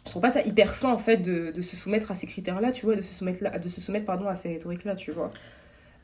[0.05, 2.73] je trouve pas ça hyper sain en fait de, de se soumettre à ces critères-là,
[2.73, 5.29] tu vois, de se soumettre, là, de se soumettre pardon, à ces rhétoriques-là, tu vois.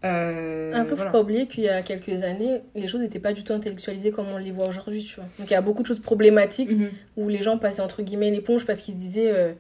[0.05, 1.11] Euh, Après, voilà.
[1.11, 4.11] faut pas oublier qu'il y a quelques années, les choses n'étaient pas du tout intellectualisées
[4.13, 5.25] comme on les voit aujourd'hui, tu vois.
[5.39, 6.91] Donc il y a beaucoup de choses problématiques Mhm.
[7.19, 9.53] où les gens passaient entre guillemets l'éponge parce qu'ils se disaient euh,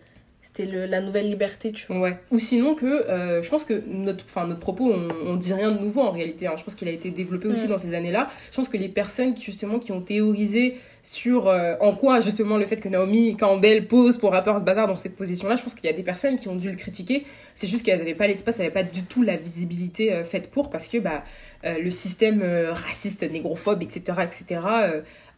[0.42, 2.00] c'était la nouvelle liberté, tu vois.
[2.00, 2.18] Ouais.
[2.30, 5.70] Ou sinon que, euh, je pense que notre, enfin, notre propos, on, on dit rien
[5.70, 6.46] de nouveau en réalité.
[6.46, 6.54] hein.
[6.56, 7.70] Je pense qu'il a été développé aussi Mm.
[7.70, 8.28] dans ces années-là.
[8.50, 12.56] Je pense que les personnes qui, justement qui ont théorisé sur euh, en quoi justement
[12.58, 15.86] le fait que Naomi Campbell pose pour Rapper's Bazaar dans cette position-là, je pense qu'il
[15.86, 17.24] y a des personnes qui ont dû le critiquer.
[17.54, 20.50] C'est juste qu'elles n'avaient pas l'espace, elles n'avaient pas du tout la visibilité euh, faite
[20.50, 21.24] pour parce que bah,
[21.64, 24.60] euh, le système raciste, négrophobe, etc., etc.,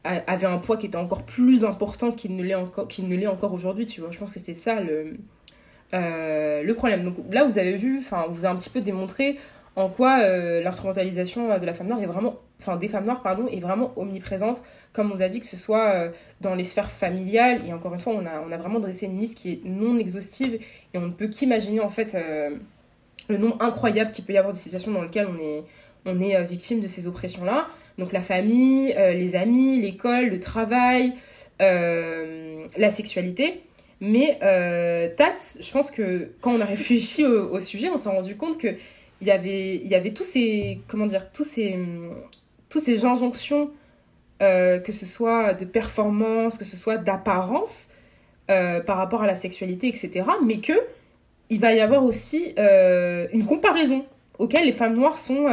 [0.05, 3.17] a- avait un poids qui était encore plus important qu'il ne l'est encore, qu'il ne
[3.17, 4.11] l'est encore aujourd'hui, tu vois.
[4.11, 5.13] Je pense que c'est ça le,
[5.93, 7.05] le problème.
[7.05, 9.39] Donc là, vous avez vu, enfin, vous avez un petit peu démontré
[9.77, 13.47] en quoi euh, l'instrumentalisation de la femme noire est vraiment, enfin, des femmes noires, pardon,
[13.49, 14.63] est vraiment omniprésente,
[14.93, 16.11] comme on vous a dit, que ce soit euh,
[16.41, 19.19] dans les sphères familiales, et encore une fois, on a, on a vraiment dressé une
[19.19, 20.61] liste qui est non exhaustive,
[20.93, 22.57] et on ne peut qu'imaginer, en fait, euh,
[23.29, 25.65] le nombre incroyable qu'il peut y avoir de situations dans lesquelles on est,
[26.05, 27.67] on est euh, victime de ces oppressions-là.
[27.99, 31.13] Donc la famille, euh, les amis, l'école, le travail,
[31.61, 33.63] euh, la sexualité.
[34.01, 38.37] Mais euh, Tats, je pense que quand on a réfléchi au sujet, on s'est rendu
[38.37, 38.75] compte que
[39.23, 41.79] il y avait, il y avait tous ces, comment dire, tous ces,
[42.69, 43.71] tous ces injonctions,
[44.43, 47.89] euh, que ce soit de performance, que ce soit d'apparence,
[48.51, 50.25] euh, par rapport à la sexualité, etc.
[50.45, 50.73] Mais que
[51.51, 54.05] il va y avoir aussi euh, une comparaison
[54.41, 55.45] auquel les femmes noires sont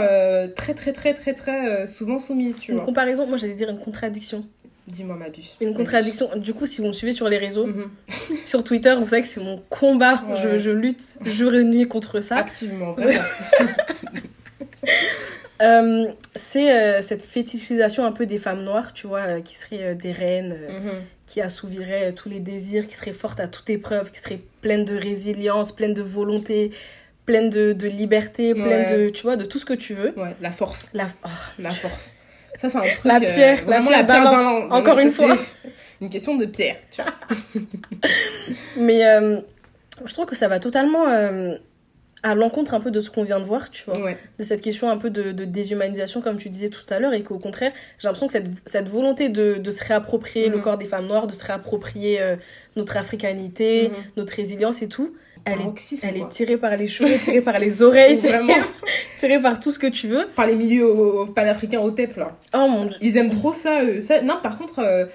[0.56, 2.86] très très très très très souvent soumises, tu Une vois.
[2.86, 4.46] comparaison, moi j'allais dire une contradiction.
[4.92, 5.56] Dis-moi ma buse.
[5.62, 6.30] Une contradiction.
[6.36, 7.90] Du coup, si vous me suivez sur les réseaux, Mhm.
[8.46, 10.24] sur Twitter, vous savez que c'est mon combat.
[10.28, 10.38] Ouais.
[10.44, 12.38] Je, je lutte jour et nuit contre ça.
[12.38, 13.20] Activement, vraiment.
[15.62, 19.94] Euh, c'est euh, cette fétichisation un peu des femmes noires, tu vois, euh, qui seraient
[19.94, 20.92] des reines, Mhm.
[21.26, 24.96] qui assouviraient tous les désirs, qui seraient fortes à toute épreuve, qui seraient pleines de
[24.96, 26.72] résilience, pleines de volonté,
[27.26, 28.98] pleines de, de liberté, pleines Ouais.
[29.08, 30.18] de, tu vois, de tout ce que tu veux.
[30.18, 30.88] Ouais, la force.
[30.94, 31.08] La...
[31.26, 31.30] oh,
[31.60, 32.14] La force.
[32.60, 33.00] Ça, c'est un truc.
[33.06, 34.44] La euh, pierre, la vraiment pierre an.
[34.68, 35.36] Non, Encore une fois.
[36.02, 36.78] Une question de pierre.
[36.92, 37.12] tu vois.
[38.78, 39.40] Mais euh,
[40.06, 41.56] je trouve que ça va totalement euh,
[42.24, 44.00] à l'encontre un peu de ce qu'on vient de voir, tu vois.
[44.02, 44.18] Ouais.
[44.38, 47.24] de cette question un peu de, de déshumanisation, comme tu disais tout à l'heure, et
[47.24, 50.64] qu'au contraire, j'ai l'impression que cette, cette volonté de, de se réapproprier le Mhm.
[50.64, 52.36] corps des femmes noires, de se réapproprier euh,
[52.76, 53.96] notre africanité, Mhm.
[54.18, 55.14] notre résilience et tout,
[55.46, 58.54] elle, est, elle est tirée par les cheveux, tirée par les oreilles, Vraiment.
[59.18, 60.28] tirée par tout ce que tu veux.
[60.36, 60.88] Par les milieux
[61.36, 62.38] panafricains au TEP, là.
[62.54, 62.98] Oh mon dieu.
[63.02, 64.02] Ils aiment trop ça, eux.
[64.02, 64.80] Ça, non, par contre...
[64.80, 65.06] Euh,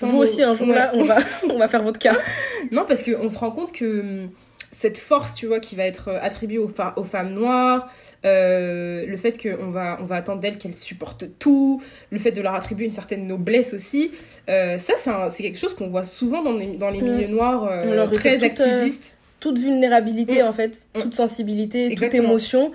[0.00, 1.18] Vous aussi, un jour là, on va,
[1.50, 2.16] on va faire votre cas.
[2.72, 4.30] non, parce qu'on se rend compte que hum,
[4.70, 7.88] cette force, tu vois, qui va être attribuée aux, aux femmes noires,
[8.24, 12.40] euh, le fait qu'on va, on va attendre d'elles qu'elles supportent tout, le fait de
[12.40, 14.12] leur attribuer une certaine noblesse aussi,
[14.48, 14.94] euh, ça,
[15.30, 19.18] c'est quelque chose qu'on voit souvent dans les, dans les milieux noirs euh, très activistes.
[19.44, 20.46] Toute vulnérabilité, mm.
[20.46, 21.00] en fait, mm.
[21.00, 22.72] toute sensibilité, toute émotion.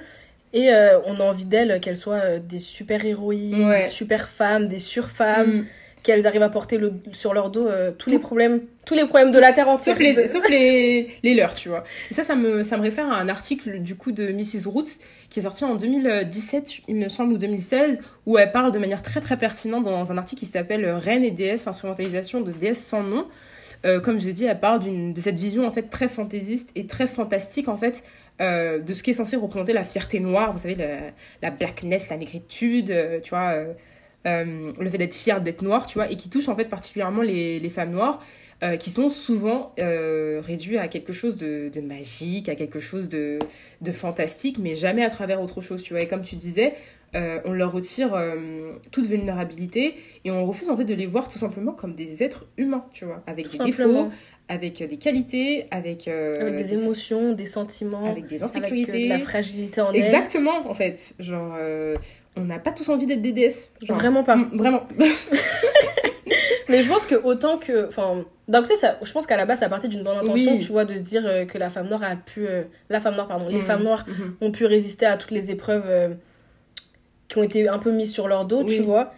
[0.51, 0.71] Et
[1.05, 5.65] on a envie d'elles qu'elles soient des super-héroïnes, des super-femmes, des sur-femmes
[6.03, 9.31] qu'elles arrivent à porter le, sur leur dos euh, tous les problèmes tous les problèmes
[9.31, 9.95] de la terre entière.
[9.95, 11.83] Sauf les, sauf les, les leurs tu vois.
[12.09, 14.99] Et ça ça me ça me réfère à un article du coup de Mrs Roots
[15.29, 19.01] qui est sorti en 2017 il me semble ou 2016 où elle parle de manière
[19.01, 23.03] très très pertinente dans un article qui s'appelle Reine et déesse l'instrumentalisation de déesse sans
[23.03, 23.27] nom
[23.85, 26.85] euh, comme je l'ai dit elle parle de cette vision en fait très fantaisiste et
[26.85, 28.03] très fantastique en fait
[28.41, 30.97] euh, de ce qui est censé représenter la fierté noire vous savez la,
[31.41, 33.65] la blackness la négritude tu vois
[34.25, 37.21] euh, le fait d'être fier d'être noir, tu vois, et qui touche en fait particulièrement
[37.21, 38.21] les, les femmes noires,
[38.63, 43.07] euh, qui sont souvent euh, réduites à quelque chose de, de, magique, à quelque chose
[43.07, 43.39] de,
[43.81, 46.01] de fantastique, mais jamais à travers autre chose, tu vois.
[46.01, 46.73] Et comme tu disais,
[47.13, 48.17] on leur retire
[48.91, 49.95] toute vulnérabilité
[50.25, 53.05] et on refuse en fait de les voir tout simplement comme des êtres humains, tu
[53.05, 54.09] vois, avec des défauts,
[54.47, 59.19] avec des qualités, avec, avec des, émotions, des sentiments, avec des insécurités, avec, de la
[59.19, 61.13] fragilité en Exactement, en fait.
[61.19, 61.57] Genre,
[62.35, 63.73] on n'a pas tous envie d'être des déesses.
[63.87, 64.37] Vraiment pas.
[64.53, 64.83] Vraiment.
[66.69, 67.87] mais je pense que autant que.
[67.87, 70.71] Enfin, d'un côté, ça, je pense qu'à la base, ça partait d'une bonne intention, tu
[70.71, 72.47] vois, de se dire euh, que la femme noire a pu.
[72.47, 73.47] Euh, la femme noire, pardon.
[73.49, 74.45] Les mm, femmes noires mm-hmm.
[74.45, 76.09] ont pu résister à toutes les épreuves euh,
[77.29, 79.11] qui ont été un peu mises sur leur dos, tu vois.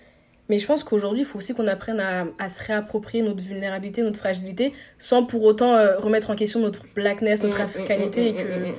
[0.49, 4.01] Mais je pense qu'aujourd'hui, il faut aussi qu'on apprenne à, à, se réapproprier notre vulnérabilité,
[4.01, 8.73] notre fragilité, sans pour autant remettre en question notre blackness, notre mm, africanité et que.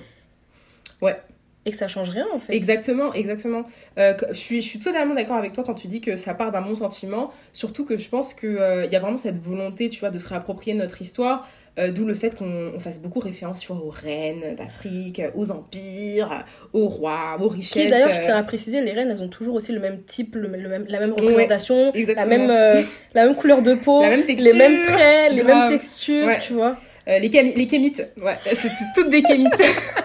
[1.01, 1.17] Ouais,
[1.65, 2.55] et que ça change rien en fait.
[2.55, 3.65] Exactement, exactement.
[3.99, 6.51] Euh, je, suis, je suis totalement d'accord avec toi quand tu dis que ça part
[6.51, 10.01] d'un bon sentiment, surtout que je pense qu'il euh, y a vraiment cette volonté, tu
[10.01, 11.49] vois, de se réapproprier notre histoire,
[11.79, 16.45] euh, d'où le fait qu'on fasse beaucoup référence vois, aux reines d'Afrique, aux empires,
[16.75, 17.91] aux rois, aux richesses.
[17.91, 20.49] D'ailleurs, je tiens à préciser, les reines, elles ont toujours aussi le même type, le,
[20.49, 22.83] même, la même représentation, la, même, euh,
[23.15, 24.09] la même couleur de peau, les
[24.53, 26.77] mêmes traits, les mêmes textures, tu vois.
[27.09, 29.51] Euh, les, les kémites, ouais, c'est toutes des kémites.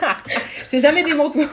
[0.55, 1.43] c'est jamais des manteaux.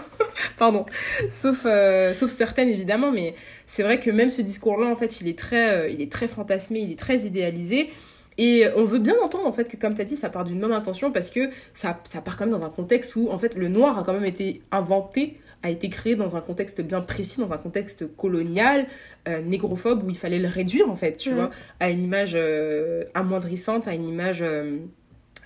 [0.57, 0.87] Pardon.
[1.29, 1.67] Sauf,
[2.13, 3.35] sauf certaines, évidemment, mais
[3.67, 6.79] c'est vrai que même ce discours-là, en fait, il est, très, il est très fantasmé,
[6.79, 7.91] il est très idéalisé.
[8.39, 10.61] Et on veut bien entendre en fait que comme tu as dit, ça part d'une
[10.61, 13.55] bonne intention parce que ça, ça part quand même dans un contexte où en fait
[13.55, 17.41] le noir a quand même été inventé, a été créé dans un contexte bien précis,
[17.41, 18.87] dans un contexte colonial,
[19.29, 21.35] euh, négrophobe où il fallait le réduire en fait, tu mm.
[21.35, 24.79] vois, à une image euh, amoindrissante, à une image euh,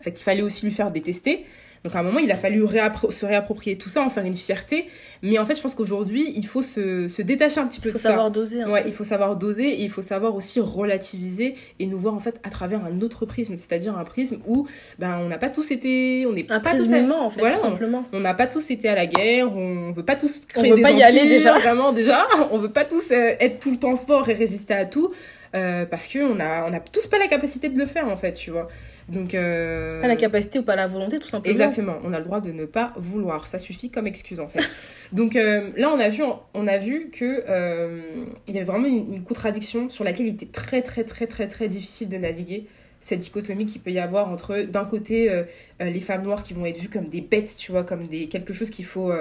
[0.04, 1.46] qu'il fallait aussi lui faire détester.
[1.84, 2.64] Donc à un moment, il a fallu
[3.10, 4.88] se réapproprier tout ça, en faire une fierté.
[5.22, 7.98] Mais en fait, je pense qu'aujourd'hui, il faut se, se, détacher un petit peu de
[7.98, 8.08] ça.
[8.08, 8.64] Il faut savoir doser.
[8.64, 12.20] Ouais, il faut savoir doser et il faut savoir aussi relativiser et nous voir en
[12.20, 14.66] fait à travers un autre prisme, c'est-à-dire un prisme où
[14.98, 18.04] ben on n'a pas tous été, on n'est pas tous en fait, tout simplement.
[18.12, 20.82] On n'a pas tous été à la guerre, on veut pas tous créer on veut
[20.82, 21.58] pas y aller déjà.
[21.58, 24.84] Vraiment déjà, on veut pas tous euh, être tout le temps fort et résister à
[24.84, 25.12] tout.
[25.54, 28.34] Euh, parce qu'on a, on a tous pas la capacité de le faire en fait,
[28.34, 28.68] tu vois.
[29.08, 30.00] Donc, euh...
[30.02, 31.50] Pas la capacité ou pas la volonté, tout simplement.
[31.50, 31.98] Exactement.
[32.04, 33.46] On a le droit de ne pas vouloir.
[33.46, 34.60] Ça suffit comme excuse, en fait.
[35.12, 38.02] Donc euh, là, on a vu, on a vu que euh,
[38.46, 41.68] il y avait vraiment une, contradiction sur laquelle il était très, très, très, très, très
[41.68, 42.66] difficile de naviguer.
[43.00, 45.44] Cette dichotomie qu'il peut y avoir entre, d'un côté, euh,
[45.80, 48.52] les femmes noires qui vont être vues comme des bêtes, tu vois, comme des, quelque
[48.52, 49.12] chose qu'il faut,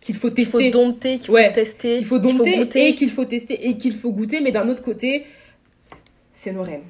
[0.00, 0.58] qu'il faut tester.
[0.58, 1.96] Qu'il faut dompter, qu'il faut tester.
[1.96, 4.40] Qu'il faut dompter et qu'il faut tester et qu'il faut goûter.
[4.40, 5.24] Mais d'un autre côté,
[6.34, 6.82] c'est nos reines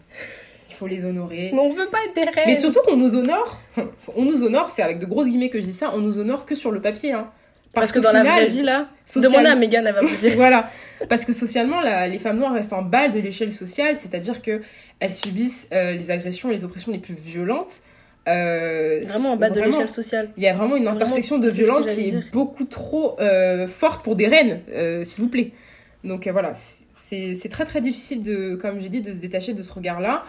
[0.87, 1.51] les honorer.
[1.53, 2.47] Mais on veut pas être des reines.
[2.47, 3.61] Mais surtout qu'on nous honore,
[4.17, 6.47] on nous honore, c'est avec de grosses guillemets que je dis ça, on nous honore
[6.47, 7.13] que sur le papier.
[7.13, 7.31] Hein.
[7.75, 10.33] Parce, que, dans la vraie vie, là, demandez à Megan, elle va vous dire.
[10.37, 10.71] voilà.
[11.09, 14.61] Parce que socialement, les femmes noires restent en bas de l'échelle sociale, c'est-à-dire que
[15.01, 17.81] elles subissent euh, les agressions, les oppressions les plus violentes.
[18.29, 20.31] Euh, vraiment en bas de l'échelle sociale.
[20.37, 24.17] Il y a vraiment une intersection de violence qui est beaucoup trop euh, forte pour
[24.17, 24.61] des reines,
[25.05, 25.53] s'il vous plaît.
[26.05, 29.73] Donc voilà, c'est très très difficile de, comme j'ai dit, de se détacher de ce
[29.73, 30.25] regard-là.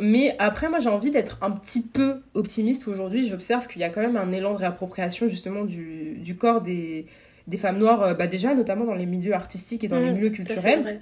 [0.00, 3.28] Mais après, moi, j'ai envie d'être un petit peu optimiste aujourd'hui.
[3.28, 7.06] J'observe qu'il y a quand même un élan de réappropriation, justement, du, du corps des,
[7.46, 10.14] des femmes noires, euh, bah, déjà, notamment dans les milieux artistiques et dans les mmh,
[10.14, 11.00] milieux culturels.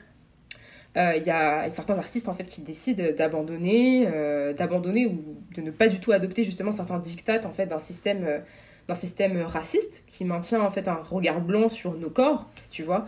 [0.97, 5.61] Euh, il y a certains artistes en fait qui décident d'abandonner euh, d'abandonner ou de
[5.61, 8.43] ne pas du tout adopter justement certains dictats en fait d'un système
[8.89, 13.07] d'un système raciste qui maintient en fait un regard blanc sur nos corps tu vois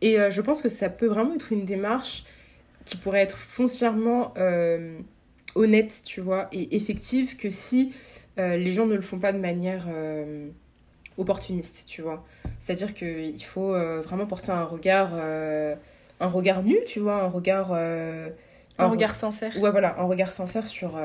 [0.00, 2.24] et je pense que ça peut vraiment être une démarche
[2.88, 4.98] qui pourrait être foncièrement euh,
[5.54, 7.92] honnête, tu vois, et effective que si
[8.36, 9.88] les gens ne le font pas de manière
[11.16, 12.24] opportuniste, tu vois.
[12.60, 13.72] C'est-à-dire qu'il faut
[14.02, 17.72] vraiment porter un regard, un regard nu, tu vois, un regard...
[17.72, 19.56] un, regard sincère.
[19.60, 20.96] Ouais, voilà, un regard sincère sur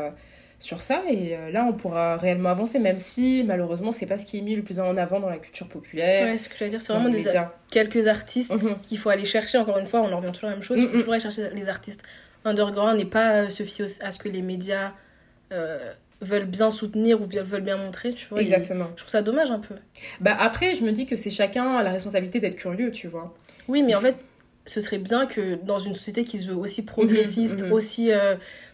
[0.64, 4.26] sur ça et euh, là on pourra réellement avancer même si malheureusement c'est pas ce
[4.26, 6.64] qui est mis le plus en avant dans la culture populaire ouais ce que je
[6.64, 7.26] veux dire c'est vraiment des
[7.70, 8.78] quelques artistes mhm.
[8.88, 9.58] qu'il faut aller chercher.
[9.58, 10.78] Encore une fois on en revient toujours à la même chose.
[10.80, 11.00] Il faut mhm.
[11.00, 12.04] toujours aller chercher les artistes
[12.46, 14.94] underground et pas euh, se fier à ce que les médias
[15.52, 15.86] euh,
[16.22, 18.88] veulent bien soutenir ou veulent bien montrer tu vois exactement.
[18.92, 19.76] je trouve ça dommage un peu.
[20.22, 23.36] Bah après je me dis que c'est chacun a la responsabilité d'être curieux tu vois.
[23.68, 24.16] Oui mais en fait
[24.66, 28.12] ce serait bien que dans une société qui se veut aussi progressiste mhm, aussi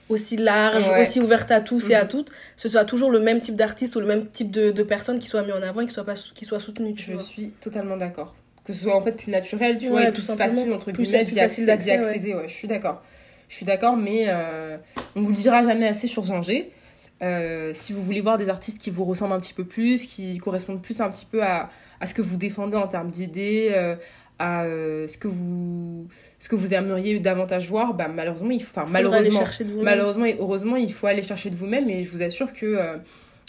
[0.09, 2.09] aussi large, aussi ouverte à tous et à mhm.
[2.09, 5.19] toutes, ce soit toujours le même type d'artiste ou le même type de, de personnes
[5.19, 6.95] qui soient mis en avant et qui soient, pas, qui soient soutenues.
[6.97, 8.35] Je suis totalement d'accord.
[8.65, 11.39] Que ce soit en fait plus naturel, tu vois, et plus facile, entre guillemets, d'y
[11.39, 12.33] accéder.
[12.33, 12.47] Ouais.
[12.47, 13.01] je suis d'accord.
[13.47, 14.77] Je suis d'accord, mais euh,
[15.15, 16.71] on vous le dira jamais assez sur Zanger.
[17.21, 20.37] Euh, si vous voulez voir des artistes qui vous ressemblent un petit peu plus, qui
[20.37, 23.95] correspondent plus un petit peu à, à ce que vous défendez en termes d'idées, euh,
[24.39, 26.07] à euh, ce que vous
[26.39, 29.43] ce que vous aimeriez davantage voir bah malheureusement il enfin malheureusement
[29.83, 32.97] malheureusement et heureusement il faut aller chercher de vous-même et je vous assure que euh,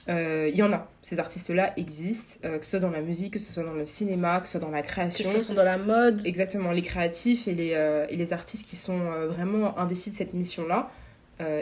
[0.09, 0.89] euh, il y en a.
[1.03, 3.87] Ces artistes là existent que ce soit dans la musique que ce soit dans le
[3.87, 5.31] cinéma que ce soit dans la création.
[5.31, 6.27] que ce soit dans la mode.
[6.27, 10.67] Exactement les créatifs et les et les artistes qui sont vraiment investis de cette mission
[10.67, 10.89] là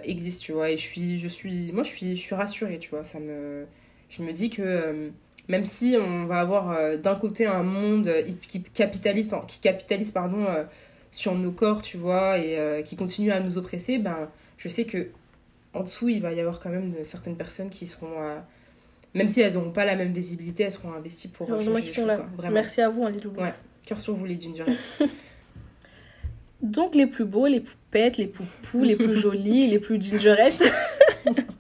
[0.05, 0.71] existent tu vois.
[0.71, 3.05] Et je suis je suis moi je suis je suis rassurée tu vois.
[3.05, 3.67] Ça me
[4.09, 5.13] je me dis que
[5.49, 8.11] même si on va avoir euh, d'un côté un monde
[8.47, 10.65] qui capitalise, qui capitalise pardon, euh,
[11.11, 14.29] sur nos corps, tu vois, et euh, qui continue à nous oppresser, ben,
[14.59, 15.09] je sais que
[15.75, 18.15] en dessous, il va y avoir quand même certaines personnes qui seront,
[19.15, 22.27] même si elles n'auront pas la même visibilité, elles seront investies pour changer sont là.
[22.51, 23.41] Merci à vous, hein, les loulous.
[23.41, 23.53] Ouais,
[23.85, 24.65] cœur sur vous, les ginger.
[26.63, 30.73] Donc, les plus beaux, les poupettes, les poupous, les plus jolis, les plus gingerettes.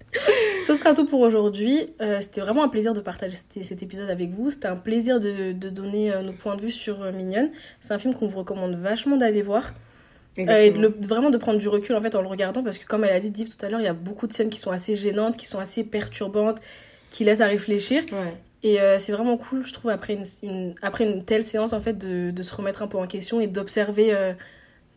[0.67, 1.95] Ce sera tout pour aujourd'hui.
[2.03, 4.51] Euh, c'était vraiment un plaisir de partager cet, épisode avec vous.
[4.51, 7.51] C'était un plaisir de, donner euh, nos points de vue sur euh, Mignonne.
[7.81, 9.73] C'est un film qu'on vous recommande vachement d'aller voir.
[10.37, 13.05] et de vraiment de prendre du recul en fait en le regardant parce que comme
[13.05, 14.71] elle a dit Div tout à l'heure, il y a beaucoup de scènes qui sont
[14.71, 16.61] assez gênantes, qui sont assez perturbantes,
[17.11, 18.05] qui laissent à réfléchir.
[18.63, 22.31] Et c'est vraiment cool, je trouve, après une, après une telle séance, en fait, de,
[22.31, 24.35] de, se remettre un peu en question et d'observer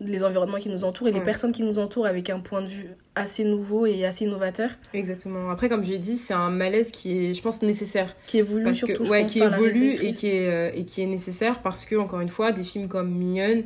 [0.05, 2.67] les environnements qui nous entourent et les personnes qui nous entourent avec un point de
[2.67, 4.71] vue assez nouveau et assez innovateur.
[4.93, 5.49] Exactement.
[5.49, 8.15] Après, comme j'ai dit, c'est un malaise qui est, je pense, nécessaire.
[8.25, 11.85] Qui évolue surtout, ouais, qui évolue et qui est euh, et qui est nécessaire parce
[11.85, 13.63] que encore une fois, des films comme Mignonne,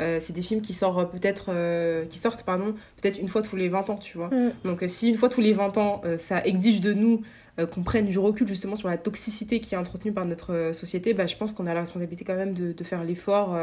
[0.00, 3.56] euh, c'est des films qui sortent peut-être euh, qui sortent pardon peut-être une fois tous
[3.56, 4.52] les 20 ans tu vois mm.
[4.64, 7.22] donc si une fois tous les 20 ans ça exige de nous
[7.72, 11.26] qu'on prenne du recul justement sur la toxicité qui est entretenue par notre société bah
[11.26, 13.58] je pense qu'on a la responsabilité quand même de, de faire l'effort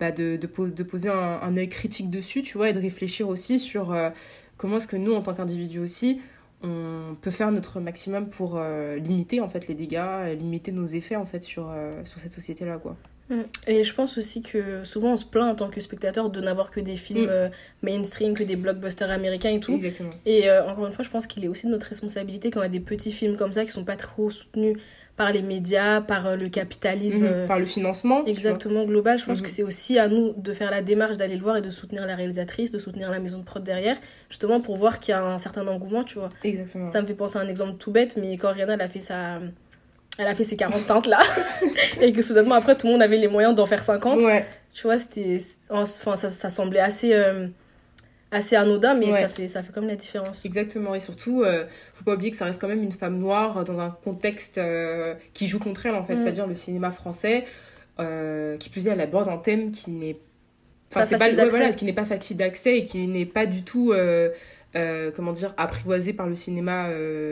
[0.00, 3.58] bah, de, de, poser un, un œil critique dessus, tu vois, et de réfléchir aussi
[3.58, 4.10] sur euh,
[4.56, 6.20] comment est-ce que nous, en tant qu'individus aussi,
[6.62, 11.16] on peut faire notre maximum pour euh, limiter en fait les dégâts, limiter nos effets
[11.16, 12.96] en fait sur, euh, sur cette société là quoi.
[13.30, 13.40] Mm.
[13.66, 16.70] Et je pense aussi que souvent on se plaint en tant que spectateur de n'avoir
[16.70, 17.50] que des films mm.
[17.82, 19.74] mainstream, que des blockbusters américains et tout.
[19.74, 20.10] Exactement.
[20.26, 22.68] Et encore une fois, je pense qu'il est aussi de notre responsabilité quand on a
[22.68, 24.76] des petits films comme ça qui sont pas trop soutenus
[25.16, 27.22] par les médias, par euh, le capitalisme.
[27.22, 28.24] Mhm, euh, par le financement.
[28.24, 29.16] Exactement, global.
[29.18, 29.44] Je pense mhm.
[29.44, 32.06] que c'est aussi à nous de faire la démarche d'aller le voir et de soutenir
[32.06, 33.96] la réalisatrice, de soutenir la maison de prod derrière,
[34.28, 36.30] justement pour voir qu'il y a un certain engouement, tu vois.
[36.42, 36.86] Exactement.
[36.88, 39.38] Ça me fait penser à un exemple tout bête, mais quand Rihanna a fait sa...
[40.18, 41.20] Elle a fait ses 40 teintes là,
[42.00, 44.22] et que soudainement après tout le monde avait les moyens d'en faire 50.
[44.22, 44.46] Ouais.
[44.72, 45.38] Tu vois, c'était.
[45.70, 47.12] Enfin, ça, ça semblait assez.
[47.12, 47.48] Euh,
[48.34, 50.44] assez anodin, mais ça, fait, ça fait comme la différence.
[50.44, 53.64] Exactement, et surtout, euh, faut pas oublier que ça reste quand même une femme noire
[53.64, 56.18] dans un contexte euh, qui joue contre elle, en fait, mm.
[56.18, 57.44] c'est-à-dire le cinéma français,
[58.00, 60.16] euh, qui plus est, elle aborde un thème qui n'est
[60.90, 63.94] enfin, c'est pas, voilà, qui n'est pas facile d'accès et qui n'est pas du tout,
[65.14, 66.88] comment dire, apprivoisé par le cinéma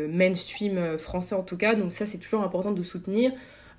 [0.08, 3.32] mainstream français en tout cas, donc ça, c'est toujours important de soutenir.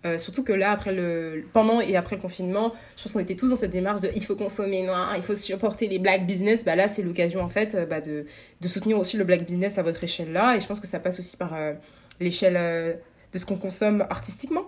[0.05, 3.35] Euh, surtout que là, après le, pendant et après le confinement, je pense qu'on était
[3.35, 6.65] tous dans cette démarche de il faut consommer noir, il faut supporter les black business.
[6.65, 8.25] Bah là, c'est l'occasion en fait euh, bah, de,
[8.67, 10.55] soutenir aussi le black business à votre échelle là.
[10.55, 11.73] Et je pense que ça passe aussi par euh,
[12.19, 12.99] l'échelle
[13.31, 14.65] de ce qu'on consomme artistiquement.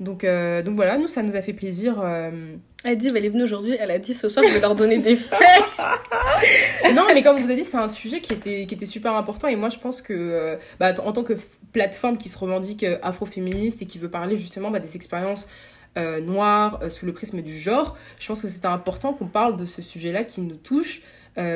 [0.00, 2.00] Donc, euh, donc voilà, nous, ça nous a fait plaisir.
[2.02, 2.56] Euh...
[2.84, 4.98] Elle dit, elle est venue aujourd'hui, elle a dit ce soir, je vais leur donner
[4.98, 5.38] des faits.
[6.94, 9.48] non, mais comme vous avez dit, c'est un sujet qui était, qui était super important.
[9.48, 11.34] Et moi, je pense que, euh, bah, en tant que
[11.72, 15.48] plateforme qui se revendique afroféministe et qui veut parler justement bah, des expériences
[15.96, 19.80] noires sous le prisme du genre, je pense que c'était important qu'on parle de ce
[19.80, 21.02] sujet-là qui nous touche,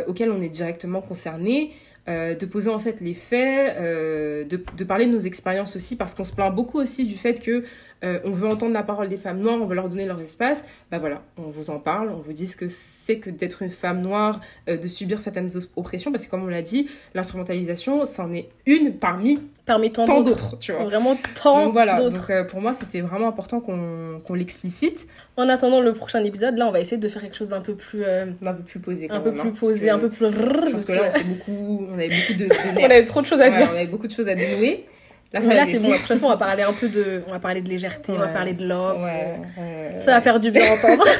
[0.06, 1.72] auquel on est directement concerné.
[2.08, 5.94] euh, de poser en fait les faits, euh, de, de, parler de nos expériences aussi,
[5.94, 7.64] parce qu'on se plaint beaucoup aussi du fait que
[8.04, 10.64] euh, on veut entendre la parole des femmes noires, on veut leur donner leur espace.
[10.90, 13.70] Bah voilà, on vous en parle, on vous dit ce que c'est que d'être une
[13.70, 18.48] femme noire, de subir certaines oppressions, parce que comme on l'a dit, l'instrumentalisation, c'en est
[18.66, 20.84] une parmi parmi tant, d'autres, tu vois.
[20.84, 25.06] Vraiment tant donc, voilà, Donc pour moi, c'était vraiment important qu'on qu'on l'explicite.
[25.36, 27.74] En attendant le prochain épisode, là, on va essayer de faire quelque chose d'un peu
[27.74, 30.30] plus un peu plus posé, un peu plus hein, posé, un peu plus.
[30.70, 32.48] Parce que là, on beaucoup on avait beaucoup de,
[32.80, 33.68] on avait trop de choses à dire.
[33.70, 34.86] on avait beaucoup de choses à dénouer.
[35.32, 35.90] Là, là c'est bon.
[35.90, 38.18] La prochaine fois, on va parler un peu de, on va parler de légèreté, on
[38.18, 39.02] va parler de love.
[39.02, 39.40] Ouais,
[40.00, 41.04] ça va faire du bien entendre.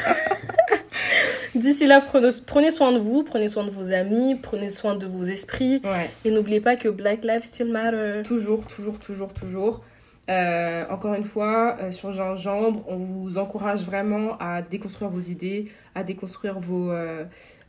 [1.55, 2.01] D'ici là,
[2.47, 5.83] prenez soin de vous, prenez soin de vos amis, prenez soin de vos esprits.
[6.25, 8.23] Et n'oubliez pas que Black Lives Still Matter.
[8.25, 9.83] Toujours, toujours, toujours, toujours.
[10.31, 15.71] Euh, encore une fois, euh, sur Gingembre, on vous encourage vraiment à déconstruire vos idées,
[15.95, 17.25] à déconstruire vos, euh,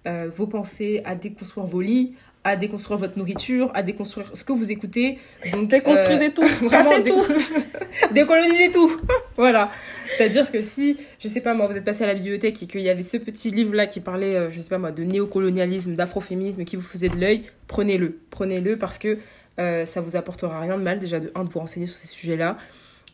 [0.05, 4.71] vos pensées, à déconstruire vos lits, à déconstruire votre nourriture, à déconstruire ce que vous
[4.71, 5.19] écoutez.
[5.51, 7.21] Donc, Déconstruisez euh, tout, cassez tout,
[8.13, 9.01] décolonisez tout.
[9.37, 9.71] voilà.
[10.15, 12.81] C'est-à-dire que si, je sais pas moi, vous êtes passé à la bibliothèque et qu'il
[12.81, 16.63] y avait ce petit livre-là qui parlait, euh, je sais pas moi, de néocolonialisme, d'afroféminisme,
[16.63, 18.19] qui vous faisait de l'œil, prenez-le.
[18.29, 19.17] Prenez-le parce que
[19.59, 22.07] euh, ça vous apportera rien de mal, déjà, de un, de vous renseigner sur ces
[22.07, 22.57] sujets-là.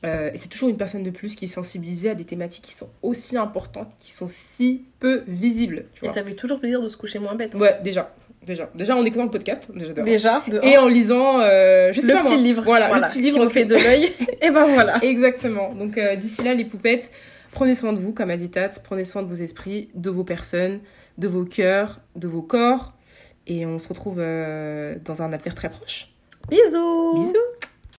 [0.04, 2.74] Euh, et c'est toujours une personne de plus qui est sensibilisée à des thématiques qui
[2.74, 5.86] sont aussi importantes, qui sont si peu visibles.
[6.04, 7.56] et ça fait toujours plaisir de se coucher moins bête.
[7.56, 7.60] Hein.
[7.60, 8.14] Ouais, déjà.
[8.46, 9.94] Déjà, déjà en écoutant le podcast, déjà.
[10.04, 13.46] déjà et en lisant, euh, je sais le pas petit livre, voilà, le petit livre
[13.48, 14.12] qui fait de l'œil.
[14.42, 15.04] et ben voilà.
[15.04, 15.74] Exactement.
[15.74, 17.12] Donc euh, d'ici là, les poupettes,
[17.52, 20.24] prenez soin de vous, comme a dit Tat, prenez soin de vos esprits, de vos
[20.24, 20.82] personnes,
[21.18, 22.94] de vos cœurs, de vos corps,
[23.48, 26.12] et on se retrouve euh, dans un avenir très proche.
[26.50, 27.16] Bisous.
[27.16, 27.75] Bisous.